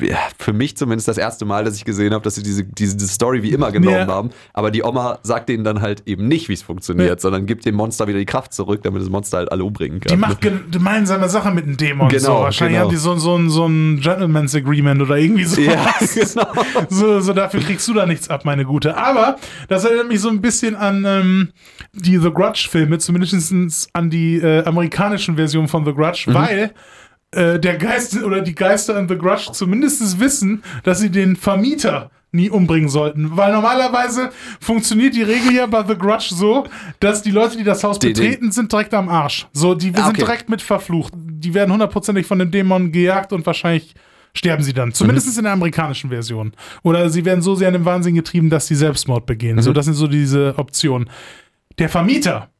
[0.00, 2.96] ja, für mich zumindest das erste Mal, dass ich gesehen habe, dass sie diese, diese,
[2.96, 4.06] diese Story wie immer genommen Ja.
[4.06, 4.30] haben.
[4.52, 6.75] Aber die Oma sagt denen dann halt eben nicht, wie es funktioniert,
[7.08, 7.18] Ja.
[7.18, 10.10] sondern gibt dem Monster wieder die Kraft zurück, damit das Monster halt alle umbringen kann.
[10.10, 12.08] Die macht gemeinsame Sache mit dem Dämon.
[12.08, 12.32] Genau, so.
[12.44, 12.86] Wahrscheinlich genau.
[12.86, 15.60] haben die so, so, ein- so ein Gentleman's Agreement oder irgendwie so.
[15.60, 16.52] ja, genau.
[16.88, 18.96] So, so dafür kriegst du da nichts ab, meine Gute.
[18.96, 19.36] Aber
[19.68, 21.48] das erinnert mich so ein bisschen an ähm,
[21.92, 26.34] die The Grudge-Filme, zumindest an die äh, amerikanischen Versionen von The Grudge, Mhm.
[26.34, 26.70] weil
[27.32, 32.10] äh, der Geist oder die Geister in The Grudge zumindest wissen, dass sie den Vermieter
[32.32, 33.36] nie umbringen sollten.
[33.36, 36.66] Weil normalerweise funktioniert die Regel ja bei The Grudge so,
[37.00, 39.46] dass die Leute, die das Haus Die- die- betreten, sind direkt am Arsch.
[39.52, 40.24] So, die Ah, sind okay.
[40.24, 41.12] direkt mit verflucht.
[41.16, 43.94] Die werden hundertprozentig von dem Dämon gejagt und wahrscheinlich
[44.34, 44.92] sterben sie dann.
[44.92, 45.38] Zumindest Mhm.
[45.38, 46.52] in der amerikanischen Version.
[46.82, 49.56] Oder sie werden so sehr in den Wahnsinn getrieben, dass sie Selbstmord begehen.
[49.56, 49.62] Mhm.
[49.62, 51.08] So, das sind so diese Optionen.
[51.78, 52.50] Der Vermieter,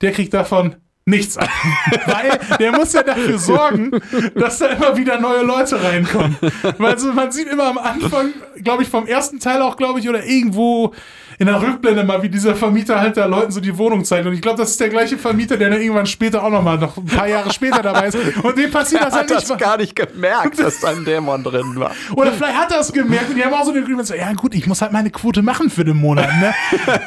[0.00, 0.76] der kriegt davon
[1.08, 1.48] nichts ab.
[2.06, 3.90] Weil der muss ja dafür sorgen,
[4.34, 6.36] dass da immer wieder neue Leute reinkommen.
[6.78, 8.32] Weil so, man sieht immer am Anfang,
[8.62, 10.94] glaube ich, vom ersten Teil auch, glaube ich, oder irgendwo
[11.38, 14.26] in der Rückblende mal, wie dieser Vermieter halt da Leuten so die Wohnung zeigt.
[14.26, 16.96] Und ich glaube, das ist der gleiche Vermieter, der dann irgendwann später auch nochmal, noch
[16.96, 18.18] ein paar Jahre später dabei ist.
[18.42, 19.50] Und dem passiert das halt hat nicht.
[19.50, 21.92] das gar nicht gemerkt, dass da ein Dämon drin war.
[22.16, 24.32] Oder vielleicht hat er es gemerkt und die haben auch so den Agreement, so, ja
[24.32, 26.54] gut, ich muss halt meine Quote machen für den Monat, ne?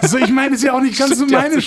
[0.04, 1.62] So, ich meine, ist ja auch nicht ganz so meine.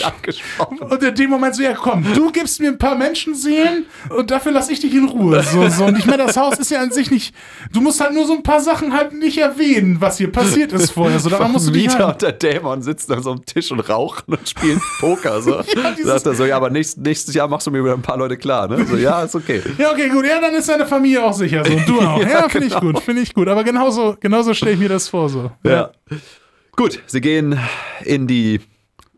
[0.81, 4.53] Und in dem Moment so, ja komm, du gibst mir ein paar Menschenseelen und dafür
[4.53, 5.43] lass ich dich in Ruhe.
[5.43, 5.85] So, so.
[5.85, 7.35] Und ich meine, das Haus ist ja an sich nicht,
[7.73, 10.93] du musst halt nur so ein paar Sachen halt nicht erwähnen, was hier passiert ist
[10.93, 11.21] vorher.
[11.21, 13.71] So, daran musst du dich Mieter halt, und der Dämon sitzen an so einem Tisch
[13.73, 15.41] und rauchen und spielen Poker.
[15.43, 15.61] So.
[15.63, 18.17] dieses- Sagt er so, ja, aber nächstes, nächstes Jahr machst du mir wieder ein paar
[18.19, 18.69] Leute klar.
[18.69, 18.85] Ne?
[18.87, 19.63] So, ja, ist okay.
[19.79, 20.25] Ja, okay, gut.
[20.27, 21.65] Ja, dann ist deine Familie auch sicher.
[21.65, 22.21] So, und du auch.
[22.21, 22.93] Ja, Ja, finde ich genau.
[22.93, 23.49] gut, finde ich gut.
[23.49, 25.29] Aber genauso, genauso stelle ich mir das vor.
[25.29, 25.51] So.
[25.65, 25.91] Ja.
[26.77, 27.59] Gut, sie gehen
[28.05, 28.61] in die,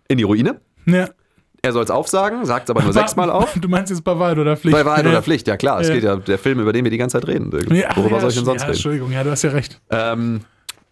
[0.09, 0.61] in die Ruine.
[0.87, 1.09] ja.
[1.63, 3.55] Er soll es aufsagen, sagt es aber nur War- sechsmal auf.
[3.59, 4.77] Du meinst jetzt bei Wahrheit oder Pflicht?
[4.77, 5.11] Bei Wahrheit ja.
[5.11, 5.81] oder Pflicht, ja klar.
[5.81, 5.95] Es Ja.
[5.95, 7.51] geht ja der Film, über den wir die ganze Zeit reden.
[7.75, 8.75] Ja, Worüber ja, soll ich denn sonst ja, reden?
[8.77, 9.81] Entschuldigung, ja, du hast ja recht.
[9.91, 10.43] Ähm,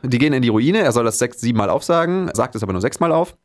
[0.04, 2.82] die gehen in die Ruine, er soll das sechs, siebenmal aufsagen, sagt es aber nur
[2.82, 3.36] sechsmal auf.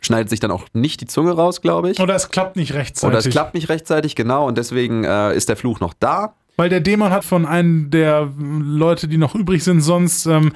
[0.00, 2.00] Schneidet sich dann auch nicht die Zunge raus, glaube ich.
[2.00, 3.08] Oder es klappt nicht rechtzeitig.
[3.08, 6.34] Oder es klappt nicht rechtzeitig, genau, und deswegen äh, ist der Fluch noch da.
[6.56, 10.52] Weil der Dämon hat von einem der Leute, die noch übrig sind, sonst ähm,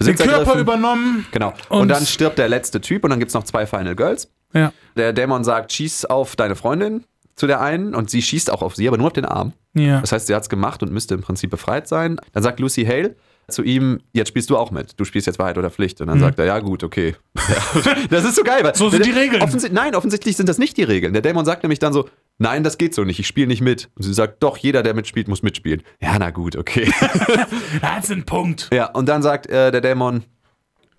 [0.00, 1.26] den Körper übernommen.
[1.32, 1.52] Genau.
[1.68, 4.30] Und, Und- dann stirbt der letzte Typ und dann gibt es noch zwei Final Girls.
[4.54, 4.72] Ja.
[4.96, 7.04] Der Dämon sagt, schieß auf deine Freundin
[7.36, 9.52] zu der einen und sie schießt auch auf sie, aber nur auf den Arm.
[9.74, 10.00] Ja.
[10.00, 12.18] Das heißt, sie hat es gemacht und müsste im Prinzip befreit sein.
[12.32, 13.14] Dann sagt Lucy Hale,
[13.50, 14.92] zu ihm, jetzt spielst du auch mit.
[15.00, 16.00] Du spielst jetzt Wahrheit oder Pflicht.
[16.02, 16.22] Und dann Mhm.
[16.22, 17.16] sagt er, ja gut, okay.
[17.36, 18.62] Ja, das ist so geil.
[18.62, 19.42] Weil So sind die Regeln.
[19.42, 21.14] Offensi nein, offensichtlich sind das nicht die Regeln.
[21.14, 23.88] Der Dämon sagt nämlich dann so, nein, das geht so nicht, ich spiele nicht mit.
[23.96, 25.82] Und sie sagt, doch, jeder, der mitspielt, muss mitspielen.
[26.00, 26.92] Ja, na gut, okay.
[27.80, 28.68] Das ist ein Punkt.
[28.72, 30.24] ja, und dann sagt äh, der Dämon,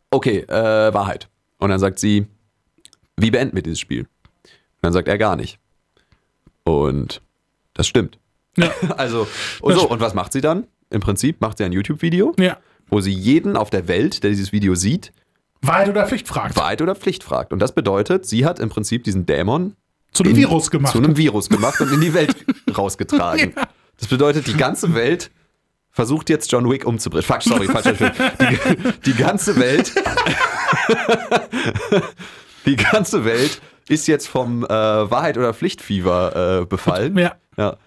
[0.09, 1.29] okay, äh, Wahrheit.
[1.59, 2.25] Und dann sagt sie,
[3.17, 4.01] wie beenden wir dieses Spiel?
[4.01, 4.07] Und
[4.81, 5.59] dann sagt er gar nicht.
[6.63, 7.21] Und
[7.73, 8.17] das stimmt.
[8.57, 8.71] Ja.
[8.97, 9.27] Also,
[9.61, 10.65] und, so, und was macht sie dann?
[10.89, 12.57] Im Prinzip macht sie ein YouTube-Video, ja.
[12.87, 15.11] wo sie jeden auf der Welt, der dieses Video sieht,
[15.61, 16.55] Wahrheit oder Pflicht fragt.
[16.55, 17.51] Wahrheit oder Pflicht fragt.
[17.53, 19.75] Und das bedeutet, sie hat im Prinzip diesen Dämon
[20.13, 20.93] Zu einem in- Virus gemacht.
[20.93, 22.35] zu einem Virus gemacht und in die Welt
[22.77, 23.53] rausgetragen.
[23.55, 23.67] Ja.
[23.99, 25.29] Das bedeutet, die ganze Welt
[25.91, 27.25] versucht jetzt John Wick umzubringen.
[27.25, 28.11] Fuck, sorry, falscher Film.
[28.39, 29.91] Die, die ganze Welt.
[32.65, 37.17] die ganze Welt ist jetzt vom äh, Wahrheit- oder Pflichtfieber äh, befallen.
[37.17, 37.35] ja.
[37.57, 37.77] Ja.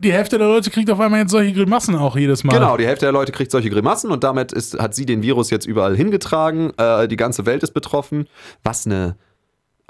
[0.00, 2.54] Die Hälfte der Leute kriegt auf einmal jetzt solche Grimassen auch jedes Mal.
[2.54, 5.50] Genau, die Hälfte der Leute kriegt solche Grimassen und damit ist, hat sie den Virus
[5.50, 6.72] jetzt überall hingetragen.
[6.76, 8.28] Äh, die ganze Welt ist betroffen.
[8.62, 9.16] Was eine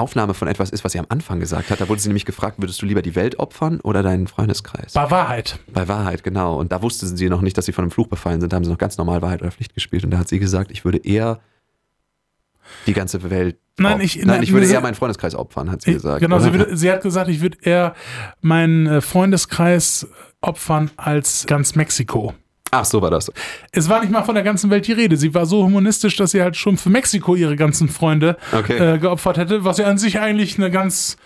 [0.00, 1.80] Aufnahme von etwas ist, was sie am Anfang gesagt hat.
[1.80, 4.94] Da wurde sie nämlich gefragt, würdest du lieber die Welt opfern oder deinen Freundeskreis?
[4.94, 5.58] War Wahrheit.
[5.72, 6.56] Bei Wahrheit, genau.
[6.56, 8.52] Und da wusste sie noch nicht, dass sie von einem Fluch befallen sind.
[8.52, 10.04] Da haben sie noch ganz normal Wahrheit oder Pflicht gespielt.
[10.04, 11.40] Und da hat sie gesagt, ich würde eher
[12.86, 13.56] die ganze Welt.
[13.80, 16.20] Nein, ich- nein, ich würde eher meinen Freundeskreis opfern, hat sie gesagt.
[16.20, 17.94] genau, sie, würde, sie hat gesagt, ich würde eher
[18.40, 20.06] meinen äh, Freundeskreis
[20.40, 22.34] opfern als ganz Mexiko.
[22.70, 23.32] Ach, so war das.
[23.72, 25.16] Es war nicht mal von der ganzen Welt die Rede.
[25.16, 28.76] Sie war so humanistisch, dass sie halt schon für Mexiko ihre ganzen Freunde Okay.
[28.94, 31.16] äh, geopfert hätte, was ja an sich eigentlich eine ganz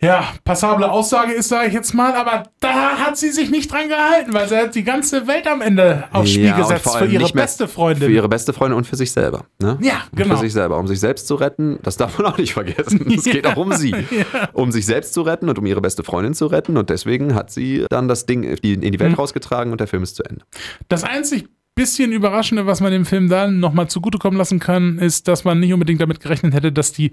[0.00, 3.88] ja, passable Aussage ist, sage ich jetzt mal, aber da hat sie sich nicht dran
[3.88, 7.28] gehalten, weil sie hat die ganze Welt am Ende aufs Spiel Ja, gesetzt für ihre
[7.32, 8.04] beste Freundin.
[8.08, 9.46] Für ihre beste Freundin und für sich selber.
[9.60, 9.76] Ne?
[9.80, 10.36] Ja, Und genau.
[10.36, 10.78] Für sich selber.
[10.78, 13.06] Um sich selbst zu retten, das darf man auch nicht vergessen.
[13.18, 13.92] Es geht auch um sie.
[14.52, 16.76] Um sich selbst zu retten und um ihre beste Freundin zu retten.
[16.76, 19.00] Und deswegen hat sie dann das Ding in die Mhm.
[19.00, 20.44] Welt rausgetragen und der Film ist zu Ende.
[20.88, 25.44] Das einzig bisschen Überraschende, was man dem Film dann nochmal zugutekommen lassen kann, ist, dass
[25.44, 27.12] man nicht unbedingt damit gerechnet hätte, dass die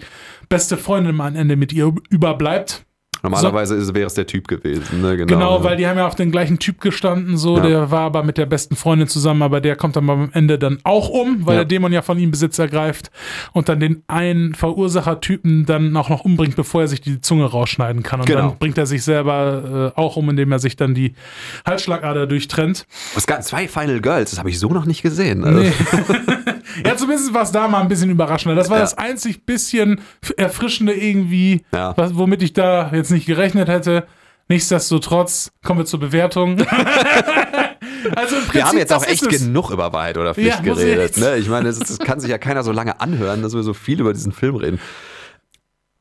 [0.49, 2.83] beste Freundin am Ende mit ihr überbleibt.
[3.23, 5.01] Normalerweise ist, wäre es der Typ gewesen.
[5.01, 5.17] Ne?
[5.17, 7.63] Genau, Genau, weil die haben ja auf den gleichen Typ gestanden, so, Ja.
[7.67, 10.79] der war aber mit der besten Freundin zusammen, aber der kommt dann am Ende dann
[10.83, 11.59] auch um, weil Ja.
[11.61, 13.11] der Dämon ja von ihm Besitz ergreift
[13.53, 18.03] und dann den einen Verursachertypen dann auch noch umbringt, bevor er sich die Zunge rausschneiden
[18.03, 18.19] kann.
[18.21, 18.49] Und Genau.
[18.49, 21.13] dann bringt er sich selber äh, auch um, indem er sich dann die
[21.65, 22.85] Halsschlagader durchtrennt.
[23.15, 25.43] Es gab zwei Final Girls, das habe ich so noch nicht gesehen.
[25.43, 25.71] Also, Nee.
[26.83, 28.55] ja, zumindest war es da mal ein bisschen überraschender.
[28.55, 28.83] Das war Ja.
[28.83, 30.01] das einzig bisschen
[30.37, 31.95] Erfrischende irgendwie, Ja.
[31.97, 34.07] was, womit ich da jetzt nicht gerechnet hätte.
[34.47, 36.57] Nichtsdestotrotz kommen wir zur Bewertung.
[38.15, 39.39] also Prinzip, Wir haben jetzt auch echt es.
[39.39, 41.17] genug über Wahrheit oder Pflicht Ja, geredet.
[41.17, 41.37] Ne?
[41.37, 43.99] Ich meine, das, das kann sich ja keiner so lange anhören, dass wir so viel
[43.99, 44.79] über diesen Film reden.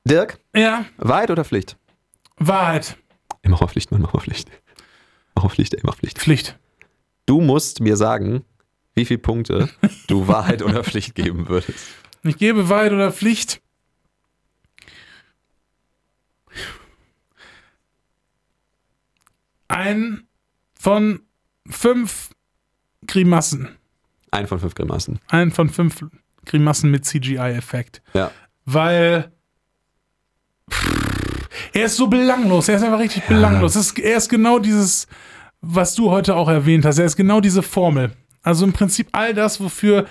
[0.05, 1.77] Dirk, Ja, Wahrheit oder Pflicht?
[2.37, 2.97] Wahrheit.
[3.43, 4.49] Immer auf Pflicht, immer auf Pflicht.
[5.37, 6.19] Immer auf Pflicht, immer auf Pflicht.
[6.19, 6.59] Pflicht.
[7.27, 8.45] Du musst mir sagen,
[8.95, 9.69] wie viele Punkte
[10.07, 11.79] du Wahrheit oder Pflicht geben würdest.
[12.23, 13.61] Ich gebe Wahrheit oder Pflicht.
[19.69, 20.27] Ein
[20.79, 21.21] von
[21.69, 22.31] fünf
[23.07, 23.69] Grimassen.
[24.31, 25.19] Ein von fünf Grimassen.
[25.29, 26.05] Ein von fünf
[26.45, 28.03] Grimassen mit CGI-Effekt.
[28.15, 28.31] Ja.
[28.65, 29.33] Weil
[31.73, 32.69] er ist so belanglos.
[32.69, 33.75] Er ist einfach richtig belanglos.
[33.75, 35.07] Es ist, er ist genau dieses,
[35.61, 36.99] was du heute auch erwähnt hast.
[36.99, 38.13] Er ist genau diese Formel.
[38.45, 40.07] Also im Prinzip all das, wofür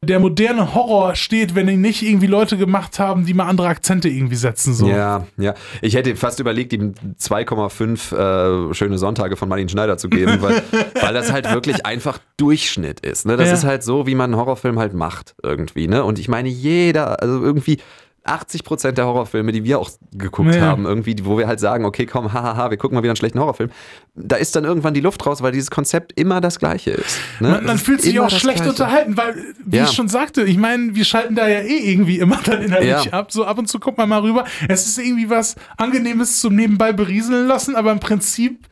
[0.00, 4.08] der moderne Horror steht, wenn ihn nicht irgendwie Leute gemacht haben, die mal andere Akzente
[4.08, 4.74] irgendwie setzen.
[4.74, 4.88] So.
[4.88, 5.54] Ja, ja.
[5.80, 10.62] Ich hätte fast überlegt, ihm 2,5 äh, schöne Sonntage von Martin Schneider zu geben, weil,
[11.00, 13.26] weil das halt wirklich einfach Durchschnitt ist.
[13.26, 13.36] Ne?
[13.36, 13.54] Das Ja.
[13.54, 15.88] ist halt so, wie man einen Horrorfilm halt macht irgendwie.
[15.88, 16.04] Ne?
[16.04, 17.78] Und ich meine, jeder, also irgendwie
[18.24, 20.60] 80 Prozent der Horrorfilme, die wir auch geguckt Ja.
[20.62, 23.40] haben, irgendwie, wo wir halt sagen, okay, komm, hahaha, wir gucken mal wieder einen schlechten
[23.40, 23.70] Horrorfilm,
[24.14, 27.18] da ist dann irgendwann die Luft raus, weil dieses Konzept immer das gleiche ist.
[27.40, 27.48] Ne?
[27.48, 28.70] Man, man ist fühlt sich auch schlecht Gleiche.
[28.70, 29.84] unterhalten, weil, wie Ja.
[29.84, 33.12] ich schon sagte, ich meine, wir schalten da ja eh irgendwie immer dann innerlich Ja.
[33.12, 33.32] ab.
[33.32, 34.44] So ab und zu guckt man mal rüber.
[34.68, 38.66] Es ist irgendwie was Angenehmes zum nebenbei berieseln lassen, aber im Prinzip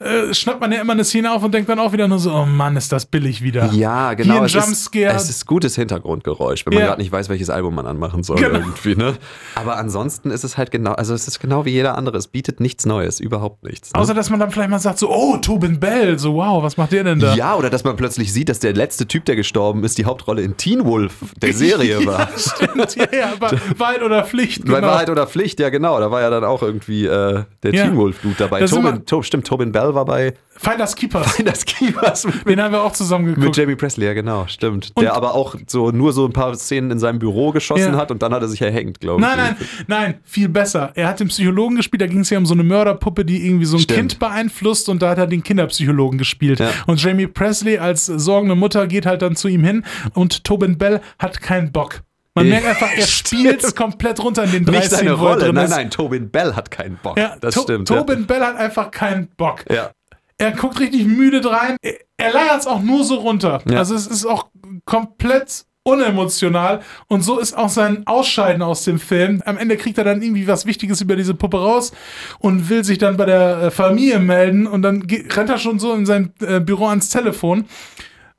[0.00, 2.32] äh, schnappt man ja immer eine Szene auf und denkt dann auch wieder nur so,
[2.32, 3.66] oh Mann, ist das billig wieder.
[3.72, 4.38] Ja, Hier genau.
[4.38, 5.14] ein es, Jumpscare.
[5.14, 6.86] ist, es ist gutes Hintergrundgeräusch, wenn man Ja.
[6.88, 8.58] gerade nicht weiß, welches Album man anmachen soll Genau.
[8.58, 9.14] irgendwie, ne?
[9.54, 12.16] Aber ansonsten ist es halt genau, also es ist genau wie jeder andere.
[12.18, 13.92] Es bietet nichts Neues, überhaupt nichts.
[13.92, 14.00] Ne?
[14.00, 16.92] Außer, dass man dann vielleicht mal sagt so, oh, Tobin Bell, so wow, was macht
[16.92, 17.34] der denn da?
[17.34, 20.42] ja, oder dass man plötzlich sieht, dass der letzte Typ, der gestorben ist, die Hauptrolle
[20.42, 22.28] in Teen Wolf der Serie war.
[22.36, 24.88] Stimmt, ja, ja, aber Wahrheit oder Pflicht, Bei genau.
[24.88, 25.98] Wahrheit oder Pflicht, ja genau.
[26.00, 27.84] Da war ja dann auch irgendwie äh, der Ja.
[27.84, 28.60] Teen Wolf-Dude dabei.
[28.60, 31.32] Das ist Tobin, to, stimmt, Tobin Bell Bell war bei Finders Keepers.
[31.34, 33.56] Finders Keepers mit, Den haben wir auch zusammen mit geguckt.
[33.56, 34.92] Jamie Presley, ja genau, stimmt.
[34.94, 37.96] Und- der aber auch so nur so ein paar Szenen in seinem Büro geschossen Ja.
[37.98, 39.26] hat und dann hat er sich erhängt, glaube ich.
[39.26, 39.56] Nein, nein,
[39.88, 40.92] nein, viel besser.
[40.94, 43.64] Er hat den Psychologen gespielt, da ging es ja um so eine Mörderpuppe, die irgendwie
[43.66, 43.98] so ein Stimmt.
[43.98, 46.60] Kind beeinflusst und da hat er den Kinderpsychologen gespielt.
[46.60, 46.70] Ja.
[46.86, 51.00] Und Jamie Presley als sorgende Mutter geht halt dann zu ihm hin und Tobin Bell
[51.18, 52.02] hat keinen Bock.
[52.34, 55.52] Man Ja, merkt einfach, er spielt komplett runter in den drei Nicht seine Rolle.
[55.52, 57.16] Nein, nein, Tobin Bell hat keinen Bock.
[57.18, 57.88] Ja, das To- stimmt.
[57.88, 59.64] Tobin Bell hat einfach keinen Bock.
[59.68, 59.74] ja.
[59.76, 59.90] ja.
[60.36, 61.76] Er guckt richtig müde drein.
[61.80, 63.62] Er- Er leiert es auch nur so runter.
[63.70, 63.78] Ja.
[63.78, 64.48] Also es ist auch
[64.84, 69.42] komplett unemotional und so ist auch sein Ausscheiden aus dem Film.
[69.44, 71.92] Am Ende kriegt er dann irgendwie was Wichtiges über diese Puppe raus
[72.38, 75.92] und will sich dann bei der äh, Familie melden und dann rennt er schon so
[75.94, 77.66] in sein äh, Büro ans Telefon.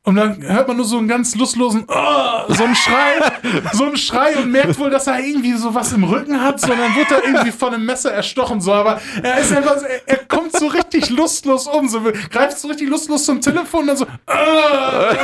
[0.06, 3.32] Und dann hört man nur so einen ganz lustlosen, oh, so einen Schrei,
[3.74, 6.96] so einen Schrei und merkt wohl, dass er irgendwie so was im Rücken hat, sondern
[6.96, 10.18] wird er irgendwie von einem Messer erstochen, so, aber er ist einfach, so- er, er
[10.26, 12.02] kommt so richtig lustlos um, so,
[12.32, 15.16] greift so richtig lustlos zum Telefon und dann so, ah,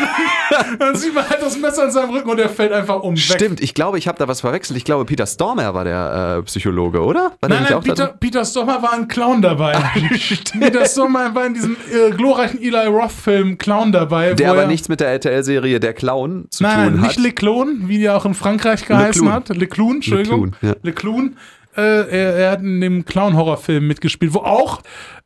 [0.49, 3.13] dann, dann sieht man halt das Messer in seinem Rücken und er fällt einfach um.
[3.13, 3.21] Weg.
[3.21, 4.77] Stimmt, ich glaube, ich habe da was verwechselt.
[4.77, 7.33] Ich glaube, Peter Stormer war der äh, Psychologe, oder?
[7.39, 8.07] War Nein, nein, Peter?
[8.07, 9.73] Peter Stormer war ein Clown dabei.
[10.59, 14.33] Peter Stormer war in diesem äh, glorreichen Eli Roth-Film Clown dabei.
[14.33, 17.07] Der wo er, nichts mit der RTL-Serie Der Clown zu Nein, tun nein, hat.
[17.09, 19.33] nicht Lecloun, wie der auch in Frankreich geheißen Lecloun.
[19.33, 19.49] hat.
[19.49, 20.55] Lecloun, Entschuldigung.
[20.61, 20.75] Lecloun, ja.
[20.83, 21.35] Lecloun.
[21.77, 24.81] Äh, er, er hat in dem Clown-Horrorfilm mitgespielt, wo auch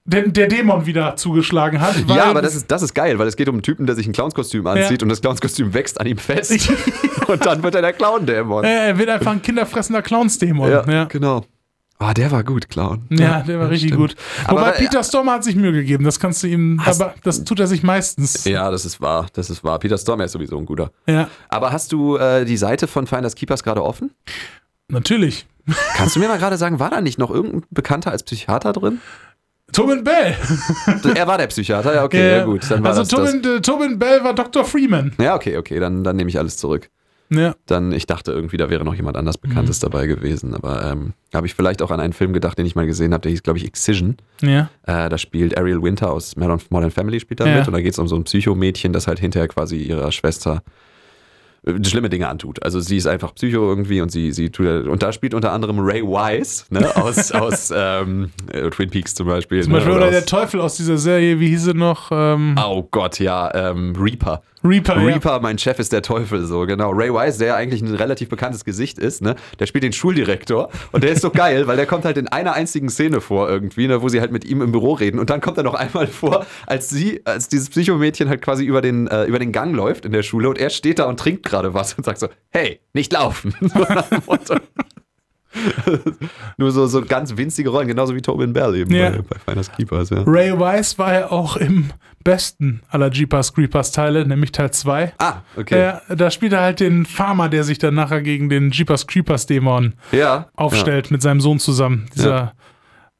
[0.07, 1.95] der, der Dämon wieder zugeschlagen hat.
[2.07, 4.05] ja, aber das ist, das ist geil, weil es geht um einen Typen, der sich
[4.05, 6.69] ein Clownskostüm anzieht und das Clownskostüm wächst an ihm fest.
[7.27, 8.63] und dann wird er der Clown-Dämon.
[8.63, 10.69] Er wird einfach ein kinderfressender Clownsdämon.
[10.69, 11.03] ja, Ja, ja.
[11.05, 11.43] genau.
[11.97, 13.05] Ah, der war gut, Clown.
[13.09, 14.01] der war richtig stimmt.
[14.11, 14.15] gut.
[14.45, 17.43] Aber- Wobei Peter Stormer hat sich Mühe gegeben, das kannst du ihm, Hast- aber das
[17.45, 18.43] tut er sich meistens.
[18.43, 19.79] Ja, das ist wahr, das ist wahr.
[19.79, 20.91] Peter Stormer ist sowieso ein guter.
[21.07, 24.11] ja Aber hast du äh, die Seite von Finders Keepers gerade offen?
[24.87, 25.47] natürlich.
[25.95, 28.99] Kannst du mir mal gerade sagen, war da nicht noch irgendein Bekannter als Psychiater drin?
[29.71, 30.35] Tobin Bell.
[31.15, 32.69] er war der Psychiater, ja, okay, ja, gut.
[32.69, 33.31] Dann war also das, das.
[33.41, 34.63] Tobin, äh, Tobin Bell war Dr.
[34.63, 35.13] Freeman.
[35.19, 36.89] Ja, okay, okay, dann, dann nehme ich alles zurück.
[37.29, 37.55] Ja.
[37.65, 39.81] Dann, ich dachte irgendwie, da wäre noch jemand anders Bekanntes Mhm.
[39.81, 40.53] dabei gewesen.
[40.53, 43.21] Aber ähm, habe ich vielleicht auch an einen Film gedacht, den ich mal gesehen habe,
[43.21, 44.17] der hieß, glaube ich, Excision.
[44.41, 44.69] Ja.
[44.83, 47.57] Äh, da spielt Ariel Winter aus Modern, Family spielt da Ja.
[47.57, 50.61] mit und da geht es um so ein Psychomädchen, das halt hinterher quasi ihrer Schwester
[51.83, 52.63] schlimme Dinge antut.
[52.63, 55.79] Also sie ist einfach Psycho irgendwie und sie, sie tut und da spielt unter anderem
[55.79, 59.63] Ray Wise, ne, aus, aus ähm, äh, Twin Peaks zum Beispiel.
[59.63, 62.11] Zum ne, Beispiel, oder aus, der Teufel aus dieser Serie, wie hieß sie noch?
[62.11, 64.41] Ähm, Oh Gott, ja, ähm, Reaper.
[64.63, 64.95] Reaper.
[64.95, 65.05] ja.
[65.05, 66.89] Reaper, mein Chef ist der Teufel, so genau.
[66.91, 69.35] Ray Wise, der ja eigentlich ein relativ bekanntes Gesicht ist, ne?
[69.59, 72.53] Der spielt den Schuldirektor und der ist so geil, weil der kommt halt in einer
[72.53, 75.39] einzigen Szene vor irgendwie, ne, wo sie halt mit ihm im Büro reden und dann
[75.39, 79.25] kommt er noch einmal vor, als sie, als dieses Psychomädchen halt quasi über den, äh,
[79.25, 81.93] über den Gang läuft in der Schule und er steht da und trinkt gerade was
[81.93, 83.53] und sagt so, hey, nicht laufen.
[84.43, 84.55] So.
[86.57, 89.09] Nur so, so ganz winzige Rollen, genauso wie Tobin Bell eben Ja.
[89.11, 90.21] bei, bei Finders Keepers, ja.
[90.25, 91.91] Ray Wise war ja auch im
[92.25, 95.13] besten aller Jeepers Creepers Teile, nämlich Teil 2.
[95.17, 95.79] Ah, okay.
[95.79, 99.45] Ja, da spielt er halt den Farmer, der sich dann nachher gegen den Jeepers Creepers
[99.45, 100.49] Dämon Ja.
[100.55, 102.07] aufstellt mit seinem Sohn zusammen.
[102.13, 102.53] Dieser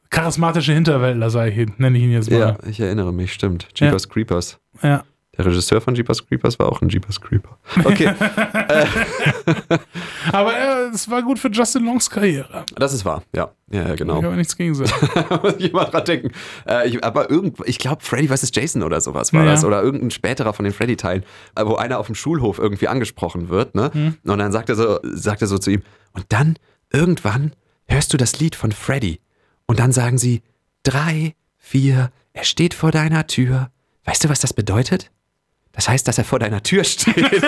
[0.10, 2.38] charismatische Hinterwäldler, sei ich, nenne ich ihn jetzt mal.
[2.40, 3.68] ja, ich erinnere mich, stimmt.
[3.76, 4.60] Jeepers Creepers.
[4.84, 5.04] Ja.
[5.38, 7.58] Der Regisseur von Jeepers Creepers war auch ein Jeepers Creeper.
[7.84, 8.14] Okay,
[10.32, 12.66] Aber äh, es war gut für Justin Longs Karriere.
[12.76, 13.24] das ist wahr.
[13.36, 14.22] Ja, ja, ja Ich genau.
[14.24, 14.92] habe nichts gegen sagen.
[15.44, 16.32] Muss ich mal dran denken.
[16.68, 18.52] Äh, ich, aber irgend, ich glaube, Freddy vs.
[18.54, 19.52] Jason oder sowas war Ja.
[19.52, 19.64] das.
[19.66, 21.24] Oder irgendein späterer von den Freddy-Teilen,
[21.56, 23.76] äh, wo einer auf dem Schulhof irgendwie angesprochen wird.
[23.76, 23.92] Ne?
[23.94, 24.18] Hm.
[24.26, 25.82] Und dann sagt er, so, sagt er so zu ihm,
[26.14, 26.58] und dann
[26.92, 27.54] irgendwann
[27.88, 29.20] hörst du das Lied von Freddy.
[29.68, 30.42] Und dann sagen sie,
[30.84, 33.70] drei, vier, er steht vor deiner Tür.
[34.06, 35.12] Weißt du, was das bedeutet?
[35.76, 37.16] Das heißt, dass er vor deiner Tür steht.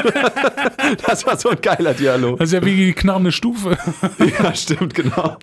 [1.08, 2.40] das war so ein geiler Dialog.
[2.40, 3.78] Das ist ja wie die knarrende Stufe.
[4.40, 5.38] Ja, stimmt, genau.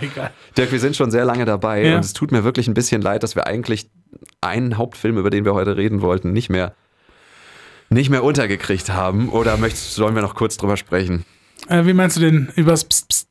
[0.00, 0.30] Egal.
[0.56, 1.96] Dirk, wir sind schon sehr lange dabei Ja.
[1.96, 3.88] und es tut mir wirklich ein bisschen leid, dass wir eigentlich
[4.40, 6.74] einen Hauptfilm, über den wir heute reden wollten, nicht mehr,
[7.88, 9.28] nicht mehr untergekriegt haben.
[9.30, 11.24] Oder möchtest, sollen wir noch kurz drüber sprechen?
[11.68, 13.28] Äh, wie meinst du denn übers Psst, Psst?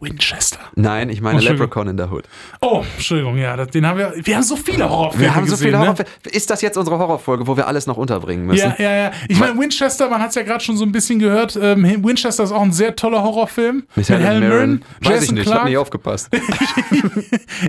[0.00, 0.58] Winchester.
[0.76, 1.42] Nein, ich meine Oh.
[1.42, 2.24] Leprechaun in the Hood.
[2.60, 4.12] Oh, Entschuldigung, ja, das, den haben wir.
[4.16, 5.84] Wir haben so viele Horrorfilme Wir haben so gesehen, viele ne?
[5.84, 6.10] Horrorfilme.
[6.30, 8.74] Ist das jetzt unsere Horrorfolge, wo wir alles noch unterbringen müssen?
[8.78, 9.10] Ja, ja, ja.
[9.28, 11.58] Ich meine, Winchester, man hat es ja gerade schon so ein bisschen gehört.
[11.60, 13.84] Ähm, Winchester ist auch ein sehr toller Horrorfilm.
[13.96, 14.84] Mit Helen Mirren?
[15.00, 15.68] Weiß ich Jason nicht, ich hab Clarke.
[15.70, 16.28] nicht aufgepasst.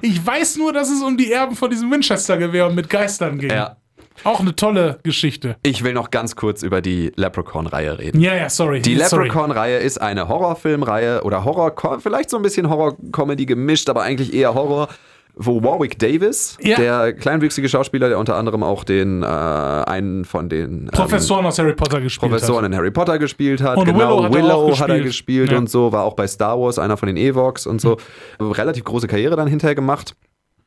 [0.01, 3.49] Ich weiß nur, dass es um die Erben von diesem Winchester-Gewehr und mit Geistern ging.
[3.49, 3.76] ja.
[4.23, 5.55] Auch eine tolle Geschichte.
[5.63, 8.19] Ich will noch ganz kurz über die Leprechaun-Reihe reden.
[8.21, 8.81] Ja, ja, sorry.
[8.81, 8.95] Die.
[8.95, 14.53] Leprechaun-Reihe ist eine Horrorfilmreihe oder Horror, vielleicht so ein bisschen Horror-Comedy gemischt, aber eigentlich eher
[14.53, 14.89] Horror,
[15.35, 16.75] wo Warwick Davis, Ja.
[16.77, 21.57] der kleinwüchsige Schauspieler, der unter anderem auch den äh, einen von den ähm, Professoren aus
[21.59, 23.77] Harry Potter gespielt Professoren in Harry Potter gespielt hat.
[23.77, 25.51] Und genau, Willow hat er auch hat er gespielt.
[25.51, 25.57] Ja.
[25.57, 27.97] und so, war auch bei Star Wars einer von den Evox und so.
[28.39, 30.13] Relativ große Karriere dann hinterher gemacht.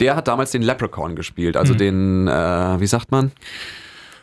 [0.01, 3.32] Der hat damals den Leprechaun gespielt, also den, äh, wie sagt man?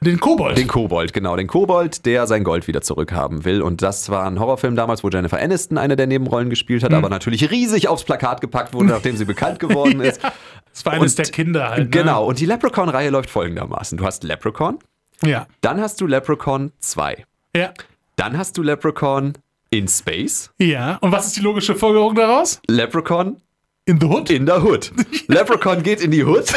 [0.01, 0.57] Den Kobold.
[0.57, 3.61] Den Kobold, genau, den Kobold, der sein Gold wieder zurückhaben will.
[3.61, 7.09] Und das war ein Horrorfilm damals, wo Jennifer Aniston eine der Nebenrollen gespielt hat, aber
[7.09, 10.21] natürlich riesig aufs Plakat gepackt wurde, nachdem sie bekannt geworden ist.
[10.71, 11.79] das war eines Und- der Kinder halt.
[11.83, 11.89] Ne?
[11.89, 13.97] Genau, und die Leprechaun-Reihe läuft folgendermaßen.
[13.97, 14.79] Du hast Leprechaun,
[15.21, 15.47] Ja.
[15.59, 17.73] dann hast du Leprechaun 2, Ja.
[18.15, 19.33] dann hast du Leprechaun
[19.69, 20.95] in Space, Ja.
[21.01, 22.61] Und was ist die logische Folgerung daraus?
[22.69, 23.35] Leprechaun
[23.89, 24.29] In the Hood?
[24.29, 24.91] in der Hood.
[25.27, 26.53] Leprechaun geht in die Hood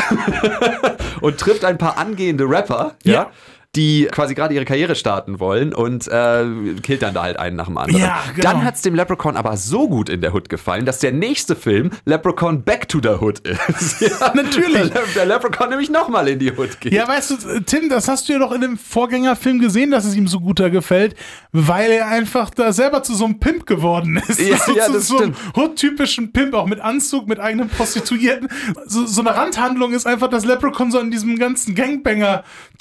[1.23, 3.31] und trifft ein paar angehende Rapper, ja.
[3.75, 6.45] Die quasi gerade ihre Karriere starten wollen und äh,
[6.83, 8.03] killt dann da halt einen nach dem anderen.
[8.03, 8.51] Ja, genau.
[8.51, 11.57] Dann hat es dem Leprechaun aber so gut in der Hood gefallen, dass der nächste
[11.57, 14.01] Film Leprechaun Back to the Hood ist.
[14.03, 14.91] ja, Natürlich.
[14.91, 16.93] Der, der Leprechaun nämlich nochmal in die Hood geht.
[16.93, 20.15] Ja, weißt du, Tim, das hast du ja doch in dem Vorgängerfilm gesehen, dass es
[20.17, 21.17] ihm so gut da gefällt,
[21.53, 24.41] weil er einfach da selber zu so einem Pimp geworden ist.
[24.53, 28.49] Ja, so, ja, zu so einem Hood-typischen Pimp, auch mit Anzug, mit eigenen Prostituierten.
[28.87, 31.75] So, so eine Randhandlung ist einfach, dass Leprechaun so in diesem ganzen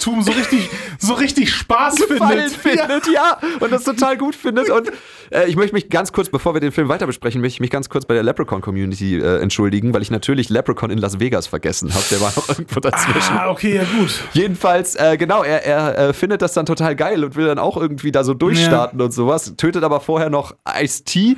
[0.02, 2.76] Gangbanger-Tum so richtig, so richtig Spaß Gefallen findet.
[2.78, 2.88] Ja.
[2.88, 3.38] findet, ja.
[3.60, 4.70] und das total gut findet.
[4.70, 4.90] Und
[5.32, 7.70] äh, ich möchte mich ganz kurz, bevor wir den Film weiter besprechen, möchte ich mich
[7.70, 11.92] ganz kurz bei der Leprechaun-Community äh, entschuldigen, weil ich natürlich Leprechaun in Las Vegas vergessen
[11.94, 12.04] habe.
[12.10, 13.36] Der war noch irgendwo dazwischen.
[13.36, 14.22] Ah, okay, ja gut.
[14.32, 17.76] Jedenfalls, äh, genau, er, er äh, findet das dann total geil und will dann auch
[17.76, 19.54] irgendwie da so durchstarten und sowas.
[19.56, 21.36] Tötet aber vorher noch Ice-T,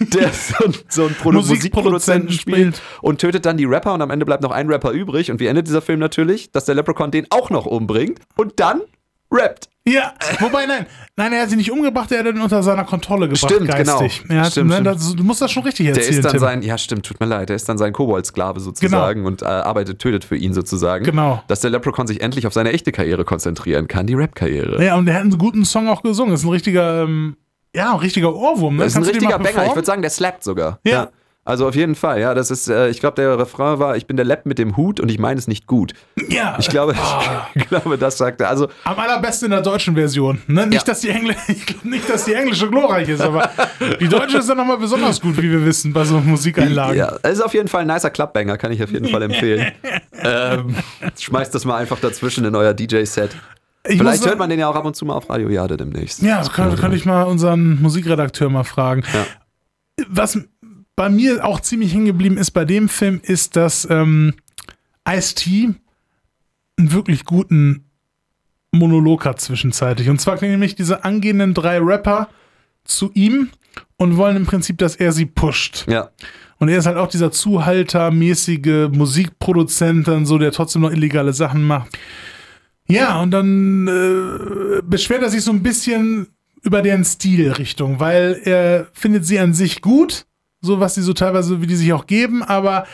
[0.00, 2.82] der so, ein- so einen Produ Musikproduzenten spielt.
[3.02, 5.30] und tötet dann die Rapper und am Ende bleibt noch ein Rapper übrig.
[5.30, 6.50] Und wie endet dieser Film natürlich?
[6.52, 8.80] Dass der Leprechaun den auch noch umbringt und dann
[9.30, 9.68] rappt.
[9.88, 10.86] Ja, wobei, nein,
[11.16, 13.98] nein, er hat sie nicht umgebracht, er hat ihn unter seiner Kontrolle gebracht, Stimmt, genau.
[14.00, 14.24] geistig.
[14.28, 14.86] Er hat, Stimmt, ne, stimmt.
[14.86, 16.40] Das, du musst das schon richtig Der erzählen, ist dann Tim.
[16.40, 19.98] sein, ja stimmt, tut mir leid, der ist dann sein Koboldsklave sozusagen und äh, arbeitet,
[19.98, 21.04] tötet für ihn sozusagen.
[21.04, 21.42] Genau.
[21.48, 24.84] Dass der Leprechaun sich endlich auf seine echte Karriere konzentrieren kann, die Rap-Karriere.
[24.84, 26.32] Ja, und er hat einen guten Song auch gesungen.
[26.32, 27.36] Das ist ein richtiger, ähm,
[27.74, 28.76] ja, ein richtiger Ohrwurm.
[28.76, 28.84] Ne?
[28.84, 29.66] Das ist ein Kannst den richtiger Banger.
[29.68, 30.78] Ich würde sagen, der slappt sogar.
[30.84, 31.08] Ja.
[31.48, 32.34] Also auf jeden Fall, ja.
[32.34, 35.00] Das ist, äh, ich glaube, der Refrain war, ich bin der Lepp mit dem Hut
[35.00, 35.94] und ich meine es nicht gut.
[36.28, 37.46] Ja, Ich glaube, Ah.
[37.54, 38.50] ich glaube, das sagt er.
[38.50, 40.42] Also, am allerbesten in der deutschen Version.
[40.46, 40.66] Ne?
[40.66, 40.84] Nicht, Ja.
[40.84, 43.50] dass die Engl ich nicht, dass die englische glorreich ist, aber
[44.00, 46.96] die deutsche ist dann nochmal besonders gut, wie wir wissen, bei so Musikeinlagen.
[46.96, 49.72] ja, es ist auf jeden Fall ein nicer Clubbanger, kann ich auf jeden Fall empfehlen.
[50.22, 50.74] ähm,
[51.18, 53.34] schmeißt das mal einfach dazwischen in euer DJ-Set.
[53.88, 56.20] Ich Vielleicht hört man den ja auch ab und zu mal auf Radio Jade demnächst.
[56.20, 59.02] Ja, das kann, kann ich mal unseren Musikredakteur mal fragen.
[59.14, 59.24] Ja.
[60.08, 60.38] Was
[60.98, 64.34] bei mir auch ziemlich hängen geblieben ist bei dem Film, ist, dass ähm,
[65.08, 65.74] Ice-T
[66.76, 67.84] einen wirklich guten
[68.72, 70.08] Monolog hat zwischenzeitlich.
[70.10, 72.28] Und zwar kriegen nämlich diese angehenden drei Rapper
[72.82, 73.50] zu ihm
[73.96, 75.86] und wollen im Prinzip, dass er sie pusht.
[75.88, 76.10] Ja.
[76.58, 81.64] Und er ist halt auch dieser Zuhaltermäßige Musikproduzent, dann so, der trotzdem noch illegale Sachen
[81.64, 81.96] macht.
[82.88, 86.26] Ja, und dann äh, beschwert er sich so ein bisschen
[86.62, 90.26] über deren Stilrichtung, weil er findet sie an sich gut,
[90.60, 92.86] so was sie so teilweise, wie die sich auch geben, aber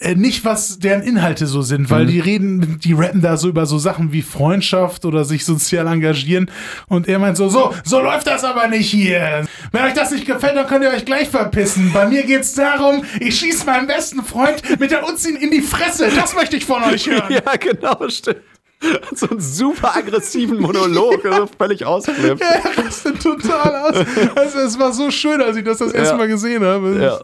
[0.00, 3.66] äh, nicht, was deren Inhalte so sind, weil die reden, die rappen da so über
[3.66, 6.50] so Sachen wie Freundschaft oder sich sozial engagieren
[6.86, 9.44] und er meint so, so, so läuft das aber nicht hier.
[9.72, 11.92] Wenn euch das nicht gefällt, dann könnt ihr euch gleich verpissen.
[11.92, 16.10] Bei mir geht's darum, ich schieß meinem besten Freund mit der Uzi in die Fresse.
[16.14, 17.28] Das möchte ich von euch hören.
[17.44, 18.42] Ja, genau, stimmt.
[19.14, 22.40] So einen super aggressiven Monolog, also völlig ausflippt.
[22.40, 24.06] Er rastet total aus.
[24.36, 26.18] Also es war so schön, als ich das das erste Ja.
[26.18, 26.98] Mal gesehen habe.
[27.02, 27.18] Ja.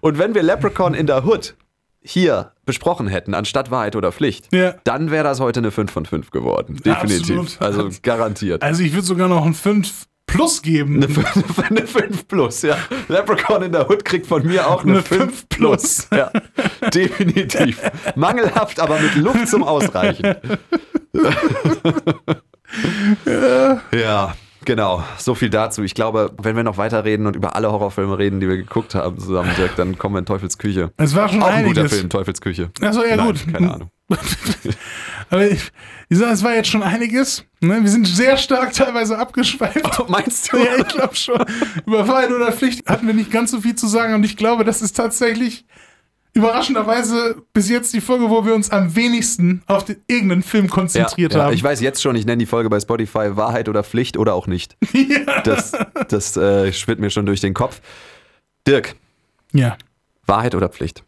[0.00, 1.54] Und wenn wir Leprechaun in der Hood
[2.00, 4.74] hier besprochen hätten, anstatt Wahrheit oder Pflicht, Ja.
[4.84, 6.76] dann wäre das heute eine 5 von 5 geworden.
[6.84, 7.38] Definitiv.
[7.38, 7.60] Absolut.
[7.60, 8.62] Also garantiert.
[8.62, 10.96] Also ich würde sogar noch ein 5 Plus geben.
[10.96, 12.76] Eine 5, eine 5 plus, ja.
[13.08, 16.08] Leprechaun in der Hood kriegt von mir auch eine, Eine 5 5 plus.
[16.12, 16.30] Ja,
[16.92, 17.80] definitiv.
[18.16, 20.36] Mangelhaft, aber mit Luft zum Ausreichen.
[23.92, 24.34] ja,
[24.64, 25.04] genau.
[25.18, 25.82] So viel dazu.
[25.82, 29.18] Ich glaube, wenn wir noch weiterreden und über alle Horrorfilme reden, die wir geguckt haben
[29.18, 30.90] zusammen, Dirk, dann kommen wir in Teufels Küche.
[30.96, 31.88] Es war schon Auch ein guter.
[31.88, 32.70] Film, Teufels Küche.
[32.80, 33.52] Achso, ja Nein, gut.
[33.52, 33.90] Keine Ahnung.
[35.30, 35.72] Aber ich,
[36.08, 37.44] ich sag, es war jetzt schon einiges.
[37.60, 37.82] Ne?
[37.82, 40.08] Wir sind sehr stark teilweise abgeschweift.
[40.08, 40.58] Meinst du?
[40.58, 41.44] Ja, ich glaube schon.
[41.84, 44.64] Über Wahrheit oder Pflicht hatten wir nicht ganz so viel zu sagen und ich glaube,
[44.64, 45.64] das ist tatsächlich
[46.36, 51.32] überraschenderweise bis jetzt die Folge, wo wir uns am wenigsten auf den irgendeinen Film konzentriert
[51.32, 51.54] ja, ja, haben.
[51.54, 54.46] Ich weiß jetzt schon, ich nenne die Folge bei Spotify Wahrheit oder Pflicht oder auch
[54.46, 54.76] nicht.
[55.44, 55.72] Das,
[56.08, 57.80] das äh, schwirrt mir schon durch den Kopf.
[58.66, 58.96] Dirk,
[59.52, 59.76] ja,
[60.26, 61.04] Wahrheit oder Pflicht?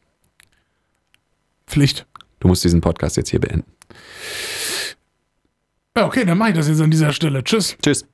[1.66, 2.06] Pflicht.
[2.40, 3.64] Du musst diesen Podcast jetzt hier beenden.
[6.04, 7.42] Okay, dann mache ich das jetzt an dieser Stelle.
[7.42, 7.76] Tschüss.
[7.82, 8.06] Tschüss.